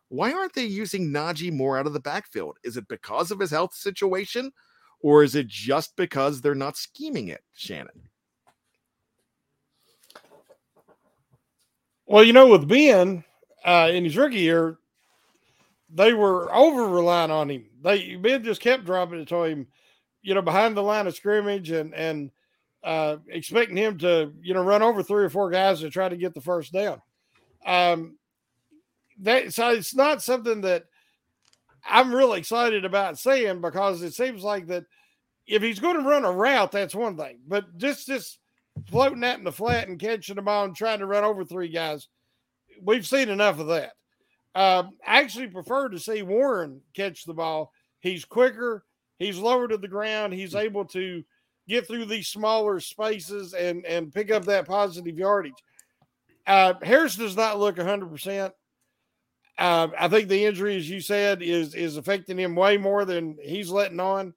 why 0.09 0.31
aren't 0.31 0.53
they 0.53 0.65
using 0.65 1.11
Najee 1.11 1.51
more 1.51 1.77
out 1.77 1.85
of 1.85 1.93
the 1.93 1.99
backfield? 1.99 2.57
Is 2.63 2.77
it 2.77 2.87
because 2.87 3.29
of 3.29 3.39
his 3.39 3.51
health 3.51 3.73
situation 3.73 4.51
or 5.01 5.23
is 5.23 5.35
it 5.35 5.47
just 5.47 5.95
because 5.95 6.41
they're 6.41 6.55
not 6.55 6.77
scheming 6.77 7.27
it, 7.27 7.41
Shannon? 7.53 8.09
Well, 12.05 12.23
you 12.23 12.31
know, 12.31 12.47
with 12.47 12.69
Ben 12.69 13.23
uh, 13.65 13.89
in 13.91 14.05
his 14.05 14.15
rookie 14.15 14.37
year, 14.37 14.77
they 15.93 16.13
were 16.13 16.53
over 16.55 16.87
relying 16.87 17.31
on 17.31 17.51
him. 17.51 17.65
They 17.83 18.15
Ben 18.15 18.43
just 18.43 18.61
kept 18.61 18.85
dropping 18.85 19.19
it 19.19 19.27
to 19.27 19.43
him, 19.43 19.67
you 20.21 20.33
know, 20.33 20.41
behind 20.41 20.75
the 20.75 20.83
line 20.83 21.07
of 21.07 21.15
scrimmage 21.15 21.69
and 21.71 21.93
and 21.93 22.31
uh, 22.83 23.17
expecting 23.29 23.77
him 23.77 23.97
to, 23.99 24.33
you 24.41 24.53
know, 24.53 24.63
run 24.63 24.81
over 24.81 25.03
three 25.03 25.23
or 25.23 25.29
four 25.29 25.49
guys 25.49 25.81
to 25.81 25.89
try 25.89 26.09
to 26.09 26.17
get 26.17 26.33
the 26.33 26.41
first 26.41 26.71
down. 26.71 27.01
Um, 27.65 28.17
that 29.21 29.53
so 29.53 29.71
it's 29.71 29.95
not 29.95 30.21
something 30.21 30.61
that 30.61 30.85
I'm 31.85 32.13
really 32.13 32.39
excited 32.39 32.85
about 32.85 33.17
saying 33.17 33.61
because 33.61 34.01
it 34.01 34.13
seems 34.13 34.43
like 34.43 34.67
that 34.67 34.85
if 35.47 35.61
he's 35.61 35.79
going 35.79 35.97
to 35.97 36.07
run 36.07 36.25
a 36.25 36.31
route, 36.31 36.71
that's 36.71 36.93
one 36.93 37.17
thing, 37.17 37.39
but 37.47 37.77
just 37.77 38.07
just 38.07 38.39
floating 38.89 39.21
that 39.21 39.39
in 39.39 39.43
the 39.43 39.51
flat 39.51 39.87
and 39.87 39.99
catching 39.99 40.35
the 40.35 40.41
ball 40.41 40.65
and 40.65 40.75
trying 40.75 40.99
to 40.99 41.05
run 41.05 41.23
over 41.23 41.43
three 41.43 41.69
guys, 41.69 42.07
we've 42.81 43.07
seen 43.07 43.29
enough 43.29 43.59
of 43.59 43.67
that. 43.67 43.93
Um, 44.53 44.91
I 45.05 45.21
actually 45.21 45.47
prefer 45.47 45.89
to 45.89 45.99
see 45.99 46.21
Warren 46.21 46.81
catch 46.95 47.25
the 47.25 47.33
ball. 47.33 47.71
He's 47.99 48.25
quicker, 48.25 48.83
he's 49.19 49.37
lower 49.37 49.67
to 49.67 49.77
the 49.77 49.87
ground, 49.87 50.33
he's 50.33 50.55
able 50.55 50.85
to 50.85 51.23
get 51.67 51.87
through 51.87 52.05
these 52.05 52.27
smaller 52.27 52.79
spaces 52.79 53.53
and 53.53 53.85
and 53.85 54.13
pick 54.13 54.31
up 54.31 54.45
that 54.45 54.67
positive 54.67 55.17
yardage. 55.17 55.53
Uh, 56.45 56.73
Harris 56.81 57.15
does 57.15 57.35
not 57.35 57.59
look 57.59 57.75
100%. 57.75 58.51
Uh, 59.57 59.87
I 59.99 60.07
think 60.07 60.29
the 60.29 60.45
injury, 60.45 60.77
as 60.77 60.89
you 60.89 61.01
said, 61.01 61.41
is 61.41 61.75
is 61.75 61.97
affecting 61.97 62.37
him 62.37 62.55
way 62.55 62.77
more 62.77 63.05
than 63.05 63.37
he's 63.41 63.69
letting 63.69 63.99
on. 63.99 64.33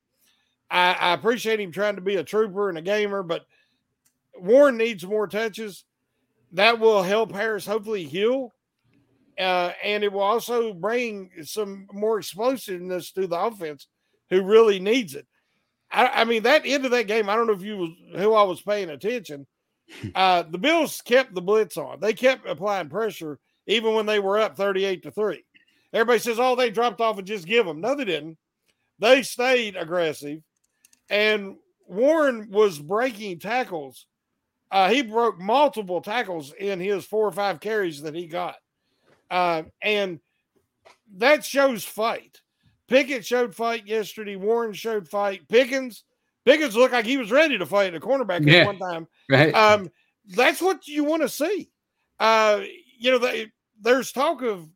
I, 0.71 0.93
I 0.93 1.13
appreciate 1.13 1.61
him 1.61 1.73
trying 1.73 1.97
to 1.97 2.03
be 2.03 2.17
a 2.17 2.25
trooper 2.25 2.69
and 2.69 2.79
a 2.79 2.83
gamer, 2.83 3.23
but 3.23 3.43
Warren 4.39 4.77
needs 4.77 5.05
more 5.07 5.27
touches. 5.27 5.85
That 6.53 6.81
will 6.81 7.03
help 7.03 7.33
Harris 7.33 7.67
hopefully 7.67 8.05
heal. 8.05 8.53
Uh, 9.39 9.73
and 9.83 10.05
it 10.05 10.13
will 10.13 10.21
also 10.21 10.75
bring 10.75 11.31
some 11.45 11.87
more 11.93 12.19
explosiveness 12.19 13.13
to 13.13 13.27
the 13.27 13.39
offense, 13.39 13.87
who 14.29 14.43
really 14.43 14.79
needs 14.79 15.15
it. 15.15 15.27
I, 15.93 16.07
I, 16.07 16.25
mean, 16.25 16.45
that 16.45 16.63
end 16.65 16.85
of 16.85 16.91
that 16.93 17.07
game, 17.07 17.29
I 17.29 17.37
don't 17.37 17.47
know 17.47 17.53
if 17.53 17.63
you 17.63 17.77
was 17.77 17.91
who 18.17 18.35
I 18.35 18.43
was 18.43 18.61
paying 18.61 18.91
attention. 18.91 19.47
Uh, 20.15 20.45
the 20.49 20.57
Bills 20.57 21.01
kept 21.01 21.35
the 21.35 21.43
blitz 21.43 21.77
on. 21.77 21.99
They 21.99 22.13
kept 22.13 22.47
applying 22.47 22.89
pressure 22.89 23.41
even 23.67 23.93
when 23.93 24.07
they 24.07 24.21
were 24.21 24.39
up 24.39 24.57
38 24.57 25.03
to 25.03 25.11
3. 25.11 25.45
Everybody 25.93 26.21
says, 26.21 26.39
oh, 26.39 26.55
they 26.55 26.71
dropped 26.71 27.01
off 27.01 27.19
and 27.19 27.27
just 27.27 27.45
give 27.45 27.67
them. 27.67 27.81
No, 27.81 27.97
they 27.97 28.05
didn't. 28.05 28.39
They 29.01 29.25
stayed 29.25 29.75
aggressive. 29.75 30.43
And 31.09 31.57
Warren 31.89 32.53
was 32.53 32.79
breaking 32.79 33.41
tackles 33.41 34.07
uh, 34.71 34.89
he 34.89 35.03
broke 35.03 35.39
multiple 35.39 36.01
tackles 36.01 36.53
in 36.53 36.79
his 36.79 37.05
four 37.05 37.27
or 37.27 37.33
five 37.33 37.61
carries 37.61 38.03
that 38.03 38.15
he 38.15 38.27
got. 38.27 38.57
Uh, 39.31 39.65
and 39.83 40.21
that 41.17 41.45
shows 41.45 41.85
fight. 41.85 42.41
Pickett 42.91 43.25
showed 43.25 43.55
fight 43.55 43.87
yesterday. 43.87 44.37
Warren 44.37 44.73
showed 44.75 45.09
fight. 45.09 45.49
Pickens, 45.49 46.05
Pickens 46.45 46.77
looked 46.77 46.93
like 46.93 47.07
he 47.07 47.17
was 47.17 47.31
ready 47.31 47.57
to 47.57 47.65
fight 47.65 47.95
a 47.95 48.01
cornerback 48.01 48.45
yeah, 48.45 48.59
at 48.59 48.67
one 48.67 48.79
time. 48.79 49.07
Right. 49.31 49.55
Um, 49.55 49.91
that's 50.27 50.61
what 50.61 50.87
you 50.87 51.05
want 51.05 51.23
to 51.23 51.29
see. 51.29 51.71
Uh, 52.19 52.63
you 52.99 53.13
know, 53.13 53.19
they, 53.19 53.47
there's 53.81 54.13
talk 54.13 54.43
of 54.43 54.69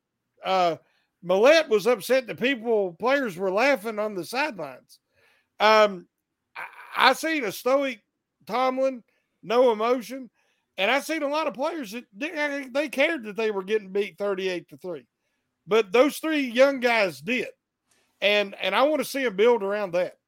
uh, 0.45 0.77
Millette 1.25 1.69
was 1.69 1.87
upset 1.87 2.27
that 2.29 2.41
people, 2.41 2.93
players 2.95 3.37
were 3.37 3.51
laughing 3.51 3.99
on 3.99 4.15
the 4.15 4.25
sidelines. 4.25 5.01
Um, 5.59 6.07
I, 6.57 7.11
I 7.11 7.13
seen 7.15 7.45
a 7.45 7.53
stoic 7.53 8.01
Tomlin 8.47 9.03
no 9.43 9.73
emotion. 9.73 10.31
And 10.77 10.91
I've 10.91 11.05
seen 11.05 11.23
a 11.23 11.29
lot 11.29 11.47
of 11.47 11.55
players 11.55 11.93
that 11.93 12.05
they, 12.13 12.69
they 12.73 12.89
cared 12.89 13.25
that 13.25 13.37
they 13.37 13.51
were 13.51 13.63
getting 13.63 13.91
beat 13.91 14.19
38 14.19 14.69
to 14.71 14.77
3. 14.77 15.07
But 15.67 15.93
those 15.93 16.19
three 16.19 16.41
young 16.41 16.81
guys 16.81 17.21
did. 17.21 17.49
And 18.21 18.55
and 18.61 18.75
I 18.75 18.83
want 18.83 19.01
to 19.01 19.09
see 19.09 19.25
them 19.25 19.37
build 19.37 19.63
around 19.63 19.93
that. 19.93 20.19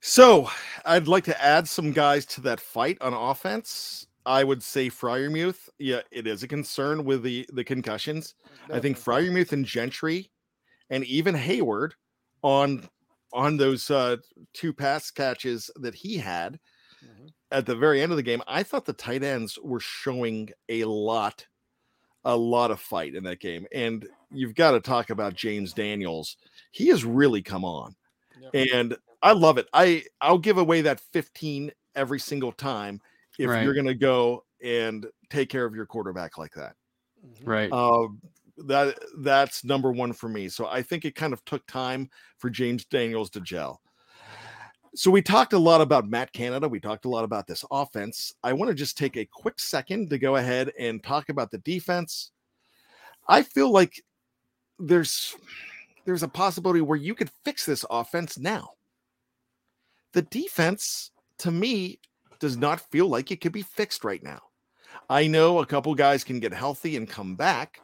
So 0.00 0.50
I'd 0.84 1.08
like 1.08 1.24
to 1.24 1.42
add 1.42 1.68
some 1.68 1.92
guys 1.92 2.26
to 2.26 2.40
that 2.42 2.60
fight 2.60 2.98
on 3.00 3.14
offense. 3.14 4.06
I 4.26 4.44
would 4.44 4.62
say 4.62 4.88
Freiermuth. 4.88 5.68
Yeah, 5.78 6.00
it 6.10 6.26
is 6.26 6.42
a 6.42 6.48
concern 6.48 7.04
with 7.04 7.22
the 7.22 7.46
the 7.52 7.64
concussions. 7.64 8.34
Definitely. 8.44 8.76
I 8.76 8.80
think 8.80 8.98
Freiermuth 8.98 9.52
and 9.52 9.64
Gentry 9.64 10.30
and 10.90 11.04
even 11.04 11.34
Heyward 11.34 11.92
on 12.42 12.88
on 13.34 13.56
those 13.56 13.90
uh, 13.90 14.16
two 14.54 14.72
pass 14.72 15.10
catches 15.10 15.70
that 15.76 15.94
he 15.94 16.16
had 16.16 16.58
mm-hmm. 17.04 17.26
at 17.50 17.66
the 17.66 17.74
very 17.74 18.00
end 18.00 18.12
of 18.12 18.16
the 18.16 18.22
game, 18.22 18.40
I 18.46 18.62
thought 18.62 18.84
the 18.84 18.92
tight 18.92 19.24
ends 19.24 19.58
were 19.60 19.80
showing 19.80 20.50
a 20.68 20.84
lot, 20.84 21.44
a 22.24 22.36
lot 22.36 22.70
of 22.70 22.80
fight 22.80 23.14
in 23.14 23.24
that 23.24 23.40
game. 23.40 23.66
And 23.74 24.06
you've 24.34 24.54
got 24.54 24.72
to 24.72 24.80
talk 24.80 25.10
about 25.10 25.34
James 25.34 25.72
Daniels. 25.72 26.36
He 26.72 26.88
has 26.88 27.04
really 27.04 27.42
come 27.42 27.64
on. 27.64 27.94
Yep. 28.40 28.66
And 28.72 28.96
I 29.22 29.32
love 29.32 29.58
it. 29.58 29.68
I 29.72 30.04
I'll 30.20 30.38
give 30.38 30.58
away 30.58 30.82
that 30.82 31.00
15 31.12 31.72
every 31.94 32.20
single 32.20 32.52
time 32.52 33.00
if 33.38 33.48
right. 33.48 33.64
you're 33.64 33.74
going 33.74 33.86
to 33.86 33.94
go 33.94 34.44
and 34.62 35.06
take 35.30 35.48
care 35.48 35.64
of 35.64 35.74
your 35.74 35.86
quarterback 35.86 36.38
like 36.38 36.52
that. 36.54 36.74
Mm-hmm. 37.26 37.50
Right. 37.50 37.72
Uh, 37.72 38.08
that 38.58 38.98
that's 39.18 39.64
number 39.64 39.90
one 39.90 40.12
for 40.12 40.28
me. 40.28 40.48
So 40.48 40.66
I 40.66 40.82
think 40.82 41.04
it 41.04 41.14
kind 41.14 41.32
of 41.32 41.44
took 41.44 41.66
time 41.66 42.10
for 42.38 42.50
James 42.50 42.84
Daniels 42.84 43.30
to 43.30 43.40
gel. 43.40 43.80
So 44.94 45.10
we 45.10 45.22
talked 45.22 45.54
a 45.54 45.58
lot 45.58 45.80
about 45.80 46.08
Matt 46.08 46.32
Canada. 46.32 46.68
We 46.68 46.78
talked 46.78 47.04
a 47.04 47.08
lot 47.08 47.24
about 47.24 47.48
this 47.48 47.64
offense. 47.70 48.32
I 48.44 48.52
want 48.52 48.68
to 48.68 48.74
just 48.74 48.96
take 48.96 49.16
a 49.16 49.26
quick 49.26 49.58
second 49.58 50.08
to 50.10 50.18
go 50.18 50.36
ahead 50.36 50.70
and 50.78 51.02
talk 51.02 51.30
about 51.30 51.50
the 51.50 51.58
defense. 51.58 52.30
I 53.26 53.42
feel 53.42 53.72
like 53.72 54.00
there's 54.78 55.34
there's 56.04 56.22
a 56.22 56.28
possibility 56.28 56.80
where 56.80 56.98
you 56.98 57.14
could 57.14 57.30
fix 57.44 57.64
this 57.64 57.84
offense 57.90 58.38
now. 58.38 58.70
The 60.12 60.22
defense 60.22 61.10
to 61.38 61.50
me 61.50 62.00
does 62.40 62.56
not 62.56 62.90
feel 62.90 63.08
like 63.08 63.30
it 63.30 63.40
could 63.40 63.52
be 63.52 63.62
fixed 63.62 64.04
right 64.04 64.22
now. 64.22 64.40
I 65.08 65.26
know 65.26 65.58
a 65.58 65.66
couple 65.66 65.94
guys 65.94 66.24
can 66.24 66.40
get 66.40 66.52
healthy 66.52 66.96
and 66.96 67.08
come 67.08 67.36
back 67.36 67.80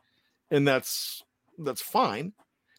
and 0.51 0.66
that's 0.66 1.22
that's 1.59 1.82
fine. 1.82 2.32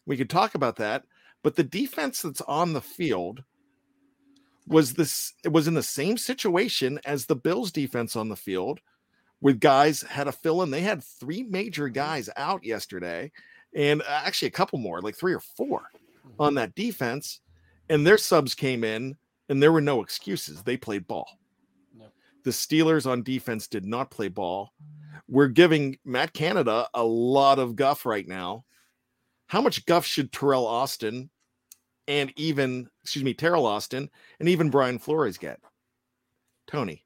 We 0.06 0.16
could 0.16 0.30
talk 0.30 0.54
about 0.54 0.76
that, 0.76 1.04
but 1.42 1.56
the 1.56 1.64
defense 1.64 2.22
that's 2.22 2.40
on 2.42 2.72
the 2.72 2.80
field 2.80 3.44
was 4.66 4.94
this 4.94 5.34
it 5.44 5.52
was 5.52 5.66
in 5.66 5.74
the 5.74 5.82
same 5.82 6.16
situation 6.16 7.00
as 7.04 7.26
the 7.26 7.36
Bills 7.36 7.72
defense 7.72 8.16
on 8.16 8.28
the 8.28 8.36
field 8.36 8.80
with 9.40 9.60
guys 9.60 10.02
had 10.02 10.28
a 10.28 10.32
fill 10.32 10.62
in. 10.62 10.70
They 10.70 10.82
had 10.82 11.02
three 11.02 11.42
major 11.42 11.88
guys 11.88 12.30
out 12.36 12.64
yesterday 12.64 13.32
and 13.74 14.02
uh, 14.02 14.22
actually 14.24 14.48
a 14.48 14.52
couple 14.52 14.78
more, 14.78 15.00
like 15.00 15.16
three 15.16 15.34
or 15.34 15.40
four 15.40 15.82
on 16.38 16.50
mm-hmm. 16.50 16.56
that 16.56 16.74
defense. 16.74 17.40
And 17.88 18.06
their 18.06 18.18
subs 18.18 18.54
came 18.54 18.84
in 18.84 19.16
and 19.48 19.62
there 19.62 19.72
were 19.72 19.80
no 19.80 20.02
excuses. 20.02 20.62
They 20.62 20.76
played 20.76 21.06
ball. 21.06 21.28
No. 21.96 22.06
The 22.44 22.50
Steelers 22.50 23.10
on 23.10 23.22
defense 23.22 23.66
did 23.66 23.84
not 23.84 24.10
play 24.10 24.28
ball. 24.28 24.72
We're 25.28 25.48
giving 25.48 25.98
Matt 26.04 26.32
Canada 26.32 26.86
a 26.94 27.04
lot 27.04 27.58
of 27.58 27.76
guff 27.76 28.06
right 28.06 28.26
now. 28.26 28.64
How 29.46 29.60
much 29.60 29.84
guff 29.86 30.06
should 30.06 30.32
Teryl 30.32 30.64
Austin 30.64 31.28
and 32.08 32.32
even 32.36 32.88
excuse 33.02 33.24
me, 33.24 33.34
Teryl 33.34 33.64
Austin 33.64 34.10
and 34.40 34.48
even 34.48 34.70
Brian 34.70 34.98
Flores 34.98 35.38
get. 35.38 35.60
Tony. 36.66 37.04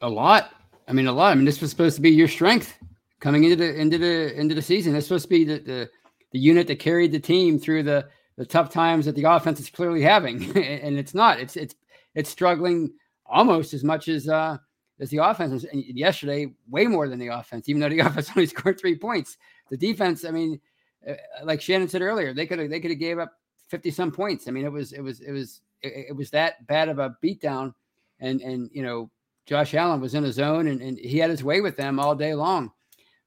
A 0.00 0.08
lot. 0.08 0.52
I 0.88 0.92
mean, 0.92 1.06
a 1.06 1.12
lot. 1.12 1.32
I 1.32 1.34
mean, 1.34 1.44
this 1.44 1.60
was 1.60 1.70
supposed 1.70 1.96
to 1.96 2.02
be 2.02 2.10
your 2.10 2.28
strength 2.28 2.76
coming 3.20 3.44
into 3.44 3.56
the 3.56 3.74
into 3.74 3.98
the 3.98 4.38
into 4.38 4.54
the 4.54 4.62
season. 4.62 4.94
It's 4.94 5.06
supposed 5.06 5.24
to 5.24 5.28
be 5.28 5.44
the, 5.44 5.58
the 5.58 5.90
the 6.32 6.38
unit 6.38 6.66
that 6.66 6.78
carried 6.78 7.12
the 7.12 7.20
team 7.20 7.58
through 7.58 7.84
the 7.84 8.08
the 8.36 8.46
tough 8.46 8.70
times 8.70 9.04
that 9.06 9.14
the 9.14 9.24
offense 9.24 9.60
is 9.60 9.70
clearly 9.70 10.02
having, 10.02 10.44
and 10.56 10.98
it's 10.98 11.14
not. 11.14 11.40
It's 11.40 11.56
it's 11.56 11.74
it's 12.14 12.30
struggling 12.30 12.92
almost 13.26 13.74
as 13.74 13.84
much 13.84 14.08
as 14.08 14.28
uh 14.28 14.58
as 14.98 15.10
the 15.10 15.18
offense. 15.18 15.64
And 15.64 15.84
yesterday, 15.84 16.52
way 16.68 16.86
more 16.86 17.08
than 17.08 17.18
the 17.18 17.28
offense, 17.28 17.68
even 17.68 17.80
though 17.80 17.88
the 17.88 17.98
offense 18.06 18.30
only 18.30 18.46
scored 18.46 18.80
three 18.80 18.96
points. 18.96 19.36
The 19.70 19.76
defense, 19.76 20.24
I 20.24 20.32
mean, 20.32 20.60
uh, 21.08 21.14
like 21.44 21.60
Shannon 21.60 21.88
said 21.88 22.02
earlier, 22.02 22.34
they 22.34 22.46
could 22.46 22.58
have 22.58 22.70
they 22.70 22.80
could 22.80 22.90
have 22.90 22.98
gave 22.98 23.18
up 23.18 23.32
50 23.70 23.90
some 23.92 24.10
points. 24.10 24.48
I 24.48 24.50
mean, 24.50 24.64
it 24.64 24.72
was, 24.72 24.92
it 24.92 25.00
was, 25.00 25.20
it 25.20 25.30
was, 25.30 25.62
it, 25.80 26.06
it 26.10 26.16
was 26.16 26.30
that 26.30 26.66
bad 26.66 26.88
of 26.88 26.98
a 26.98 27.16
beatdown. 27.22 27.72
And, 28.18 28.40
and, 28.42 28.68
you 28.72 28.82
know, 28.82 29.10
Josh 29.46 29.74
Allen 29.74 30.00
was 30.00 30.14
in 30.14 30.24
a 30.24 30.32
zone 30.32 30.66
and, 30.66 30.82
and 30.82 30.98
he 30.98 31.18
had 31.18 31.30
his 31.30 31.42
way 31.42 31.60
with 31.60 31.76
them 31.76 31.98
all 31.98 32.14
day 32.14 32.34
long. 32.34 32.72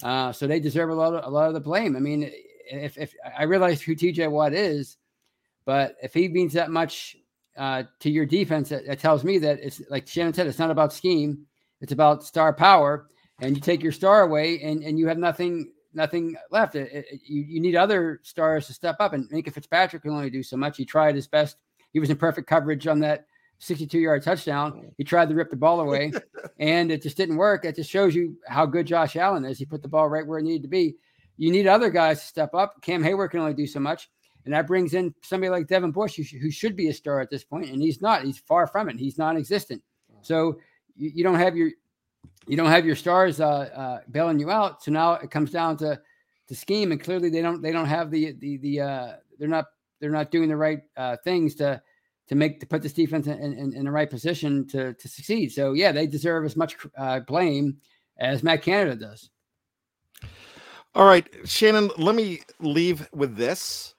Uh, 0.02 0.32
so 0.32 0.48
they 0.48 0.60
deserve 0.60 0.90
a 0.90 0.94
lot 0.94 1.14
of, 1.14 1.26
a 1.26 1.30
lot 1.30 1.48
of 1.48 1.54
the 1.54 1.60
blame. 1.60 1.96
I 1.96 2.00
mean, 2.00 2.32
if, 2.70 2.98
if 2.98 3.14
I 3.38 3.44
realize 3.44 3.82
who 3.82 3.96
TJ 3.96 4.30
Watt 4.32 4.54
is, 4.54 4.98
but 5.66 5.96
if 6.02 6.14
he 6.14 6.28
means 6.28 6.54
that 6.54 6.72
much 6.72 7.16
uh, 7.58 7.84
to 8.00 8.10
your 8.10 8.26
defense, 8.26 8.70
that, 8.70 8.86
that 8.88 9.00
tells 9.00 9.24
me 9.24 9.38
that 9.40 9.60
it's 9.62 9.82
like 9.90 10.08
Shannon 10.08 10.34
said, 10.34 10.48
it's 10.48 10.60
not 10.60 10.72
about 10.72 10.94
scheme, 10.94 11.46
it's 11.82 11.92
about 11.92 12.24
star 12.24 12.54
power. 12.54 13.08
And 13.42 13.56
you 13.56 13.62
take 13.62 13.82
your 13.82 13.92
star 13.92 14.22
away, 14.22 14.62
and, 14.62 14.84
and 14.84 14.98
you 14.98 15.08
have 15.08 15.18
nothing 15.18 15.72
nothing 15.94 16.36
left. 16.52 16.76
It, 16.76 16.92
it, 16.92 17.22
you, 17.26 17.42
you 17.42 17.60
need 17.60 17.76
other 17.76 18.20
stars 18.24 18.68
to 18.68 18.74
step 18.74 18.96
up. 19.00 19.14
And 19.14 19.30
Minkah 19.30 19.54
Fitzpatrick 19.54 20.04
can 20.04 20.12
only 20.12 20.30
do 20.30 20.44
so 20.44 20.58
much. 20.58 20.78
He 20.78 20.86
tried 20.86 21.16
his 21.16 21.28
best. 21.28 21.58
He 21.92 22.00
was 22.00 22.10
in 22.10 22.18
perfect 22.18 22.48
coverage 22.48 22.88
on 22.88 23.00
that 23.02 23.26
62 23.64 24.00
yard 24.00 24.24
touchdown. 24.24 24.92
He 24.98 25.04
tried 25.04 25.30
to 25.30 25.36
rip 25.36 25.50
the 25.50 25.56
ball 25.56 25.80
away, 25.80 26.12
and 26.60 26.92
it 26.92 27.02
just 27.02 27.18
didn't 27.18 27.38
work. 27.38 27.66
It 27.66 27.76
just 27.76 27.90
shows 27.90 28.14
you 28.14 28.38
how 28.48 28.66
good 28.66 28.86
Josh 28.86 29.16
Allen 29.16 29.46
is. 29.46 29.58
He 29.58 29.66
put 29.66 29.82
the 29.82 29.88
ball 29.88 30.10
right 30.10 30.26
where 30.26 30.40
it 30.40 30.44
needed 30.44 30.64
to 30.64 30.68
be. 30.68 30.96
You 31.38 31.52
need 31.52 31.68
other 31.68 31.90
guys 31.90 32.20
to 32.20 32.28
step 32.28 32.54
up. 32.54 32.82
Cam 32.82 33.04
Heyward 33.04 33.32
can 33.32 33.40
only 33.40 33.54
do 33.54 33.66
so 33.66 33.80
much. 33.80 34.10
And 34.46 34.54
that 34.54 34.68
brings 34.68 34.94
in 34.94 35.16
somebody 35.24 35.50
like 35.50 35.68
Devin 35.68 35.92
Bush, 35.92 36.16
who, 36.16 36.38
who 36.38 36.52
should 36.52 36.76
be 36.76 36.90
a 36.90 36.94
star 36.94 37.22
at 37.22 37.30
this 37.30 37.46
point, 37.46 37.70
and 37.70 37.82
he's 37.82 38.02
not. 38.02 38.24
He's 38.24 38.38
far 38.38 38.68
from 38.68 38.90
it. 38.90 39.00
He's 39.00 39.18
non-existent. 39.18 39.82
So 40.22 40.60
you, 40.96 41.12
you 41.16 41.24
don't 41.24 41.40
have 41.40 41.56
your 41.56 41.72
you 42.48 42.58
don't 42.58 42.70
have 42.70 42.86
your 42.86 42.96
stars 42.96 43.40
uh, 43.40 43.48
uh, 43.48 44.00
bailing 44.12 44.40
you 44.40 44.52
out. 44.52 44.84
So 44.84 44.92
now 44.92 45.14
it 45.14 45.32
comes 45.32 45.52
down 45.52 45.78
to 45.78 46.00
to 46.48 46.56
scheme, 46.56 46.92
and 46.92 47.02
clearly 47.02 47.30
they 47.30 47.42
don't 47.42 47.62
they 47.62 47.72
don't 47.72 47.86
have 47.86 48.12
the 48.12 48.34
the 48.34 48.58
the 48.58 48.82
uh, 48.82 49.14
they're 49.40 49.48
not 49.48 49.66
they're 50.00 50.12
not 50.12 50.32
doing 50.32 50.50
the 50.50 50.58
right 50.58 50.82
uh, 50.98 51.16
things 51.24 51.56
to 51.56 51.82
to 52.28 52.36
make 52.36 52.60
to 52.60 52.66
put 52.66 52.82
this 52.82 52.94
defense 52.94 53.28
in, 53.28 53.38
in, 53.40 53.74
in, 53.74 53.86
the 53.86 53.92
right 53.92 54.10
position 54.10 54.68
to 54.68 54.94
to 54.94 55.08
succeed. 55.08 55.52
So 55.52 55.74
yeah, 55.74 55.92
they 55.92 56.08
deserve 56.08 56.46
as 56.46 56.56
much 56.56 56.78
uh, 56.98 57.20
blame 57.22 57.78
as 58.18 58.44
Matt 58.44 58.62
Canada 58.62 58.96
does. 58.96 59.30
All 60.96 61.06
right, 61.06 61.28
Shannon, 61.46 61.90
let 61.98 62.16
me 62.16 62.42
leave 62.60 63.10
with 63.14 63.36
this. 63.36 63.96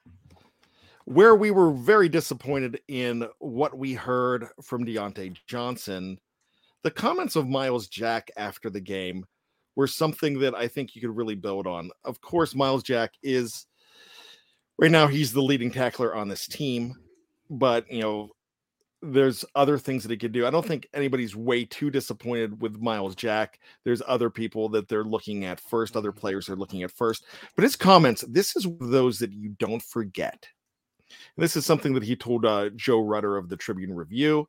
Where 1.03 1.35
we 1.35 1.51
were 1.51 1.71
very 1.71 2.09
disappointed 2.09 2.79
in 2.87 3.27
what 3.39 3.77
we 3.77 3.93
heard 3.93 4.47
from 4.63 4.85
Diontae 4.85 5.37
Johnson, 5.45 6.19
the 6.83 6.89
comments 6.89 7.35
of 7.35 7.47
Myles 7.47 7.87
Jack 7.87 8.31
after 8.37 8.71
the 8.71 8.79
game 8.79 9.25
were 9.75 9.87
something 9.87 10.39
that 10.39 10.55
I 10.55 10.67
think 10.67 10.95
you 10.95 11.01
could 11.01 11.15
really 11.15 11.35
build 11.35 11.67
on. 11.67 11.91
Of 12.05 12.21
course, 12.21 12.55
Myles 12.55 12.81
Jack 12.81 13.11
is 13.21 13.67
right 14.79 14.89
now 14.89 15.07
he's 15.07 15.33
the 15.33 15.41
leading 15.41 15.69
tackler 15.69 16.15
on 16.15 16.27
this 16.27 16.47
team, 16.47 16.95
but 17.49 17.91
you 17.91 18.01
know, 18.01 18.29
there's 19.01 19.45
other 19.55 19.77
things 19.77 20.03
that 20.03 20.11
he 20.11 20.17
could 20.17 20.31
do. 20.31 20.45
I 20.45 20.49
don't 20.49 20.65
think 20.65 20.87
anybody's 20.93 21.35
way 21.35 21.65
too 21.65 21.91
disappointed 21.91 22.61
with 22.61 22.81
Myles 22.81 23.15
Jack. 23.15 23.59
There's 23.83 24.01
other 24.07 24.29
people 24.29 24.69
that 24.69 24.87
they're 24.87 25.03
looking 25.03 25.45
at 25.45 25.59
first, 25.59 25.95
other 25.95 26.11
players 26.11 26.47
they're 26.47 26.55
looking 26.55 26.83
at 26.83 26.91
first. 26.91 27.25
But 27.55 27.63
his 27.63 27.75
comments, 27.75 28.23
this 28.27 28.55
is 28.55 28.67
those 28.79 29.19
that 29.19 29.33
you 29.33 29.49
don't 29.59 29.83
forget. 29.83 30.47
And 31.35 31.43
this 31.43 31.55
is 31.55 31.65
something 31.65 31.93
that 31.93 32.03
he 32.03 32.15
told 32.15 32.45
uh, 32.45 32.69
Joe 32.75 32.99
Rutter 32.99 33.37
of 33.37 33.49
the 33.49 33.57
Tribune 33.57 33.93
Review. 33.93 34.47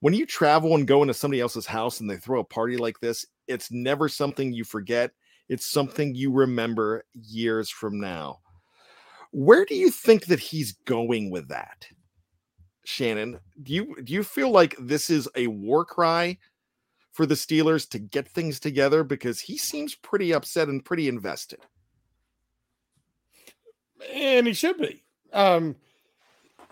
When 0.00 0.14
you 0.14 0.26
travel 0.26 0.74
and 0.74 0.86
go 0.86 1.02
into 1.02 1.14
somebody 1.14 1.40
else's 1.40 1.66
house 1.66 2.00
and 2.00 2.10
they 2.10 2.16
throw 2.16 2.40
a 2.40 2.44
party 2.44 2.76
like 2.76 2.98
this, 3.00 3.26
it's 3.46 3.70
never 3.70 4.08
something 4.08 4.52
you 4.52 4.64
forget. 4.64 5.12
It's 5.48 5.66
something 5.66 6.14
you 6.14 6.32
remember 6.32 7.04
years 7.12 7.68
from 7.68 8.00
now. 8.00 8.40
Where 9.32 9.64
do 9.64 9.74
you 9.74 9.90
think 9.90 10.26
that 10.26 10.40
he's 10.40 10.72
going 10.72 11.30
with 11.30 11.48
that? 11.48 11.86
Shannon, 12.84 13.38
do 13.62 13.72
you 13.72 13.96
do 14.02 14.12
you 14.12 14.24
feel 14.24 14.50
like 14.50 14.74
this 14.78 15.08
is 15.08 15.28
a 15.36 15.46
war 15.46 15.84
cry 15.84 16.36
for 17.12 17.26
the 17.26 17.34
Steelers 17.34 17.88
to 17.90 17.98
get 17.98 18.26
things 18.26 18.58
together 18.58 19.04
because 19.04 19.38
he 19.38 19.56
seems 19.56 19.94
pretty 19.94 20.32
upset 20.32 20.68
and 20.68 20.84
pretty 20.84 21.08
invested. 21.08 21.60
And 24.12 24.46
he 24.46 24.54
should 24.54 24.78
be. 24.78 25.04
Um, 25.32 25.76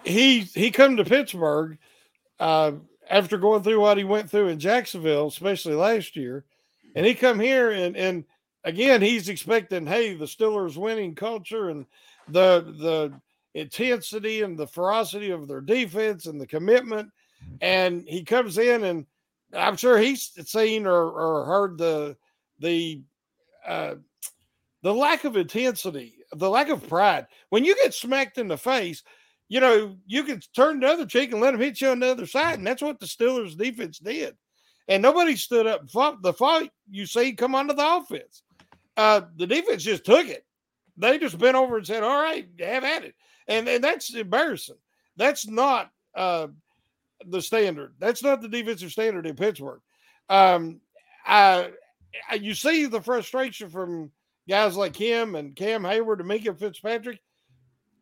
he 0.03 0.41
he 0.41 0.71
come 0.71 0.97
to 0.97 1.05
Pittsburgh 1.05 1.79
uh, 2.41 2.73
after 3.09 3.37
going 3.37 3.63
through 3.63 3.81
what 3.81 3.99
he 3.99 4.05
went 4.05 4.31
through 4.31 4.49
in 4.49 4.59
Jacksonville, 4.59 5.29
especially 5.29 5.75
last 5.75 6.17
year, 6.17 6.45
and 6.97 7.07
he 7.07 7.15
come 7.15 7.39
here 7.39 7.71
and 7.71 7.97
and 7.97 8.25
again 8.65 9.03
he's 9.03 9.29
expecting, 9.29 9.87
hey, 9.87 10.15
the 10.15 10.25
Steelers 10.25 10.77
winning 10.77 11.15
culture 11.15 11.69
and 11.69 11.87
the 12.29 12.63
the 12.79 13.21
intensity 13.55 14.43
and 14.43 14.59
the 14.59 14.67
ferocity 14.67 15.31
of 15.31 15.49
their 15.49 15.61
defense 15.61 16.27
and 16.27 16.41
the 16.41 16.47
commitment. 16.47 17.11
And 17.61 18.05
he 18.07 18.23
comes 18.23 18.59
in, 18.59 18.85
and 18.85 19.07
I'm 19.55 19.77
sure 19.77 19.99
he's 19.99 20.33
seen 20.49 20.87
or, 20.87 21.11
or 21.11 21.45
heard 21.45 21.79
the 21.79 22.17
the 22.59 23.03
uh, 23.67 23.95
the 24.83 24.95
lack 24.95 25.25
of 25.25 25.37
intensity, 25.37 26.17
the 26.33 26.51
lack 26.51 26.69
of 26.69 26.87
pride. 26.89 27.27
When 27.49 27.65
you 27.65 27.75
get 27.77 27.95
smacked 27.95 28.39
in 28.39 28.49
the 28.49 28.59
face, 28.59 29.03
you 29.49 29.61
know 29.61 29.97
you 30.07 30.23
can 30.23 30.41
turn 30.55 30.81
the 30.81 30.89
other 30.89 31.07
cheek 31.07 31.33
and 31.33 31.41
let 31.41 31.53
them 31.53 31.61
hit 31.61 31.81
you 31.81 31.89
on 31.89 32.01
the 32.01 32.11
other 32.11 32.27
side, 32.27 32.59
and 32.59 32.67
that's 32.67 32.83
what 32.83 33.01
the 33.01 33.07
Steelers 33.07 33.57
defense 33.57 33.99
did. 33.99 34.37
And 34.89 35.03
nobody 35.03 35.37
stood 35.37 35.67
up 35.67 35.83
and 35.83 35.91
fought 35.91 36.21
the 36.23 36.33
fight. 36.33 36.73
You 36.91 37.07
see, 37.07 37.33
come 37.33 37.55
onto 37.55 37.75
the 37.75 37.97
offense. 37.97 38.43
Uh, 38.97 39.23
the 39.37 39.47
defense 39.47 39.85
just 39.85 40.05
took 40.05 40.27
it. 40.29 40.45
They 40.97 41.19
just 41.19 41.39
bent 41.39 41.57
over 41.57 41.79
and 41.79 41.87
said, 41.87 42.03
"All 42.03 42.21
right, 42.21 42.49
have 42.59 42.85
at 42.85 43.05
it." 43.05 43.15
And 43.51 43.69
and 43.69 43.85
that's 43.85 44.15
embarrassing. 44.15 44.79
That's 45.17 45.47
not 45.47 45.91
uh, 46.15 46.47
the 47.27 47.43
standard. 47.43 47.95
That's 47.99 48.23
not 48.23 48.41
the 48.41 48.49
defensive 48.49 48.93
standard 48.93 49.27
in 49.27 49.37
Pittsburgh. 49.37 49.81
Um, 50.29 50.81
I, 51.27 51.71
I, 52.31 52.37
you 52.37 52.55
see 52.55 52.87
the 52.87 53.03
frustration 53.03 53.69
from 53.69 54.13
guys 54.49 54.77
like 54.77 54.97
him 54.97 55.35
and 55.35 55.57
Cam 55.57 55.83
Heyward 55.83 56.21
and 56.21 56.31
Minkah 56.31 56.59
Fitzpatrick, 56.59 57.21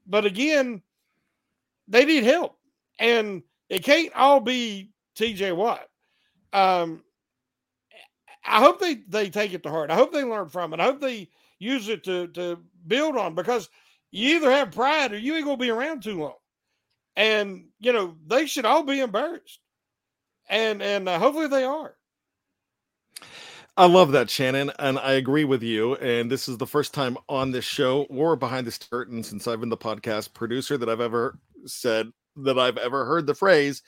but 0.07 0.27
again, 0.27 0.83
they 1.89 2.05
need 2.05 2.25
help, 2.25 2.59
and 2.99 3.43
it 3.71 3.83
can't 3.83 4.15
all 4.15 4.41
be 4.41 4.91
T.J. 5.17 5.53
Watt. 5.53 5.89
Um, 6.53 7.03
I 8.45 8.61
hope 8.61 8.81
they 8.81 8.97
they 9.09 9.31
take 9.31 9.55
it 9.55 9.63
to 9.63 9.71
heart. 9.71 9.91
I 9.91 9.95
hope 9.95 10.13
they 10.13 10.25
learn 10.25 10.51
from 10.51 10.75
it. 10.75 10.81
I 10.81 10.85
hope 10.85 11.01
they 11.01 11.31
use 11.59 11.89
it 11.89 12.05
to 12.05 12.29
to 12.29 12.59
build 12.87 13.17
on 13.17 13.35
because 13.35 13.71
you 14.11 14.37
either 14.37 14.51
have 14.51 14.73
pride 14.73 15.13
or 15.13 15.19
you 15.19 15.35
ain't 15.37 15.45
gonna 15.45 15.57
be 15.57 15.71
around 15.71 16.03
too 16.03 16.21
long. 16.21 16.35
And 17.17 17.67
you 17.81 17.93
know 17.93 18.17
they 18.27 18.47
should 18.47 18.65
all 18.65 18.85
be 18.85 19.01
embarrassed, 19.01 19.61
and 20.49 20.83
and 20.83 21.09
uh, 21.09 21.19
hopefully 21.19 21.49
they 21.49 21.65
are. 21.65 21.95
I 23.77 23.87
love 23.87 24.11
that, 24.11 24.29
Shannon, 24.29 24.73
and 24.81 24.99
I 24.99 25.13
agree 25.13 25.45
with 25.45 25.63
you. 25.63 25.95
And 25.97 26.29
this 26.29 26.49
is 26.49 26.59
the 26.59 26.67
first 26.67 26.93
time 26.93 27.17
on 27.29 27.53
this 27.53 27.65
show 27.65 28.03
or 28.11 28.35
behind 28.35 28.67
this 28.67 28.79
curtain 28.79 29.23
since 29.23 29.47
I've 29.47 29.61
been 29.61 29.69
the 29.69 29.77
podcast 29.77 30.35
producer 30.35 30.77
that 30.77 30.89
I've 30.89 31.01
ever 31.01 31.39
said 31.65 32.11
that 32.39 32.59
I've 32.59 32.77
ever 32.77 33.05
heard 33.05 33.27
the 33.27 33.37
phrase. 33.37 33.83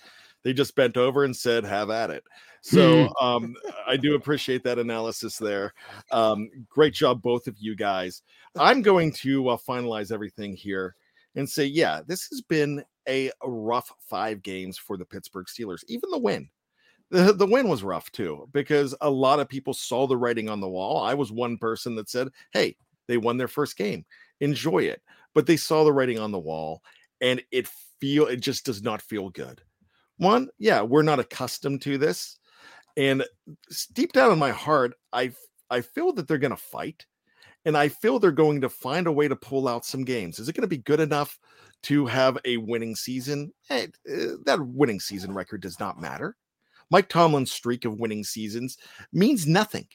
They 0.44 0.52
just 0.52 0.76
bent 0.76 0.96
over 0.96 1.24
and 1.24 1.36
said, 1.36 1.64
"Have 1.64 1.90
at 1.90 2.10
it." 2.10 2.24
So 2.60 3.08
um, 3.20 3.54
I 3.86 3.96
do 3.96 4.14
appreciate 4.14 4.62
that 4.64 4.78
analysis 4.78 5.38
there. 5.38 5.74
Um, 6.10 6.48
great 6.68 6.94
job, 6.94 7.22
both 7.22 7.46
of 7.46 7.56
you 7.58 7.74
guys. 7.76 8.22
I'm 8.56 8.82
going 8.82 9.12
to 9.12 9.50
uh, 9.50 9.56
finalize 9.56 10.12
everything 10.12 10.54
here 10.54 10.94
and 11.36 11.48
say, 11.48 11.64
yeah, 11.64 12.00
this 12.06 12.28
has 12.30 12.40
been 12.42 12.84
a 13.08 13.30
rough 13.44 13.92
five 14.08 14.42
games 14.42 14.76
for 14.76 14.96
the 14.96 15.04
Pittsburgh 15.04 15.46
Steelers. 15.46 15.84
Even 15.88 16.10
the 16.10 16.18
win, 16.18 16.48
the, 17.10 17.32
the 17.32 17.46
win 17.46 17.68
was 17.68 17.82
rough 17.82 18.10
too, 18.12 18.48
because 18.52 18.94
a 19.00 19.10
lot 19.10 19.40
of 19.40 19.48
people 19.48 19.74
saw 19.74 20.06
the 20.06 20.16
writing 20.16 20.48
on 20.48 20.60
the 20.60 20.68
wall. 20.68 21.02
I 21.02 21.14
was 21.14 21.32
one 21.32 21.58
person 21.58 21.94
that 21.96 22.08
said, 22.10 22.28
hey, 22.52 22.76
they 23.08 23.16
won 23.16 23.36
their 23.36 23.48
first 23.48 23.76
game, 23.76 24.04
enjoy 24.40 24.80
it. 24.80 25.02
But 25.34 25.46
they 25.46 25.56
saw 25.56 25.84
the 25.84 25.92
writing 25.92 26.18
on 26.18 26.32
the 26.32 26.38
wall, 26.40 26.82
and 27.20 27.40
it 27.52 27.68
feel 28.00 28.26
it 28.26 28.40
just 28.40 28.66
does 28.66 28.82
not 28.82 29.00
feel 29.00 29.30
good. 29.30 29.60
One, 30.16 30.48
yeah, 30.58 30.82
we're 30.82 31.02
not 31.02 31.20
accustomed 31.20 31.82
to 31.82 31.98
this 31.98 32.39
and 32.96 33.24
deep 33.92 34.12
down 34.12 34.32
in 34.32 34.38
my 34.38 34.50
heart, 34.50 34.94
I 35.12 35.32
I 35.70 35.80
feel 35.82 36.12
that 36.14 36.26
they're 36.26 36.38
going 36.38 36.50
to 36.50 36.56
fight, 36.56 37.06
and 37.64 37.76
I 37.76 37.88
feel 37.88 38.18
they're 38.18 38.32
going 38.32 38.60
to 38.62 38.68
find 38.68 39.06
a 39.06 39.12
way 39.12 39.28
to 39.28 39.36
pull 39.36 39.68
out 39.68 39.84
some 39.84 40.04
games. 40.04 40.38
Is 40.38 40.48
it 40.48 40.54
going 40.54 40.62
to 40.62 40.68
be 40.68 40.78
good 40.78 41.00
enough 41.00 41.38
to 41.84 42.06
have 42.06 42.38
a 42.44 42.56
winning 42.56 42.96
season? 42.96 43.52
Hey, 43.68 43.88
eh, 44.08 44.32
that 44.44 44.60
winning 44.60 45.00
season 45.00 45.32
record 45.32 45.62
does 45.62 45.78
not 45.78 46.00
matter. 46.00 46.36
Mike 46.90 47.08
Tomlin's 47.08 47.52
streak 47.52 47.84
of 47.84 48.00
winning 48.00 48.24
seasons 48.24 48.76
means 49.12 49.46
nothing. 49.46 49.86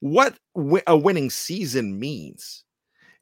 What 0.00 0.38
a 0.86 0.96
winning 0.96 1.30
season 1.30 1.98
means 1.98 2.64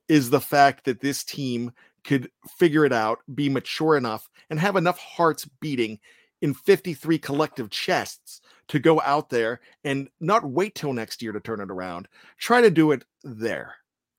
is 0.08 0.30
the 0.30 0.40
fact 0.40 0.84
that 0.84 1.00
this 1.00 1.24
team 1.24 1.72
could 2.04 2.30
figure 2.58 2.84
it 2.84 2.92
out, 2.92 3.20
be 3.34 3.48
mature 3.48 3.96
enough, 3.96 4.28
and 4.50 4.58
have 4.58 4.76
enough 4.76 4.98
hearts 4.98 5.48
beating 5.60 5.98
in 6.42 6.54
53 6.54 7.18
collective 7.18 7.70
chests 7.70 8.40
to 8.68 8.78
go 8.78 9.00
out 9.02 9.30
there 9.30 9.60
and 9.84 10.08
not 10.20 10.44
wait 10.44 10.74
till 10.74 10.92
next 10.92 11.22
year 11.22 11.32
to 11.32 11.40
turn 11.40 11.60
it 11.60 11.70
around. 11.70 12.08
Try 12.38 12.60
to 12.60 12.70
do 12.70 12.92
it 12.92 13.04
there 13.22 13.74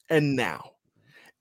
and 0.10 0.36
now. 0.36 0.72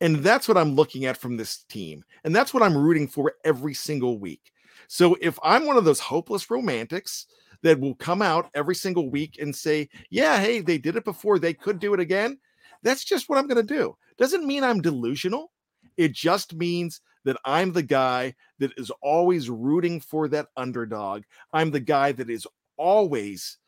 And 0.01 0.17
that's 0.17 0.49
what 0.49 0.57
I'm 0.57 0.75
looking 0.75 1.05
at 1.07 1.17
from 1.17 1.37
this 1.37 1.63
team. 1.65 2.05
And 2.25 2.35
that's 2.35 2.53
what 2.53 2.63
I'm 2.63 2.77
rooting 2.77 3.09
for 3.09 3.35
every 3.45 3.75
single 3.75 4.19
week. 4.19 4.53
So 4.89 5.17
if 5.21 5.39
I'm 5.43 5.67
one 5.67 5.77
of 5.77 5.85
those 5.85 6.01
hopeless 6.01 6.51
romantics 6.51 7.27
that 7.63 7.81
will 7.81 7.95
come 7.95 8.21
out 8.21 8.51
every 8.55 8.75
single 8.75 9.11
week 9.11 9.39
and 9.41 9.55
say, 9.55 9.89
yeah, 10.11 10.39
hey, 10.39 10.61
they 10.61 10.79
did 10.79 10.97
it 10.97 11.05
before, 11.05 11.39
they 11.39 11.55
could 11.55 11.79
do 11.79 11.95
it 11.95 12.01
again, 12.01 12.39
that's 12.83 13.05
just 13.05 13.29
what 13.29 13.39
I'm 13.39 13.47
going 13.47 13.67
to 13.67 13.75
do. 13.75 13.97
Doesn't 14.19 14.47
mean 14.47 14.63
I'm 14.63 14.83
delusional. 14.83 15.51
It 15.97 16.13
just 16.13 16.55
means 16.55 17.01
that 17.25 17.37
I'm 17.45 17.73
the 17.73 17.83
guy 17.83 18.35
that 18.59 18.73
is 18.77 18.91
always 19.03 19.51
rooting 19.51 20.01
for 20.01 20.29
that 20.29 20.49
underdog. 20.57 21.23
I'm 21.53 21.71
the 21.71 21.81
guy 21.81 22.13
that 22.13 22.31
is 22.31 22.47
always, 22.77 23.59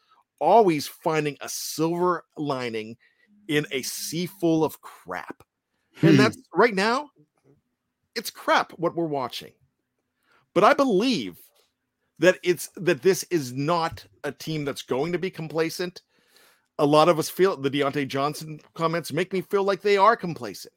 always 0.41 0.87
finding 0.87 1.37
a 1.41 1.49
silver 1.49 2.25
lining 2.37 2.97
in 3.49 3.67
a 3.71 3.83
sea 3.83 4.27
full 4.27 4.65
of 4.65 4.81
crap. 4.81 5.43
And 6.03 6.11
Hmm. 6.13 6.17
that's 6.17 6.37
right 6.55 6.75
now, 6.75 7.11
it's 8.15 8.31
crap 8.31 8.73
what 8.73 8.95
we're 8.95 9.07
watching. 9.07 9.53
But 10.55 10.65
I 10.65 10.75
believe 10.75 11.39
that 12.19 12.39
it's 12.43 12.69
that 12.77 13.03
this 13.03 13.25
is 13.25 13.53
not 13.53 14.05
a 14.25 14.33
team 14.33 14.65
that's 14.65 14.83
going 14.83 15.13
to 15.13 15.19
be 15.19 15.31
complacent. 15.31 16.03
A 16.79 16.87
lot 16.87 17.09
of 17.09 17.19
us 17.19 17.29
feel 17.29 17.57
the 17.57 17.71
Diontae 17.71 18.09
Johnson 18.09 18.61
comments 18.75 19.13
make 19.13 19.33
me 19.33 19.41
feel 19.41 19.65
like 19.65 19.81
they 19.83 19.97
are 19.97 20.17
complacent. 20.17 20.75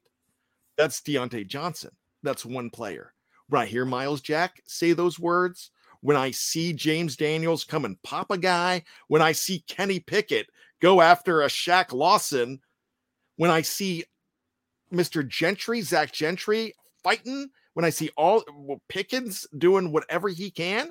That's 0.76 1.00
Diontae 1.00 1.46
Johnson. 1.46 1.90
That's 2.22 2.44
one 2.44 2.70
player. 2.70 3.12
When 3.48 3.62
I 3.62 3.66
hear 3.66 3.84
Myles 3.84 4.20
Jack 4.20 4.62
say 4.66 4.92
those 4.92 5.18
words, 5.18 5.70
when 6.00 6.16
I 6.16 6.30
see 6.30 6.72
James 6.72 7.16
Daniels 7.16 7.64
come 7.64 7.84
and 7.84 8.00
pop 8.02 8.30
a 8.30 8.38
guy, 8.38 8.84
when 9.08 9.22
I 9.22 9.32
see 9.32 9.64
Kenny 9.66 10.00
Pickett 10.00 10.48
go 10.80 11.00
after 11.00 11.42
a 11.42 11.46
Shaq 11.46 11.92
Lawson, 11.92 12.60
when 13.36 13.50
I 13.50 13.62
see 13.62 14.04
Mr. 14.92 15.26
Gentry, 15.26 15.82
Zach 15.82 16.12
Gentry 16.12 16.74
fighting, 17.02 17.50
when 17.74 17.84
I 17.84 17.90
see 17.90 18.10
all 18.16 18.42
well, 18.54 18.80
Pickens 18.88 19.46
doing 19.56 19.92
whatever 19.92 20.28
he 20.28 20.50
can, 20.50 20.90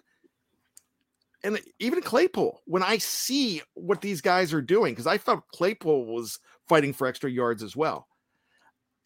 and 1.44 1.60
even 1.80 2.02
Claypool, 2.02 2.62
when 2.66 2.84
I 2.84 2.98
see 2.98 3.62
what 3.74 4.02
these 4.02 4.22
guys 4.22 4.54
are 4.54 4.62
doing, 4.62 4.94
because 4.94 5.08
I 5.08 5.18
thought 5.18 5.48
Claypool 5.54 6.06
was 6.06 6.40
fighting 6.68 6.94
for 6.94 7.08
extra 7.08 7.32
yards 7.32 7.64
as 7.64 7.76
well. 7.76 8.08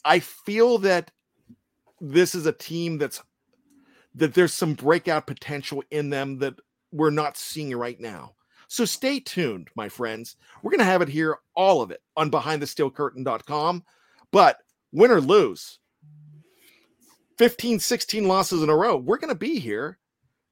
I 0.03 0.19
feel 0.19 0.79
that 0.79 1.11
this 2.03 2.35
is 2.35 2.45
a 2.45 2.51
team 2.51 2.97
that's 2.97 3.23
that 4.15 4.33
there's 4.33 4.53
some 4.53 4.73
breakout 4.73 5.25
potential 5.25 5.83
in 5.89 6.09
them 6.09 6.37
that 6.39 6.53
we're 6.91 7.09
not 7.09 7.37
seeing 7.37 7.75
right 7.75 7.99
now. 7.99 8.35
So 8.67 8.85
stay 8.85 9.19
tuned, 9.19 9.69
my 9.75 9.89
friends. 9.89 10.35
We're 10.61 10.71
going 10.71 10.79
to 10.79 10.85
have 10.85 11.01
it 11.01 11.09
here, 11.09 11.37
all 11.55 11.81
of 11.81 11.91
it 11.91 12.01
on 12.15 12.29
behindthesteelcurtain.com. 12.29 13.83
But 14.31 14.57
win 14.91 15.11
or 15.11 15.21
lose, 15.21 15.79
15, 17.37 17.79
16 17.79 18.27
losses 18.27 18.61
in 18.61 18.69
a 18.69 18.75
row, 18.75 18.97
we're 18.97 19.17
going 19.17 19.33
to 19.33 19.35
be 19.35 19.59
here 19.59 19.97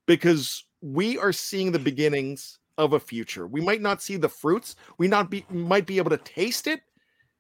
because 0.08 0.64
we 0.82 1.20
are 1.20 1.34
seeing 1.34 1.72
the 1.72 1.80
beginnings 1.80 2.60
of 2.78 2.94
a 2.94 3.00
future. 3.00 3.46
We 3.46 3.62
might 3.62 3.82
not 3.82 4.02
see 4.02 4.18
the 4.18 4.30
fruits. 4.30 4.76
We 4.98 5.08
not 5.08 5.30
be 5.30 5.46
might 5.50 5.86
be 5.86 5.98
able 5.98 6.10
to 6.12 6.18
taste 6.18 6.66
it 6.66 6.82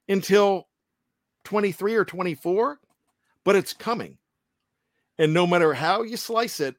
until 0.07 0.67
23 1.45 1.95
or 1.95 2.05
24, 2.05 2.79
but 3.43 3.55
it's 3.55 3.73
coming. 3.73 4.17
And 5.17 5.33
no 5.33 5.45
matter 5.45 5.73
how 5.73 6.03
you 6.03 6.17
slice 6.17 6.59
it, 6.59 6.75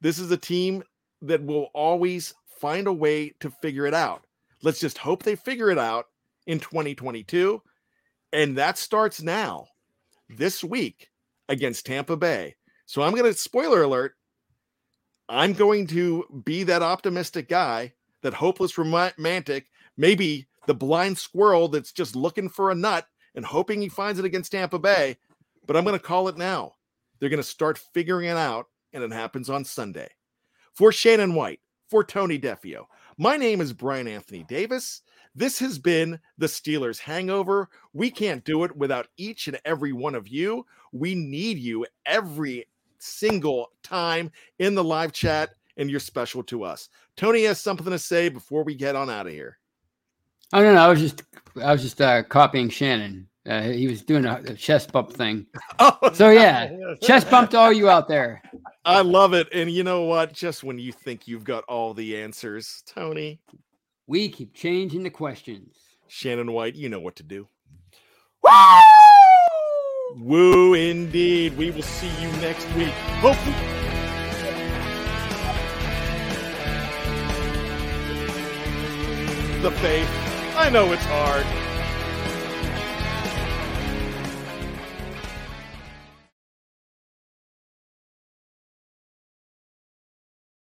this 0.00 0.18
is 0.18 0.30
a 0.30 0.36
team 0.36 0.82
that 1.22 1.44
will 1.44 1.70
always 1.74 2.34
find 2.60 2.86
a 2.86 2.92
way 2.92 3.32
to 3.40 3.50
figure 3.62 3.86
it 3.86 3.94
out. 3.94 4.24
Let's 4.62 4.80
just 4.80 4.98
hope 4.98 5.22
they 5.22 5.36
figure 5.36 5.70
it 5.70 5.78
out 5.78 6.06
in 6.46 6.58
2022. 6.58 7.62
And 8.32 8.56
that 8.58 8.78
starts 8.78 9.22
now, 9.22 9.66
this 10.28 10.62
week 10.62 11.08
against 11.48 11.86
Tampa 11.86 12.16
Bay. 12.16 12.54
So 12.86 13.02
I'm 13.02 13.12
going 13.12 13.24
to, 13.24 13.34
spoiler 13.38 13.82
alert, 13.82 14.14
I'm 15.28 15.52
going 15.52 15.86
to 15.88 16.42
be 16.44 16.64
that 16.64 16.82
optimistic 16.82 17.48
guy, 17.48 17.92
that 18.22 18.34
hopeless 18.34 18.76
romantic, 18.76 19.66
maybe 19.96 20.46
the 20.66 20.74
blind 20.74 21.18
squirrel 21.18 21.68
that's 21.68 21.92
just 21.92 22.16
looking 22.16 22.48
for 22.48 22.70
a 22.70 22.74
nut 22.74 23.06
and 23.34 23.44
hoping 23.44 23.80
he 23.80 23.88
finds 23.88 24.18
it 24.18 24.24
against 24.24 24.52
Tampa 24.52 24.78
Bay. 24.78 25.16
But 25.66 25.76
I'm 25.76 25.84
going 25.84 25.98
to 25.98 26.04
call 26.04 26.28
it 26.28 26.36
now. 26.36 26.74
They're 27.18 27.28
going 27.28 27.42
to 27.42 27.44
start 27.44 27.78
figuring 27.78 28.28
it 28.28 28.36
out, 28.36 28.66
and 28.92 29.04
it 29.04 29.12
happens 29.12 29.50
on 29.50 29.64
Sunday. 29.64 30.08
For 30.72 30.92
Shannon 30.92 31.34
White, 31.34 31.60
for 31.88 32.02
Tony 32.02 32.38
Defeo, 32.38 32.86
my 33.18 33.36
name 33.36 33.60
is 33.60 33.72
Bryan 33.72 34.08
Anthony 34.08 34.44
Davis. 34.44 35.02
This 35.34 35.58
has 35.60 35.78
been 35.78 36.18
the 36.38 36.46
Steelers 36.46 36.98
Hangover. 36.98 37.68
We 37.92 38.10
can't 38.10 38.44
do 38.44 38.64
it 38.64 38.74
without 38.74 39.08
each 39.16 39.46
and 39.46 39.60
every 39.64 39.92
one 39.92 40.14
of 40.14 40.26
you. 40.26 40.66
We 40.92 41.14
need 41.14 41.58
you 41.58 41.86
every 42.06 42.66
single 42.98 43.70
time 43.82 44.32
in 44.58 44.74
the 44.74 44.84
live 44.84 45.12
chat, 45.12 45.50
and 45.76 45.90
you're 45.90 46.00
special 46.00 46.42
to 46.44 46.64
us. 46.64 46.88
Tony 47.16 47.44
has 47.44 47.60
something 47.60 47.86
to 47.86 47.98
say 47.98 48.28
before 48.28 48.64
we 48.64 48.74
get 48.74 48.96
on 48.96 49.10
out 49.10 49.26
of 49.26 49.32
here. 49.32 49.58
Oh 50.52 50.62
no, 50.62 50.74
no, 50.74 50.80
I 50.80 50.88
was 50.88 51.00
just 51.00 51.22
I 51.62 51.72
was 51.72 51.82
just 51.82 52.00
uh, 52.00 52.22
copying 52.24 52.68
Shannon. 52.68 53.28
Uh, 53.50 53.62
he 53.62 53.88
was 53.88 54.02
doing 54.02 54.24
a, 54.26 54.40
a 54.46 54.54
chest 54.54 54.92
bump 54.92 55.12
thing. 55.12 55.44
Oh, 55.80 56.10
So 56.12 56.30
yeah, 56.30 56.70
chest 57.02 57.28
bump 57.30 57.50
to 57.50 57.58
all 57.58 57.72
you 57.72 57.88
out 57.90 58.06
there. 58.06 58.42
I 58.84 59.00
love 59.00 59.34
it. 59.34 59.48
And 59.52 59.68
you 59.70 59.82
know 59.82 60.02
what? 60.04 60.32
Just 60.32 60.62
when 60.62 60.78
you 60.78 60.92
think 60.92 61.26
you've 61.26 61.42
got 61.42 61.64
all 61.64 61.92
the 61.92 62.16
answers, 62.22 62.82
Tony, 62.86 63.40
We 64.06 64.28
keep 64.28 64.54
changing 64.54 65.02
the 65.02 65.10
questions. 65.10 65.76
Shannon 66.06 66.52
White, 66.52 66.76
you 66.76 66.88
know 66.88 67.00
what 67.00 67.16
to 67.16 67.22
do. 67.22 67.48
Woo, 70.16 70.74
indeed. 70.74 71.56
We 71.56 71.70
will 71.70 71.82
see 71.82 72.10
you 72.20 72.28
next 72.40 72.66
week. 72.74 72.92
Hopefully. 73.22 73.54
The 79.62 79.70
faith. 79.72 80.08
I 80.56 80.70
know 80.70 80.90
it's 80.92 81.04
hard. 81.04 81.46